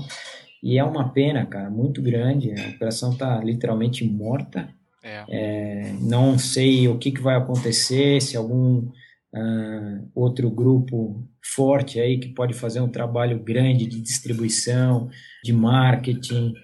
E 0.60 0.76
é 0.76 0.82
uma 0.82 1.10
pena, 1.10 1.46
cara, 1.46 1.70
muito 1.70 2.02
grande. 2.02 2.50
A 2.50 2.70
operação 2.70 3.12
está 3.12 3.38
literalmente 3.38 4.04
morta. 4.04 4.68
É. 5.04 5.24
É, 5.28 5.92
não 6.00 6.38
sei 6.38 6.88
o 6.88 6.98
que, 6.98 7.12
que 7.12 7.20
vai 7.20 7.36
acontecer, 7.36 8.22
se 8.22 8.36
algum 8.36 8.78
uh, 9.34 10.10
outro 10.14 10.50
grupo 10.50 11.28
forte 11.44 12.00
aí 12.00 12.18
que 12.18 12.28
pode 12.28 12.54
fazer 12.54 12.80
um 12.80 12.88
trabalho 12.88 13.38
grande 13.38 13.86
de 13.86 14.00
distribuição, 14.00 15.10
de 15.44 15.52
marketing, 15.52 16.54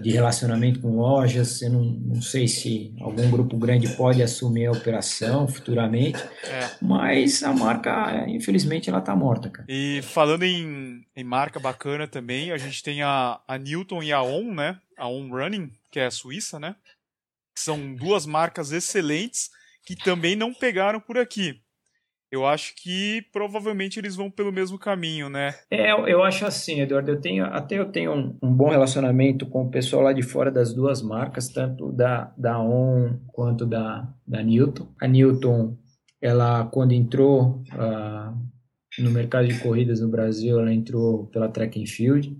de 0.00 0.10
relacionamento 0.10 0.80
com 0.80 0.96
lojas. 0.96 1.60
Eu 1.60 1.70
não, 1.70 1.84
não 1.84 2.22
sei 2.22 2.48
se 2.48 2.94
algum 3.00 3.30
grupo 3.30 3.56
grande 3.58 3.94
pode 3.94 4.22
assumir 4.22 4.66
a 4.66 4.72
operação 4.72 5.46
futuramente, 5.46 6.22
é. 6.44 6.70
mas 6.80 7.42
a 7.42 7.52
marca, 7.52 8.24
infelizmente, 8.28 8.88
ela 8.88 9.00
está 9.00 9.14
morta. 9.14 9.50
Cara. 9.50 9.66
E 9.68 10.00
falando 10.02 10.44
em, 10.44 11.04
em 11.14 11.24
marca 11.24 11.60
bacana 11.60 12.08
também, 12.08 12.52
a 12.52 12.56
gente 12.56 12.82
tem 12.82 13.02
a, 13.02 13.38
a 13.46 13.58
Newton 13.58 14.02
e 14.02 14.12
a 14.12 14.22
On, 14.22 14.54
né? 14.54 14.78
A 14.96 15.08
On 15.08 15.28
Running, 15.28 15.70
que 15.90 16.00
é 16.00 16.06
a 16.06 16.10
Suíça, 16.10 16.58
né? 16.58 16.74
São 17.54 17.94
duas 17.94 18.26
marcas 18.26 18.72
excelentes 18.72 19.50
que 19.84 19.96
também 19.96 20.36
não 20.36 20.54
pegaram 20.54 21.00
por 21.00 21.18
aqui. 21.18 21.60
Eu 22.30 22.46
acho 22.46 22.72
que 22.76 23.26
provavelmente 23.30 24.00
eles 24.00 24.16
vão 24.16 24.30
pelo 24.30 24.50
mesmo 24.50 24.78
caminho, 24.78 25.28
né? 25.28 25.54
É, 25.70 25.92
eu 25.92 26.22
acho 26.22 26.46
assim, 26.46 26.80
Eduardo. 26.80 27.10
Eu 27.10 27.20
tenho, 27.20 27.44
até 27.44 27.78
eu 27.78 27.92
tenho 27.92 28.10
um, 28.14 28.38
um, 28.42 28.54
bom 28.54 28.70
relacionamento 28.70 29.44
com 29.44 29.64
o 29.64 29.70
pessoal 29.70 30.04
lá 30.04 30.14
de 30.14 30.22
fora 30.22 30.50
das 30.50 30.72
duas 30.72 31.02
marcas, 31.02 31.50
tanto 31.50 31.92
da, 31.92 32.32
da 32.38 32.58
ON 32.58 33.18
quanto 33.26 33.66
da, 33.66 34.08
da 34.26 34.42
Newton. 34.42 34.88
A 34.98 35.06
Newton, 35.06 35.76
ela 36.22 36.64
quando 36.64 36.92
entrou 36.92 37.62
uh, 37.74 38.34
no 38.98 39.10
mercado 39.10 39.46
de 39.46 39.58
corridas 39.60 40.00
no 40.00 40.08
Brasil, 40.08 40.58
ela 40.58 40.72
entrou 40.72 41.26
pela 41.26 41.50
Track 41.50 41.82
and 41.82 41.86
Field 41.86 42.34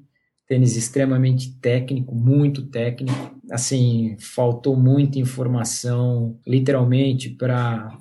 tênis 0.53 0.77
extremamente 0.77 1.59
técnico, 1.61 2.15
muito 2.15 2.67
técnico. 2.67 3.41
Assim, 3.53 4.17
faltou 4.19 4.75
muita 4.75 5.19
informação, 5.19 6.39
literalmente, 6.47 7.29
para 7.29 7.99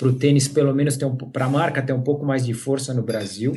o 0.00 0.12
tênis, 0.12 0.46
pelo 0.46 0.72
menos, 0.72 0.96
um, 1.02 1.16
para 1.16 1.46
a 1.46 1.48
marca 1.48 1.82
ter 1.82 1.92
um 1.92 2.02
pouco 2.02 2.24
mais 2.24 2.46
de 2.46 2.54
força 2.54 2.94
no 2.94 3.02
Brasil. 3.02 3.52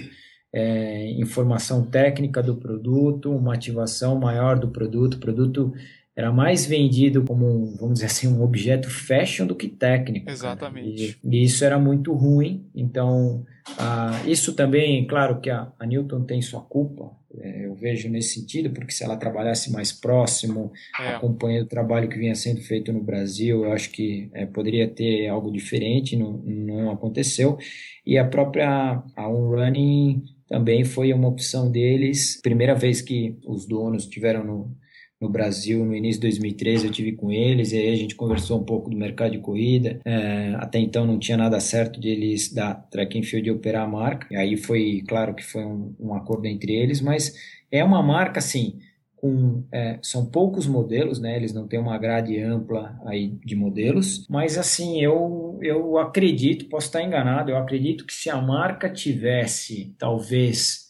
É, 0.52 1.12
informação 1.12 1.84
técnica 1.84 2.42
do 2.42 2.56
produto, 2.56 3.30
uma 3.30 3.54
ativação 3.54 4.18
maior 4.18 4.58
do 4.58 4.70
produto. 4.70 5.20
Produto 5.20 5.72
era 6.16 6.32
mais 6.32 6.66
vendido 6.66 7.24
como, 7.24 7.76
vamos 7.78 7.96
dizer 7.96 8.06
assim, 8.06 8.28
um 8.28 8.42
objeto 8.42 8.90
fashion 8.90 9.46
do 9.46 9.56
que 9.56 9.68
técnico. 9.68 10.30
Exatamente. 10.30 11.20
E, 11.24 11.38
e, 11.38 11.44
isso 11.44 11.66
era 11.66 11.78
muito 11.78 12.14
ruim. 12.14 12.66
Então, 12.74 13.46
ah, 13.78 14.22
isso 14.26 14.54
também, 14.54 15.06
claro 15.06 15.42
que 15.42 15.50
a, 15.50 15.72
a 15.78 15.86
Newton 15.86 16.24
tem 16.24 16.42
sua 16.42 16.62
culpa, 16.62 17.12
é, 17.42 17.66
eu 17.66 17.76
vejo 17.76 18.10
nesse 18.10 18.40
sentido, 18.40 18.70
porque 18.70 18.94
se 18.94 19.04
ela 19.04 19.18
trabalhasse 19.18 19.72
mais 19.74 19.92
próximo, 19.92 20.72
é. 21.00 21.10
acompanhando 21.10 21.66
o 21.66 21.70
trabalho 21.70 22.08
que 22.08 22.18
vinha 22.18 22.34
sendo 22.34 22.62
feito 22.62 22.94
no 22.94 23.04
Brasil, 23.04 23.66
eu 23.66 23.74
acho 23.74 23.92
que 23.92 24.30
é, 24.34 24.46
poderia 24.46 24.88
ter 24.88 25.28
algo 25.28 25.52
diferente, 25.52 26.16
não, 26.16 26.38
não 26.38 26.92
aconteceu. 26.92 27.58
E 28.06 28.18
a 28.18 28.24
própria 28.24 29.04
a 29.16 29.30
On 29.30 29.50
Running 29.50 30.24
também 30.48 30.86
foi 30.86 31.12
uma 31.12 31.28
opção 31.28 31.70
deles. 31.70 32.40
Primeira 32.42 32.74
vez 32.74 33.02
que 33.02 33.38
os 33.46 33.66
donos 33.66 34.06
tiveram 34.06 34.46
no, 34.46 34.78
no 35.20 35.30
Brasil 35.30 35.86
no 35.86 35.96
início 35.96 36.22
de 36.22 36.28
2013 36.28 36.88
eu 36.88 36.92
tive 36.92 37.14
com 37.14 37.32
eles 37.32 37.72
e 37.72 37.78
aí 37.78 37.94
a 37.94 37.96
gente 37.96 38.16
conversou 38.16 38.60
um 38.60 38.64
pouco 38.64 38.90
do 38.90 38.98
mercado 38.98 39.32
de 39.32 39.40
corrida 39.40 40.00
é, 40.06 40.56
até 40.58 40.80
então 40.80 41.06
não 41.06 41.18
tinha 41.18 41.38
nada 41.38 41.60
certo 41.60 42.00
de 42.00 42.10
eles 42.10 42.54
da 42.54 42.74
track 42.74 43.20
and 43.20 43.24
field 43.24 43.50
operar 43.52 43.84
a 43.84 43.88
marca 43.88 44.28
e 44.32 44.36
aí 44.36 44.58
foi 44.58 45.04
claro 45.08 45.34
que 45.34 45.44
foi 45.44 45.64
um, 45.66 45.96
um 46.00 46.14
acordo 46.14 46.46
entre 46.48 46.74
eles 46.74 47.02
mas 47.02 47.34
é 47.72 47.84
uma 47.84 48.04
marca 48.04 48.40
assim 48.40 48.80
com, 49.26 49.64
é, 49.72 49.98
são 50.04 50.26
poucos 50.26 50.68
modelos, 50.68 51.20
né? 51.20 51.36
Eles 51.36 51.52
não 51.52 51.68
têm 51.68 51.80
uma 51.80 51.98
grade 51.98 52.40
ampla 52.40 52.96
aí 53.06 53.30
de 53.44 53.56
modelos, 53.56 54.28
mas 54.30 54.56
assim 54.58 55.02
eu 55.02 55.58
eu 55.62 55.98
acredito, 55.98 56.70
posso 56.70 56.88
estar 56.88 57.02
enganado, 57.02 57.50
eu 57.50 57.58
acredito 57.58 58.06
que 58.06 58.14
se 58.14 58.30
a 58.30 58.40
marca 58.40 58.90
tivesse 58.90 59.96
talvez 59.98 60.85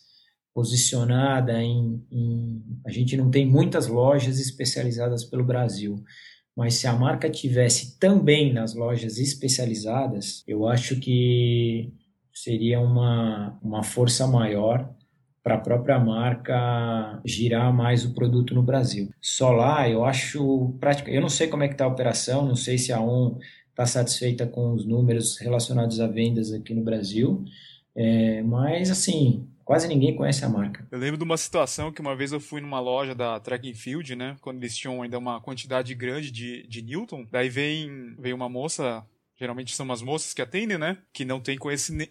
posicionada 0.56 1.62
em, 1.62 2.02
em, 2.10 2.64
A 2.86 2.90
gente 2.90 3.18
não 3.18 3.30
tem 3.30 3.46
muitas 3.46 3.88
lojas 3.88 4.40
especializadas 4.40 5.26
pelo 5.26 5.44
Brasil, 5.44 6.02
mas 6.56 6.76
se 6.76 6.88
a 6.88 6.94
marca 6.94 7.30
tivesse 7.30 8.00
também 8.00 8.54
nas 8.54 8.74
lojas 8.74 9.18
especializadas, 9.18 10.46
eu 10.48 10.66
acho 10.66 10.98
que 10.98 11.94
seria 12.34 12.80
uma, 12.80 13.60
uma 13.62 13.84
força 13.84 14.26
maior 14.26 14.90
para 15.44 15.56
a 15.56 15.60
própria 15.60 16.00
marca 16.00 17.22
girar 17.26 17.74
mais 17.74 18.06
o 18.06 18.14
produto 18.14 18.56
no 18.56 18.64
Brasil. 18.64 19.10
Só 19.22 19.52
lá 19.52 19.90
eu 19.90 20.06
acho 20.06 20.74
prático. 20.80 21.10
Eu 21.10 21.22
não 21.22 21.30
sei 21.30 21.48
como 21.50 21.64
é 21.64 21.68
que 21.68 21.74
está 21.74 21.84
a 21.84 21.90
operação, 21.90 22.48
não 22.48 22.56
sei 22.56 22.78
se 22.78 22.94
a 22.94 23.02
ON 23.02 23.38
está 23.70 23.86
satisfeita 23.86 24.48
com 24.48 24.74
os 24.74 24.86
números 24.86 25.38
relacionados 25.38 26.00
a 26.00 26.08
vendas 26.08 26.54
aqui 26.54 26.74
no 26.74 26.82
Brasil, 26.84 27.44
é, 27.94 28.42
mas 28.42 28.90
assim 28.90 29.46
Quase 29.66 29.88
ninguém 29.88 30.16
conhece 30.16 30.46
a 30.46 30.50
marca. 30.50 30.88
Eu 30.92 31.00
lembro 31.00 31.18
de 31.18 31.24
uma 31.24 31.38
situação 31.38 31.92
que 31.92 32.00
uma 32.00 32.16
vez 32.16 32.32
eu 32.32 32.40
fui 32.40 32.62
numa 32.62 32.80
loja 32.80 33.16
da 33.16 33.40
Track 33.40 33.70
and 33.70 33.74
Field, 33.74 34.16
né? 34.16 34.38
Quando 34.40 34.58
eles 34.58 34.78
tinham 34.78 35.02
ainda 35.02 35.18
uma 35.18 35.42
quantidade 35.42 35.94
grande 35.96 36.30
de, 36.30 36.68
de 36.68 36.84
Newton. 36.84 37.28
Daí 37.32 37.50
vem, 37.50 38.16
vem 38.20 38.32
uma 38.32 38.48
moça 38.48 39.04
geralmente 39.38 39.76
são 39.76 39.92
as 39.92 40.02
moças 40.02 40.34
que 40.34 40.42
atendem, 40.42 40.78
né? 40.78 40.98
Que 41.12 41.26
não 41.26 41.40
tem 41.40 41.58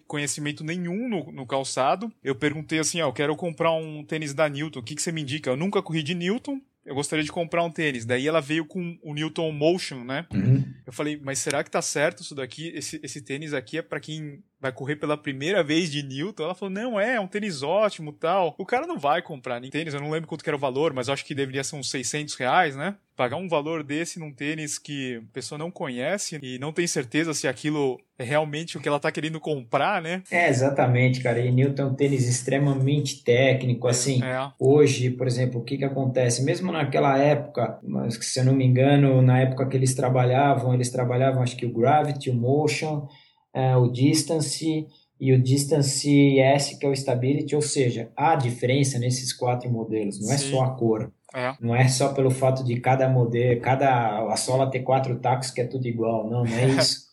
conhecimento 0.06 0.62
nenhum 0.62 1.08
no, 1.08 1.32
no 1.32 1.46
calçado. 1.46 2.12
Eu 2.22 2.34
perguntei 2.34 2.78
assim, 2.78 3.00
ó, 3.00 3.08
eu 3.08 3.12
quero 3.12 3.34
comprar 3.34 3.72
um 3.72 4.04
tênis 4.04 4.34
da 4.34 4.48
Newton, 4.48 4.80
o 4.80 4.82
que, 4.82 4.94
que 4.94 5.02
você 5.02 5.10
me 5.10 5.22
indica? 5.22 5.50
Eu 5.50 5.56
nunca 5.56 5.82
corri 5.82 6.02
de 6.02 6.14
Newton, 6.14 6.60
eu 6.84 6.94
gostaria 6.94 7.24
de 7.24 7.32
comprar 7.32 7.64
um 7.64 7.70
tênis. 7.70 8.04
Daí 8.04 8.28
ela 8.28 8.40
veio 8.40 8.66
com 8.66 8.98
o 9.02 9.14
Newton 9.14 9.50
Motion, 9.52 10.04
né? 10.04 10.26
Uhum. 10.32 10.64
Eu 10.86 10.92
falei, 10.92 11.18
mas 11.22 11.38
será 11.38 11.64
que 11.64 11.70
tá 11.70 11.80
certo 11.80 12.22
isso 12.22 12.34
daqui? 12.34 12.68
Esse, 12.74 13.00
esse 13.02 13.22
tênis 13.22 13.54
aqui 13.54 13.78
é 13.78 13.82
para 13.82 14.00
quem 14.00 14.42
vai 14.64 14.72
correr 14.72 14.96
pela 14.96 15.16
primeira 15.16 15.62
vez 15.62 15.90
de 15.90 16.02
Newton. 16.02 16.44
Ela 16.44 16.54
falou, 16.54 16.72
não, 16.72 16.98
é, 16.98 17.16
é 17.16 17.20
um 17.20 17.26
tênis 17.26 17.62
ótimo 17.62 18.12
tal. 18.12 18.54
O 18.56 18.64
cara 18.64 18.86
não 18.86 18.98
vai 18.98 19.20
comprar 19.20 19.60
nem 19.60 19.70
tênis, 19.70 19.92
eu 19.92 20.00
não 20.00 20.10
lembro 20.10 20.26
quanto 20.26 20.42
que 20.42 20.48
era 20.48 20.56
o 20.56 20.60
valor, 20.60 20.94
mas 20.94 21.10
acho 21.10 21.24
que 21.24 21.34
deveria 21.34 21.62
ser 21.62 21.76
uns 21.76 21.90
600 21.90 22.34
reais, 22.34 22.74
né? 22.74 22.96
Pagar 23.14 23.36
um 23.36 23.46
valor 23.46 23.84
desse 23.84 24.18
num 24.18 24.32
tênis 24.32 24.78
que 24.78 25.16
a 25.16 25.34
pessoa 25.34 25.58
não 25.58 25.70
conhece 25.70 26.38
e 26.42 26.58
não 26.58 26.72
tem 26.72 26.86
certeza 26.86 27.34
se 27.34 27.46
aquilo 27.46 28.00
é 28.18 28.24
realmente 28.24 28.76
o 28.76 28.80
que 28.80 28.88
ela 28.88 28.98
tá 28.98 29.12
querendo 29.12 29.38
comprar, 29.38 30.00
né? 30.00 30.22
É, 30.30 30.48
exatamente, 30.48 31.20
cara. 31.20 31.38
E 31.38 31.52
Newton 31.52 31.82
é 31.82 31.86
um 31.86 31.94
tênis 31.94 32.26
extremamente 32.26 33.22
técnico, 33.22 33.86
assim. 33.86 34.24
É. 34.24 34.50
Hoje, 34.58 35.10
por 35.10 35.26
exemplo, 35.26 35.60
o 35.60 35.64
que 35.64 35.76
que 35.76 35.84
acontece? 35.84 36.42
Mesmo 36.42 36.72
naquela 36.72 37.18
época, 37.18 37.78
mas 37.82 38.14
se 38.14 38.40
eu 38.40 38.44
não 38.44 38.54
me 38.54 38.64
engano, 38.64 39.20
na 39.20 39.40
época 39.40 39.66
que 39.66 39.76
eles 39.76 39.94
trabalhavam, 39.94 40.72
eles 40.72 40.90
trabalhavam 40.90 41.42
acho 41.42 41.56
que 41.56 41.66
o 41.66 41.72
Gravity, 41.72 42.30
o 42.30 42.34
Motion, 42.34 43.06
uh, 43.54 43.78
o 43.78 43.90
distance 43.90 44.86
e 45.20 45.32
o 45.32 45.40
distance 45.40 46.38
S, 46.38 46.78
que 46.78 46.84
é 46.84 46.88
o 46.88 46.92
stability, 46.92 47.54
ou 47.54 47.62
seja, 47.62 48.10
há 48.16 48.34
diferença 48.34 48.98
nesses 48.98 49.32
quatro 49.32 49.70
modelos, 49.70 50.20
não 50.20 50.32
é 50.32 50.36
Sim. 50.36 50.50
só 50.50 50.64
a 50.64 50.70
cor. 50.70 51.12
É. 51.34 51.52
Não 51.60 51.74
é 51.74 51.88
só 51.88 52.12
pelo 52.12 52.30
fato 52.30 52.62
de 52.62 52.78
cada 52.78 53.08
modelo, 53.08 53.60
cada 53.60 54.32
a 54.32 54.36
sola 54.36 54.70
ter 54.70 54.80
quatro 54.80 55.16
tacos 55.16 55.50
que 55.50 55.60
é 55.60 55.66
tudo 55.66 55.88
igual, 55.88 56.30
não, 56.30 56.44
não 56.44 56.56
é 56.56 56.66
isso. 56.78 57.06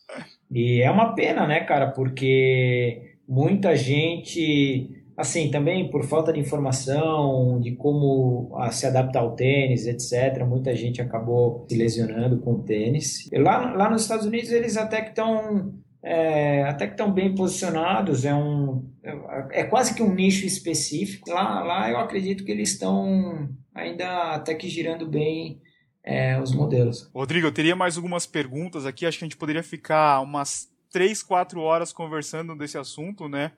e 0.51 0.81
é 0.81 0.91
uma 0.91 1.15
pena, 1.15 1.47
né, 1.47 1.61
cara, 1.61 1.87
porque 1.87 3.15
muita 3.27 3.75
gente, 3.75 4.89
assim, 5.17 5.49
também 5.49 5.89
por 5.89 6.03
falta 6.03 6.31
de 6.31 6.39
informação, 6.39 7.59
de 7.59 7.71
como 7.71 8.51
a, 8.57 8.71
se 8.71 8.85
adaptar 8.85 9.21
ao 9.21 9.35
tênis, 9.35 9.87
etc., 9.87 10.45
muita 10.45 10.75
gente 10.75 11.01
acabou 11.01 11.65
se 11.67 11.75
lesionando 11.75 12.39
com 12.41 12.53
o 12.53 12.61
tênis. 12.61 13.27
Lá, 13.33 13.73
lá 13.73 13.89
nos 13.89 14.03
Estados 14.03 14.25
Unidos 14.25 14.51
eles 14.51 14.77
até 14.77 15.01
que 15.01 15.09
estão 15.09 15.73
é, 16.03 16.63
até 16.63 16.87
que 16.87 16.93
estão 16.93 17.11
bem 17.11 17.35
posicionados, 17.35 18.25
é, 18.25 18.33
um, 18.33 18.89
é, 19.03 19.61
é, 19.61 19.63
quase 19.63 19.93
que 19.93 20.01
um 20.01 20.13
nicho 20.13 20.45
específico. 20.45 21.29
Lá, 21.29 21.61
lá 21.63 21.89
eu 21.89 21.97
acredito 21.97 22.43
que 22.43 22.51
eles 22.51 22.71
estão 22.71 23.49
ainda 23.73 24.33
até 24.33 24.55
que 24.55 24.67
girando 24.67 25.07
bem 25.07 25.61
é, 26.03 26.39
os 26.41 26.53
modelos. 26.53 27.09
Rodrigo, 27.13 27.47
eu 27.47 27.51
teria 27.51 27.75
mais 27.75 27.97
algumas 27.97 28.25
perguntas 28.25 28.85
aqui, 28.85 29.05
acho 29.05 29.19
que 29.19 29.25
a 29.25 29.27
gente 29.27 29.37
poderia 29.37 29.63
ficar 29.63 30.21
umas 30.21 30.69
3, 30.91 31.21
4 31.21 31.61
horas 31.61 31.93
conversando 31.93 32.55
desse 32.55 32.77
assunto, 32.77 33.29
né? 33.29 33.51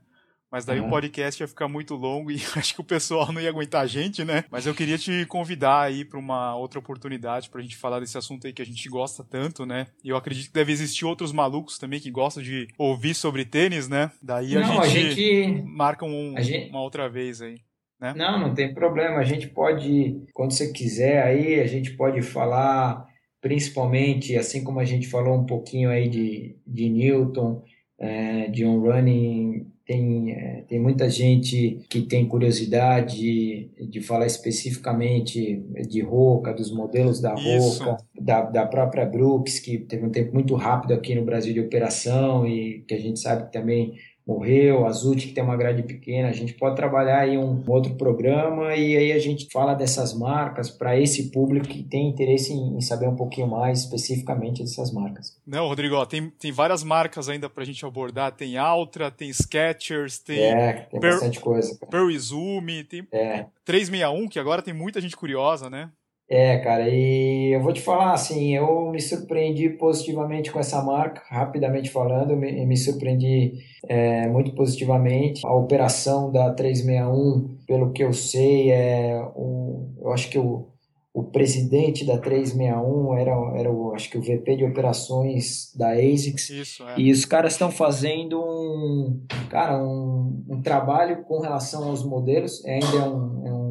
Mas 0.54 0.66
daí 0.66 0.80
uhum. 0.80 0.86
o 0.86 0.90
podcast 0.92 1.42
ia 1.42 1.48
ficar 1.48 1.68
muito 1.68 1.96
longo 1.96 2.30
e 2.30 2.36
acho 2.56 2.76
que 2.76 2.82
o 2.82 2.84
pessoal 2.84 3.34
não 3.34 3.42
ia 3.42 3.50
aguentar 3.50 3.82
a 3.82 3.88
gente, 3.88 4.24
né? 4.24 4.44
Mas 4.52 4.68
eu 4.68 4.76
queria 4.76 5.00
te 5.00 5.26
convidar 5.26 5.82
aí 5.82 6.06
para 6.06 6.20
uma 6.20 6.56
outra 6.56 6.78
oportunidade 6.78 7.50
para 7.50 7.60
a 7.60 7.64
gente 7.64 7.76
falar 7.76 8.00
desse 8.00 8.20
assunto 8.20 8.46
aí 8.46 8.54
que 8.54 8.62
a 8.62 8.66
gente 8.66 8.88
gosta 8.88 9.24
tanto, 9.24 9.66
né? 9.66 9.88
E 10.04 10.10
eu 10.10 10.16
acredito 10.16 10.50
que 10.50 10.54
deve 10.54 10.72
existir 10.72 11.06
outros 11.06 11.32
malucos 11.32 11.80
também 11.80 12.00
que 12.00 12.12
gostam 12.12 12.44
de 12.44 12.68
ouvir 12.78 13.16
sobre 13.16 13.46
tênis, 13.46 13.90
né? 13.90 14.12
Daí 14.22 14.54
não, 14.54 14.80
a, 14.80 14.88
gente 14.88 15.08
a 15.08 15.16
gente 15.16 15.64
marca 15.64 16.06
um, 16.06 16.36
gente... 16.38 16.70
uma 16.70 16.84
outra 16.84 17.10
vez 17.10 17.42
aí. 17.42 17.56
Né? 18.00 18.14
Não, 18.16 18.40
não 18.40 18.54
tem 18.54 18.76
problema. 18.76 19.18
A 19.18 19.24
gente 19.24 19.48
pode, 19.48 20.22
quando 20.36 20.52
você 20.52 20.72
quiser 20.72 21.24
aí, 21.24 21.62
a 21.62 21.66
gente 21.66 21.98
pode 21.98 22.22
falar 22.22 23.08
principalmente, 23.42 24.38
assim 24.38 24.64
como 24.64 24.80
a 24.80 24.86
gente 24.86 25.08
falou 25.08 25.36
um 25.36 25.48
pouquinho 25.48 25.90
aí 25.90 26.08
de, 26.08 26.56
de 26.66 26.90
Newton, 26.90 27.64
é, 27.98 28.48
de 28.50 28.64
on 28.64 28.80
running 28.80 29.73
tem, 29.86 30.32
é, 30.32 30.64
tem 30.68 30.80
muita 30.80 31.10
gente 31.10 31.82
que 31.90 32.02
tem 32.02 32.26
curiosidade 32.26 33.18
de, 33.18 33.70
de 33.90 34.02
falar 34.02 34.26
especificamente 34.26 35.62
de 35.88 36.02
Roca, 36.02 36.54
dos 36.54 36.72
modelos 36.72 37.20
da 37.20 37.34
Roca, 37.34 37.98
da, 38.20 38.42
da 38.44 38.66
própria 38.66 39.06
Brooks, 39.06 39.60
que 39.60 39.78
teve 39.78 40.06
um 40.06 40.12
tempo 40.12 40.34
muito 40.34 40.56
rápido 40.56 40.94
aqui 40.94 41.14
no 41.14 41.26
Brasil 41.26 41.54
de 41.54 41.60
operação 41.60 42.48
e 42.48 42.84
que 42.88 42.94
a 42.94 43.00
gente 43.00 43.20
sabe 43.20 43.46
que 43.46 43.52
também 43.52 43.94
morreu, 44.26 44.86
a 44.86 44.92
Zut 44.92 45.28
que 45.28 45.34
tem 45.34 45.44
uma 45.44 45.58
grade 45.58 45.84
pequena, 45.84 46.30
a 46.30 46.34
gente 46.34 46.54
pode 46.54 46.76
trabalhar 46.76 47.20
aí 47.20 47.38
um 47.38 47.62
outro 47.68 47.96
programa 47.96 48.74
e 48.76 48.96
aí 48.96 49.12
a 49.12 49.20
gente 49.20 49.48
fala 49.52 49.74
dessas 49.74 50.14
marcas 50.14 50.70
para 50.70 50.98
esse 50.98 51.30
público 51.30 51.68
que 51.68 51.84
tem 51.84 52.08
interesse 52.08 52.54
em, 52.54 52.80
saber 52.80 53.08
um 53.08 53.16
pouquinho 53.16 53.48
mais 53.48 53.80
especificamente 53.80 54.64
dessas 54.64 54.92
marcas. 54.92 55.38
Não, 55.46 55.68
Rodrigo, 55.68 55.96
ó, 55.96 56.06
tem, 56.06 56.30
tem 56.30 56.52
várias 56.52 56.84
marcas 56.84 57.28
ainda 57.28 57.50
para 57.50 57.64
a 57.64 57.66
gente 57.66 57.86
abordar, 57.86 58.32
tem 58.32 58.58
Altra, 58.58 59.12
tem 59.12 59.32
Skechers, 59.32 60.20
tem... 60.20 60.40
É, 60.40 60.88
tem 60.90 61.00
per, 61.00 61.12
bastante 61.12 61.40
coisa. 61.40 61.78
Pearl 61.90 62.10
Izumi, 62.10 62.84
tem 62.86 63.06
é. 63.12 63.46
361, 63.66 64.30
que 64.30 64.40
agora 64.40 64.62
tem 64.62 64.74
muita 64.74 65.02
gente 65.02 65.18
curiosa, 65.18 65.70
né? 65.70 65.90
É, 66.30 66.58
cara, 66.60 66.90
e 66.90 67.54
eu 67.54 67.62
vou 67.62 67.74
te 67.74 67.82
falar 67.82 68.14
assim, 68.14 68.56
eu 68.56 68.90
me 68.90 69.00
surpreendi 69.00 69.70
positivamente 69.70 70.52
com 70.52 70.60
essa 70.60 70.82
marca, 70.82 71.22
rapidamente 71.30 71.90
falando, 71.90 72.36
me, 72.36 72.66
me 72.66 72.78
surpreendi 72.78 73.60
é, 73.88 74.28
muito 74.28 74.56
positivamente. 74.56 75.46
A 75.46 75.54
operação 75.54 76.32
da 76.32 76.52
361, 76.54 77.58
pelo 77.68 77.92
que 77.92 78.04
eu 78.04 78.14
sei, 78.14 78.72
é 78.72 79.22
um, 79.36 79.94
eu 80.02 80.12
acho 80.12 80.30
que 80.30 80.40
o, 80.40 80.70
o 81.14 81.24
presidente 81.24 82.06
da 82.06 82.18
361 82.18 83.18
era, 83.18 83.60
era 83.60 83.72
o, 83.72 83.94
acho 83.94 84.10
que 84.10 84.18
o 84.18 84.22
VP 84.22 84.56
de 84.56 84.66
operações 84.66 85.72
da 85.76 85.92
ASICS. 85.92 86.50
Isso, 86.50 86.84
é. 86.88 87.00
E 87.00 87.12
os 87.12 87.26
caras 87.26 87.54
estão 87.54 87.70
fazendo 87.70 88.42
um, 88.42 89.22
cara, 89.50 89.78
um, 89.78 90.44
um 90.50 90.62
trabalho 90.62 91.24
com 91.24 91.40
relação 91.40 91.90
aos 91.90 92.04
modelos, 92.04 92.66
ainda 92.66 92.98
é 92.98 93.10
um, 93.10 93.48
é 93.48 93.54
um 93.54 93.64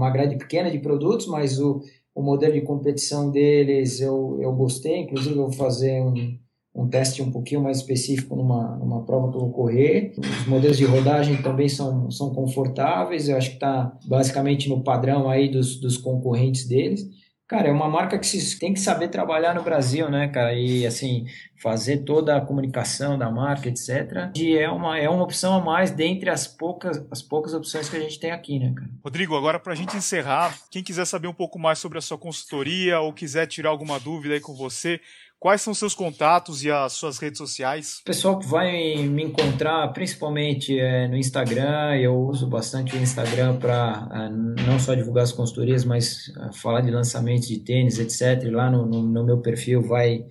uma 0.00 0.10
grade 0.10 0.36
pequena 0.36 0.70
de 0.70 0.78
produtos, 0.78 1.26
mas 1.26 1.60
o, 1.60 1.82
o 2.14 2.22
modelo 2.22 2.54
de 2.54 2.62
competição 2.62 3.30
deles 3.30 4.00
eu, 4.00 4.38
eu 4.40 4.52
gostei, 4.52 5.00
inclusive 5.00 5.34
eu 5.34 5.42
vou 5.42 5.52
fazer 5.52 6.00
um, 6.00 6.14
um 6.74 6.88
teste 6.88 7.20
um 7.22 7.30
pouquinho 7.30 7.62
mais 7.62 7.78
específico 7.78 8.34
numa, 8.34 8.76
numa 8.76 9.04
prova 9.04 9.30
que 9.30 9.36
eu 9.36 9.40
vou 9.40 9.52
correr. 9.52 10.14
Os 10.18 10.46
modelos 10.46 10.78
de 10.78 10.84
rodagem 10.84 11.42
também 11.42 11.68
são, 11.68 12.10
são 12.10 12.32
confortáveis, 12.32 13.28
eu 13.28 13.36
acho 13.36 13.50
que 13.50 13.56
está 13.56 13.96
basicamente 14.06 14.68
no 14.68 14.82
padrão 14.82 15.28
aí 15.28 15.48
dos, 15.48 15.78
dos 15.78 15.96
concorrentes 15.96 16.66
deles. 16.66 17.06
Cara, 17.50 17.66
é 17.66 17.72
uma 17.72 17.88
marca 17.88 18.16
que 18.16 18.28
se, 18.28 18.56
tem 18.60 18.72
que 18.72 18.78
saber 18.78 19.08
trabalhar 19.08 19.52
no 19.56 19.64
Brasil, 19.64 20.08
né, 20.08 20.28
cara? 20.28 20.54
E, 20.54 20.86
assim, 20.86 21.26
fazer 21.60 22.04
toda 22.04 22.36
a 22.36 22.40
comunicação 22.40 23.18
da 23.18 23.28
marca, 23.28 23.68
etc. 23.68 24.30
E 24.36 24.56
é 24.56 24.70
uma, 24.70 24.96
é 24.96 25.10
uma 25.10 25.24
opção 25.24 25.54
a 25.54 25.60
mais 25.60 25.90
dentre 25.90 26.30
as 26.30 26.46
poucas, 26.46 27.04
as 27.10 27.20
poucas 27.20 27.52
opções 27.52 27.88
que 27.88 27.96
a 27.96 28.00
gente 28.00 28.20
tem 28.20 28.30
aqui, 28.30 28.60
né, 28.60 28.72
cara? 28.72 28.88
Rodrigo, 29.02 29.36
agora 29.36 29.58
para 29.58 29.72
a 29.72 29.76
gente 29.76 29.96
encerrar, 29.96 30.56
quem 30.70 30.80
quiser 30.80 31.04
saber 31.04 31.26
um 31.26 31.34
pouco 31.34 31.58
mais 31.58 31.80
sobre 31.80 31.98
a 31.98 32.00
sua 32.00 32.16
consultoria 32.16 33.00
ou 33.00 33.12
quiser 33.12 33.48
tirar 33.48 33.70
alguma 33.70 33.98
dúvida 33.98 34.34
aí 34.34 34.40
com 34.40 34.54
você, 34.54 35.00
Quais 35.40 35.62
são 35.62 35.72
seus 35.72 35.94
contatos 35.94 36.62
e 36.62 36.70
as 36.70 36.92
suas 36.92 37.16
redes 37.16 37.38
sociais? 37.38 38.00
O 38.02 38.04
pessoal 38.04 38.38
que 38.38 38.46
vai 38.46 38.96
me 38.96 39.22
encontrar 39.24 39.88
principalmente 39.88 40.78
é, 40.78 41.08
no 41.08 41.16
Instagram, 41.16 41.96
eu 41.96 42.14
uso 42.14 42.46
bastante 42.46 42.94
o 42.94 43.00
Instagram 43.00 43.56
para 43.56 44.06
é, 44.12 44.28
não 44.68 44.78
só 44.78 44.94
divulgar 44.94 45.24
as 45.24 45.32
consultorias, 45.32 45.82
mas 45.82 46.30
é, 46.36 46.52
falar 46.52 46.82
de 46.82 46.90
lançamentos 46.90 47.48
de 47.48 47.58
tênis, 47.58 47.98
etc. 47.98 48.50
Lá 48.52 48.70
no, 48.70 48.84
no, 48.84 49.00
no 49.00 49.24
meu 49.24 49.38
perfil 49.38 49.80
vai, 49.80 50.26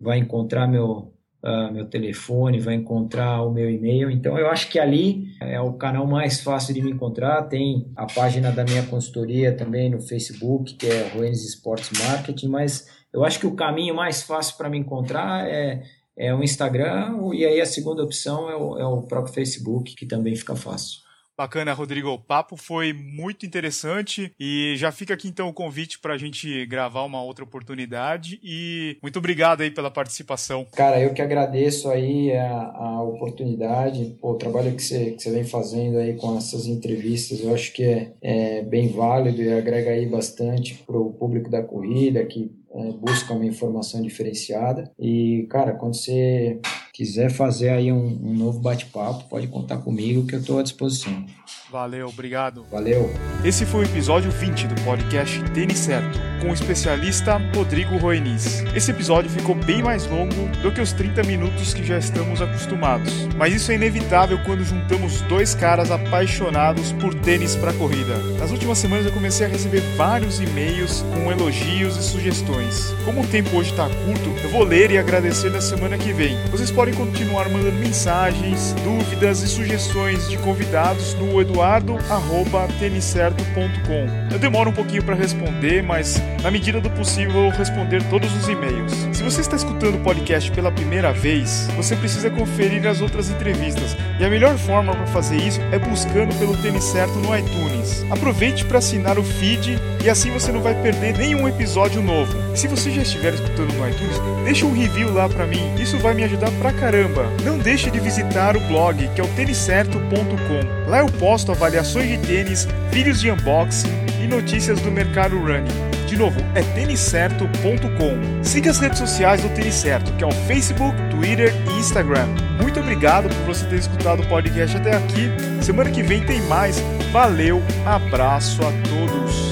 vai 0.00 0.18
encontrar 0.18 0.68
meu, 0.68 1.12
uh, 1.42 1.72
meu 1.72 1.86
telefone, 1.86 2.60
vai 2.60 2.74
encontrar 2.74 3.42
o 3.42 3.52
meu 3.52 3.68
e-mail. 3.68 4.12
Então 4.12 4.38
eu 4.38 4.48
acho 4.48 4.70
que 4.70 4.78
ali 4.78 5.26
é 5.40 5.60
o 5.60 5.72
canal 5.72 6.06
mais 6.06 6.40
fácil 6.40 6.72
de 6.72 6.80
me 6.80 6.92
encontrar. 6.92 7.42
Tem 7.48 7.90
a 7.96 8.06
página 8.06 8.52
da 8.52 8.62
minha 8.62 8.84
consultoria 8.84 9.56
também 9.56 9.90
no 9.90 10.00
Facebook, 10.00 10.74
que 10.74 10.86
é 10.86 11.08
Ruenes 11.08 11.44
Sports 11.44 11.90
Marketing, 11.98 12.46
mas 12.46 13.01
eu 13.12 13.24
acho 13.24 13.38
que 13.38 13.46
o 13.46 13.54
caminho 13.54 13.94
mais 13.94 14.22
fácil 14.22 14.56
para 14.56 14.68
me 14.68 14.78
encontrar 14.78 15.48
é, 15.48 15.82
é 16.16 16.34
o 16.34 16.42
Instagram, 16.42 17.32
e 17.32 17.44
aí 17.44 17.60
a 17.60 17.66
segunda 17.66 18.02
opção 18.02 18.50
é 18.50 18.56
o, 18.56 18.78
é 18.78 18.86
o 18.86 19.02
próprio 19.02 19.34
Facebook, 19.34 19.94
que 19.94 20.06
também 20.06 20.36
fica 20.36 20.56
fácil. 20.56 21.02
Bacana, 21.36 21.72
Rodrigo. 21.72 22.10
O 22.10 22.18
papo 22.18 22.56
foi 22.56 22.92
muito 22.92 23.46
interessante 23.46 24.32
e 24.38 24.74
já 24.76 24.92
fica 24.92 25.14
aqui 25.14 25.28
então 25.28 25.48
o 25.48 25.52
convite 25.52 25.98
para 25.98 26.14
a 26.14 26.18
gente 26.18 26.66
gravar 26.66 27.04
uma 27.04 27.22
outra 27.22 27.42
oportunidade 27.42 28.38
e 28.42 28.98
muito 29.02 29.18
obrigado 29.18 29.62
aí 29.62 29.70
pela 29.70 29.90
participação. 29.90 30.66
Cara, 30.72 31.00
eu 31.00 31.14
que 31.14 31.22
agradeço 31.22 31.88
aí 31.88 32.32
a, 32.36 32.72
a 32.74 33.02
oportunidade, 33.02 34.16
o 34.20 34.34
trabalho 34.34 34.76
que 34.76 34.82
você, 34.82 35.12
que 35.12 35.22
você 35.22 35.30
vem 35.30 35.44
fazendo 35.44 35.98
aí 35.98 36.14
com 36.14 36.36
essas 36.36 36.66
entrevistas, 36.66 37.40
eu 37.40 37.54
acho 37.54 37.72
que 37.72 37.82
é, 37.82 38.12
é 38.20 38.62
bem 38.62 38.88
válido 38.88 39.42
e 39.42 39.52
agrega 39.52 39.90
aí 39.90 40.06
bastante 40.06 40.74
para 40.86 40.98
o 40.98 41.14
público 41.14 41.50
da 41.50 41.62
corrida 41.62 42.24
que 42.26 42.52
é, 42.74 42.92
busca 42.92 43.32
uma 43.32 43.44
informação 43.44 44.00
diferenciada. 44.00 44.90
E, 44.98 45.46
cara, 45.50 45.72
quando 45.72 45.94
você 45.94 46.58
quiser 46.92 47.30
fazer 47.30 47.70
aí 47.70 47.92
um, 47.92 48.18
um 48.22 48.34
novo 48.34 48.60
bate-papo, 48.60 49.28
pode 49.28 49.46
contar 49.48 49.78
comigo 49.78 50.26
que 50.26 50.34
eu 50.34 50.40
estou 50.40 50.58
à 50.58 50.62
disposição. 50.62 51.24
Valeu, 51.72 52.08
obrigado. 52.08 52.66
Valeu. 52.70 53.10
Esse 53.42 53.64
foi 53.64 53.80
o 53.80 53.84
episódio 53.86 54.30
20 54.30 54.66
do 54.66 54.82
podcast 54.82 55.42
Tênis 55.52 55.78
Certo, 55.78 56.20
com 56.42 56.50
o 56.50 56.52
especialista 56.52 57.40
Rodrigo 57.56 57.96
Roenis. 57.96 58.62
Esse 58.76 58.90
episódio 58.90 59.30
ficou 59.30 59.54
bem 59.54 59.82
mais 59.82 60.06
longo 60.06 60.48
do 60.60 60.70
que 60.70 60.82
os 60.82 60.92
30 60.92 61.22
minutos 61.22 61.72
que 61.72 61.82
já 61.82 61.96
estamos 61.96 62.42
acostumados, 62.42 63.26
mas 63.38 63.54
isso 63.54 63.72
é 63.72 63.76
inevitável 63.76 64.38
quando 64.44 64.62
juntamos 64.62 65.22
dois 65.22 65.54
caras 65.54 65.90
apaixonados 65.90 66.92
por 66.92 67.14
tênis 67.14 67.56
para 67.56 67.72
corrida. 67.72 68.18
Nas 68.38 68.50
últimas 68.50 68.76
semanas 68.76 69.06
eu 69.06 69.12
comecei 69.12 69.46
a 69.46 69.48
receber 69.48 69.80
vários 69.96 70.40
e-mails 70.40 71.02
com 71.14 71.32
elogios 71.32 71.96
e 71.96 72.02
sugestões. 72.02 72.94
Como 73.06 73.22
o 73.22 73.26
tempo 73.26 73.56
hoje 73.56 73.70
está 73.70 73.88
curto, 73.88 74.28
eu 74.44 74.50
vou 74.50 74.62
ler 74.62 74.90
e 74.90 74.98
agradecer 74.98 75.50
na 75.50 75.62
semana 75.62 75.96
que 75.96 76.12
vem. 76.12 76.36
Vocês 76.50 76.70
podem 76.70 76.92
continuar 76.92 77.48
mandando 77.48 77.78
mensagens, 77.78 78.74
dúvidas 78.84 79.42
e 79.42 79.48
sugestões 79.48 80.28
de 80.28 80.36
convidados 80.36 81.14
no 81.14 81.40
Eduardo 81.40 81.61
eduardo@tenicerto.com. 81.62 84.32
Eu 84.32 84.38
demoro 84.38 84.70
um 84.70 84.72
pouquinho 84.72 85.02
para 85.02 85.14
responder, 85.14 85.82
mas 85.82 86.22
na 86.42 86.50
medida 86.50 86.80
do 86.80 86.88
possível 86.90 87.34
eu 87.34 87.50
vou 87.50 87.50
responder 87.50 88.02
todos 88.04 88.34
os 88.36 88.48
e-mails. 88.48 88.92
Se 89.12 89.22
você 89.22 89.42
está 89.42 89.56
escutando 89.56 89.96
o 89.96 90.00
podcast 90.00 90.50
pela 90.50 90.72
primeira 90.72 91.12
vez, 91.12 91.68
você 91.76 91.94
precisa 91.94 92.30
conferir 92.30 92.86
as 92.86 93.00
outras 93.00 93.30
entrevistas. 93.30 93.96
E 94.18 94.24
a 94.24 94.30
melhor 94.30 94.58
forma 94.58 94.94
para 94.94 95.06
fazer 95.06 95.36
isso 95.36 95.60
é 95.70 95.78
buscando 95.78 96.34
pelo 96.38 96.56
Tênis 96.56 96.84
Certo 96.84 97.14
no 97.18 97.36
iTunes. 97.36 98.04
Aproveite 98.10 98.64
para 98.64 98.78
assinar 98.78 99.18
o 99.18 99.22
feed 99.22 99.78
e 100.04 100.10
assim 100.10 100.30
você 100.30 100.50
não 100.50 100.60
vai 100.60 100.74
perder 100.74 101.16
nenhum 101.16 101.46
episódio 101.46 102.02
novo. 102.02 102.36
E 102.52 102.58
se 102.58 102.66
você 102.66 102.90
já 102.90 103.02
estiver 103.02 103.34
escutando 103.34 103.72
no 103.74 103.88
iTunes, 103.88 104.20
deixa 104.44 104.66
um 104.66 104.72
review 104.72 105.12
lá 105.12 105.28
para 105.28 105.46
mim. 105.46 105.62
Isso 105.80 105.96
vai 105.98 106.14
me 106.14 106.24
ajudar 106.24 106.50
pra 106.52 106.72
caramba. 106.72 107.26
Não 107.44 107.58
deixe 107.58 107.90
de 107.90 108.00
visitar 108.00 108.56
o 108.56 108.60
blog, 108.60 109.08
que 109.14 109.20
é 109.20 109.24
o 109.24 109.28
tenicerto.com. 109.28 110.81
Lá 110.92 110.98
eu 110.98 111.06
posto 111.06 111.50
avaliações 111.50 112.06
de 112.06 112.18
tênis, 112.18 112.68
vídeos 112.90 113.18
de 113.18 113.30
unboxing 113.30 113.88
e 114.22 114.26
notícias 114.26 114.78
do 114.82 114.90
mercado 114.90 115.38
running. 115.38 115.72
De 116.06 116.18
novo, 116.18 116.38
é 116.54 116.60
têniscerto.com. 116.74 118.44
Siga 118.44 118.70
as 118.70 118.78
redes 118.78 118.98
sociais 118.98 119.40
do 119.40 119.48
Tênis 119.54 119.74
Certo, 119.74 120.12
que 120.18 120.22
é 120.22 120.26
o 120.26 120.32
Facebook, 120.46 120.94
Twitter 121.08 121.50
e 121.70 121.80
Instagram. 121.80 122.26
Muito 122.60 122.78
obrigado 122.78 123.34
por 123.34 123.54
você 123.54 123.64
ter 123.64 123.76
escutado 123.76 124.20
o 124.20 124.26
podcast 124.26 124.76
até 124.76 124.94
aqui. 124.94 125.30
Semana 125.62 125.90
que 125.90 126.02
vem 126.02 126.26
tem 126.26 126.42
mais. 126.42 126.78
Valeu, 127.10 127.62
abraço 127.86 128.60
a 128.60 128.70
todos. 128.86 129.51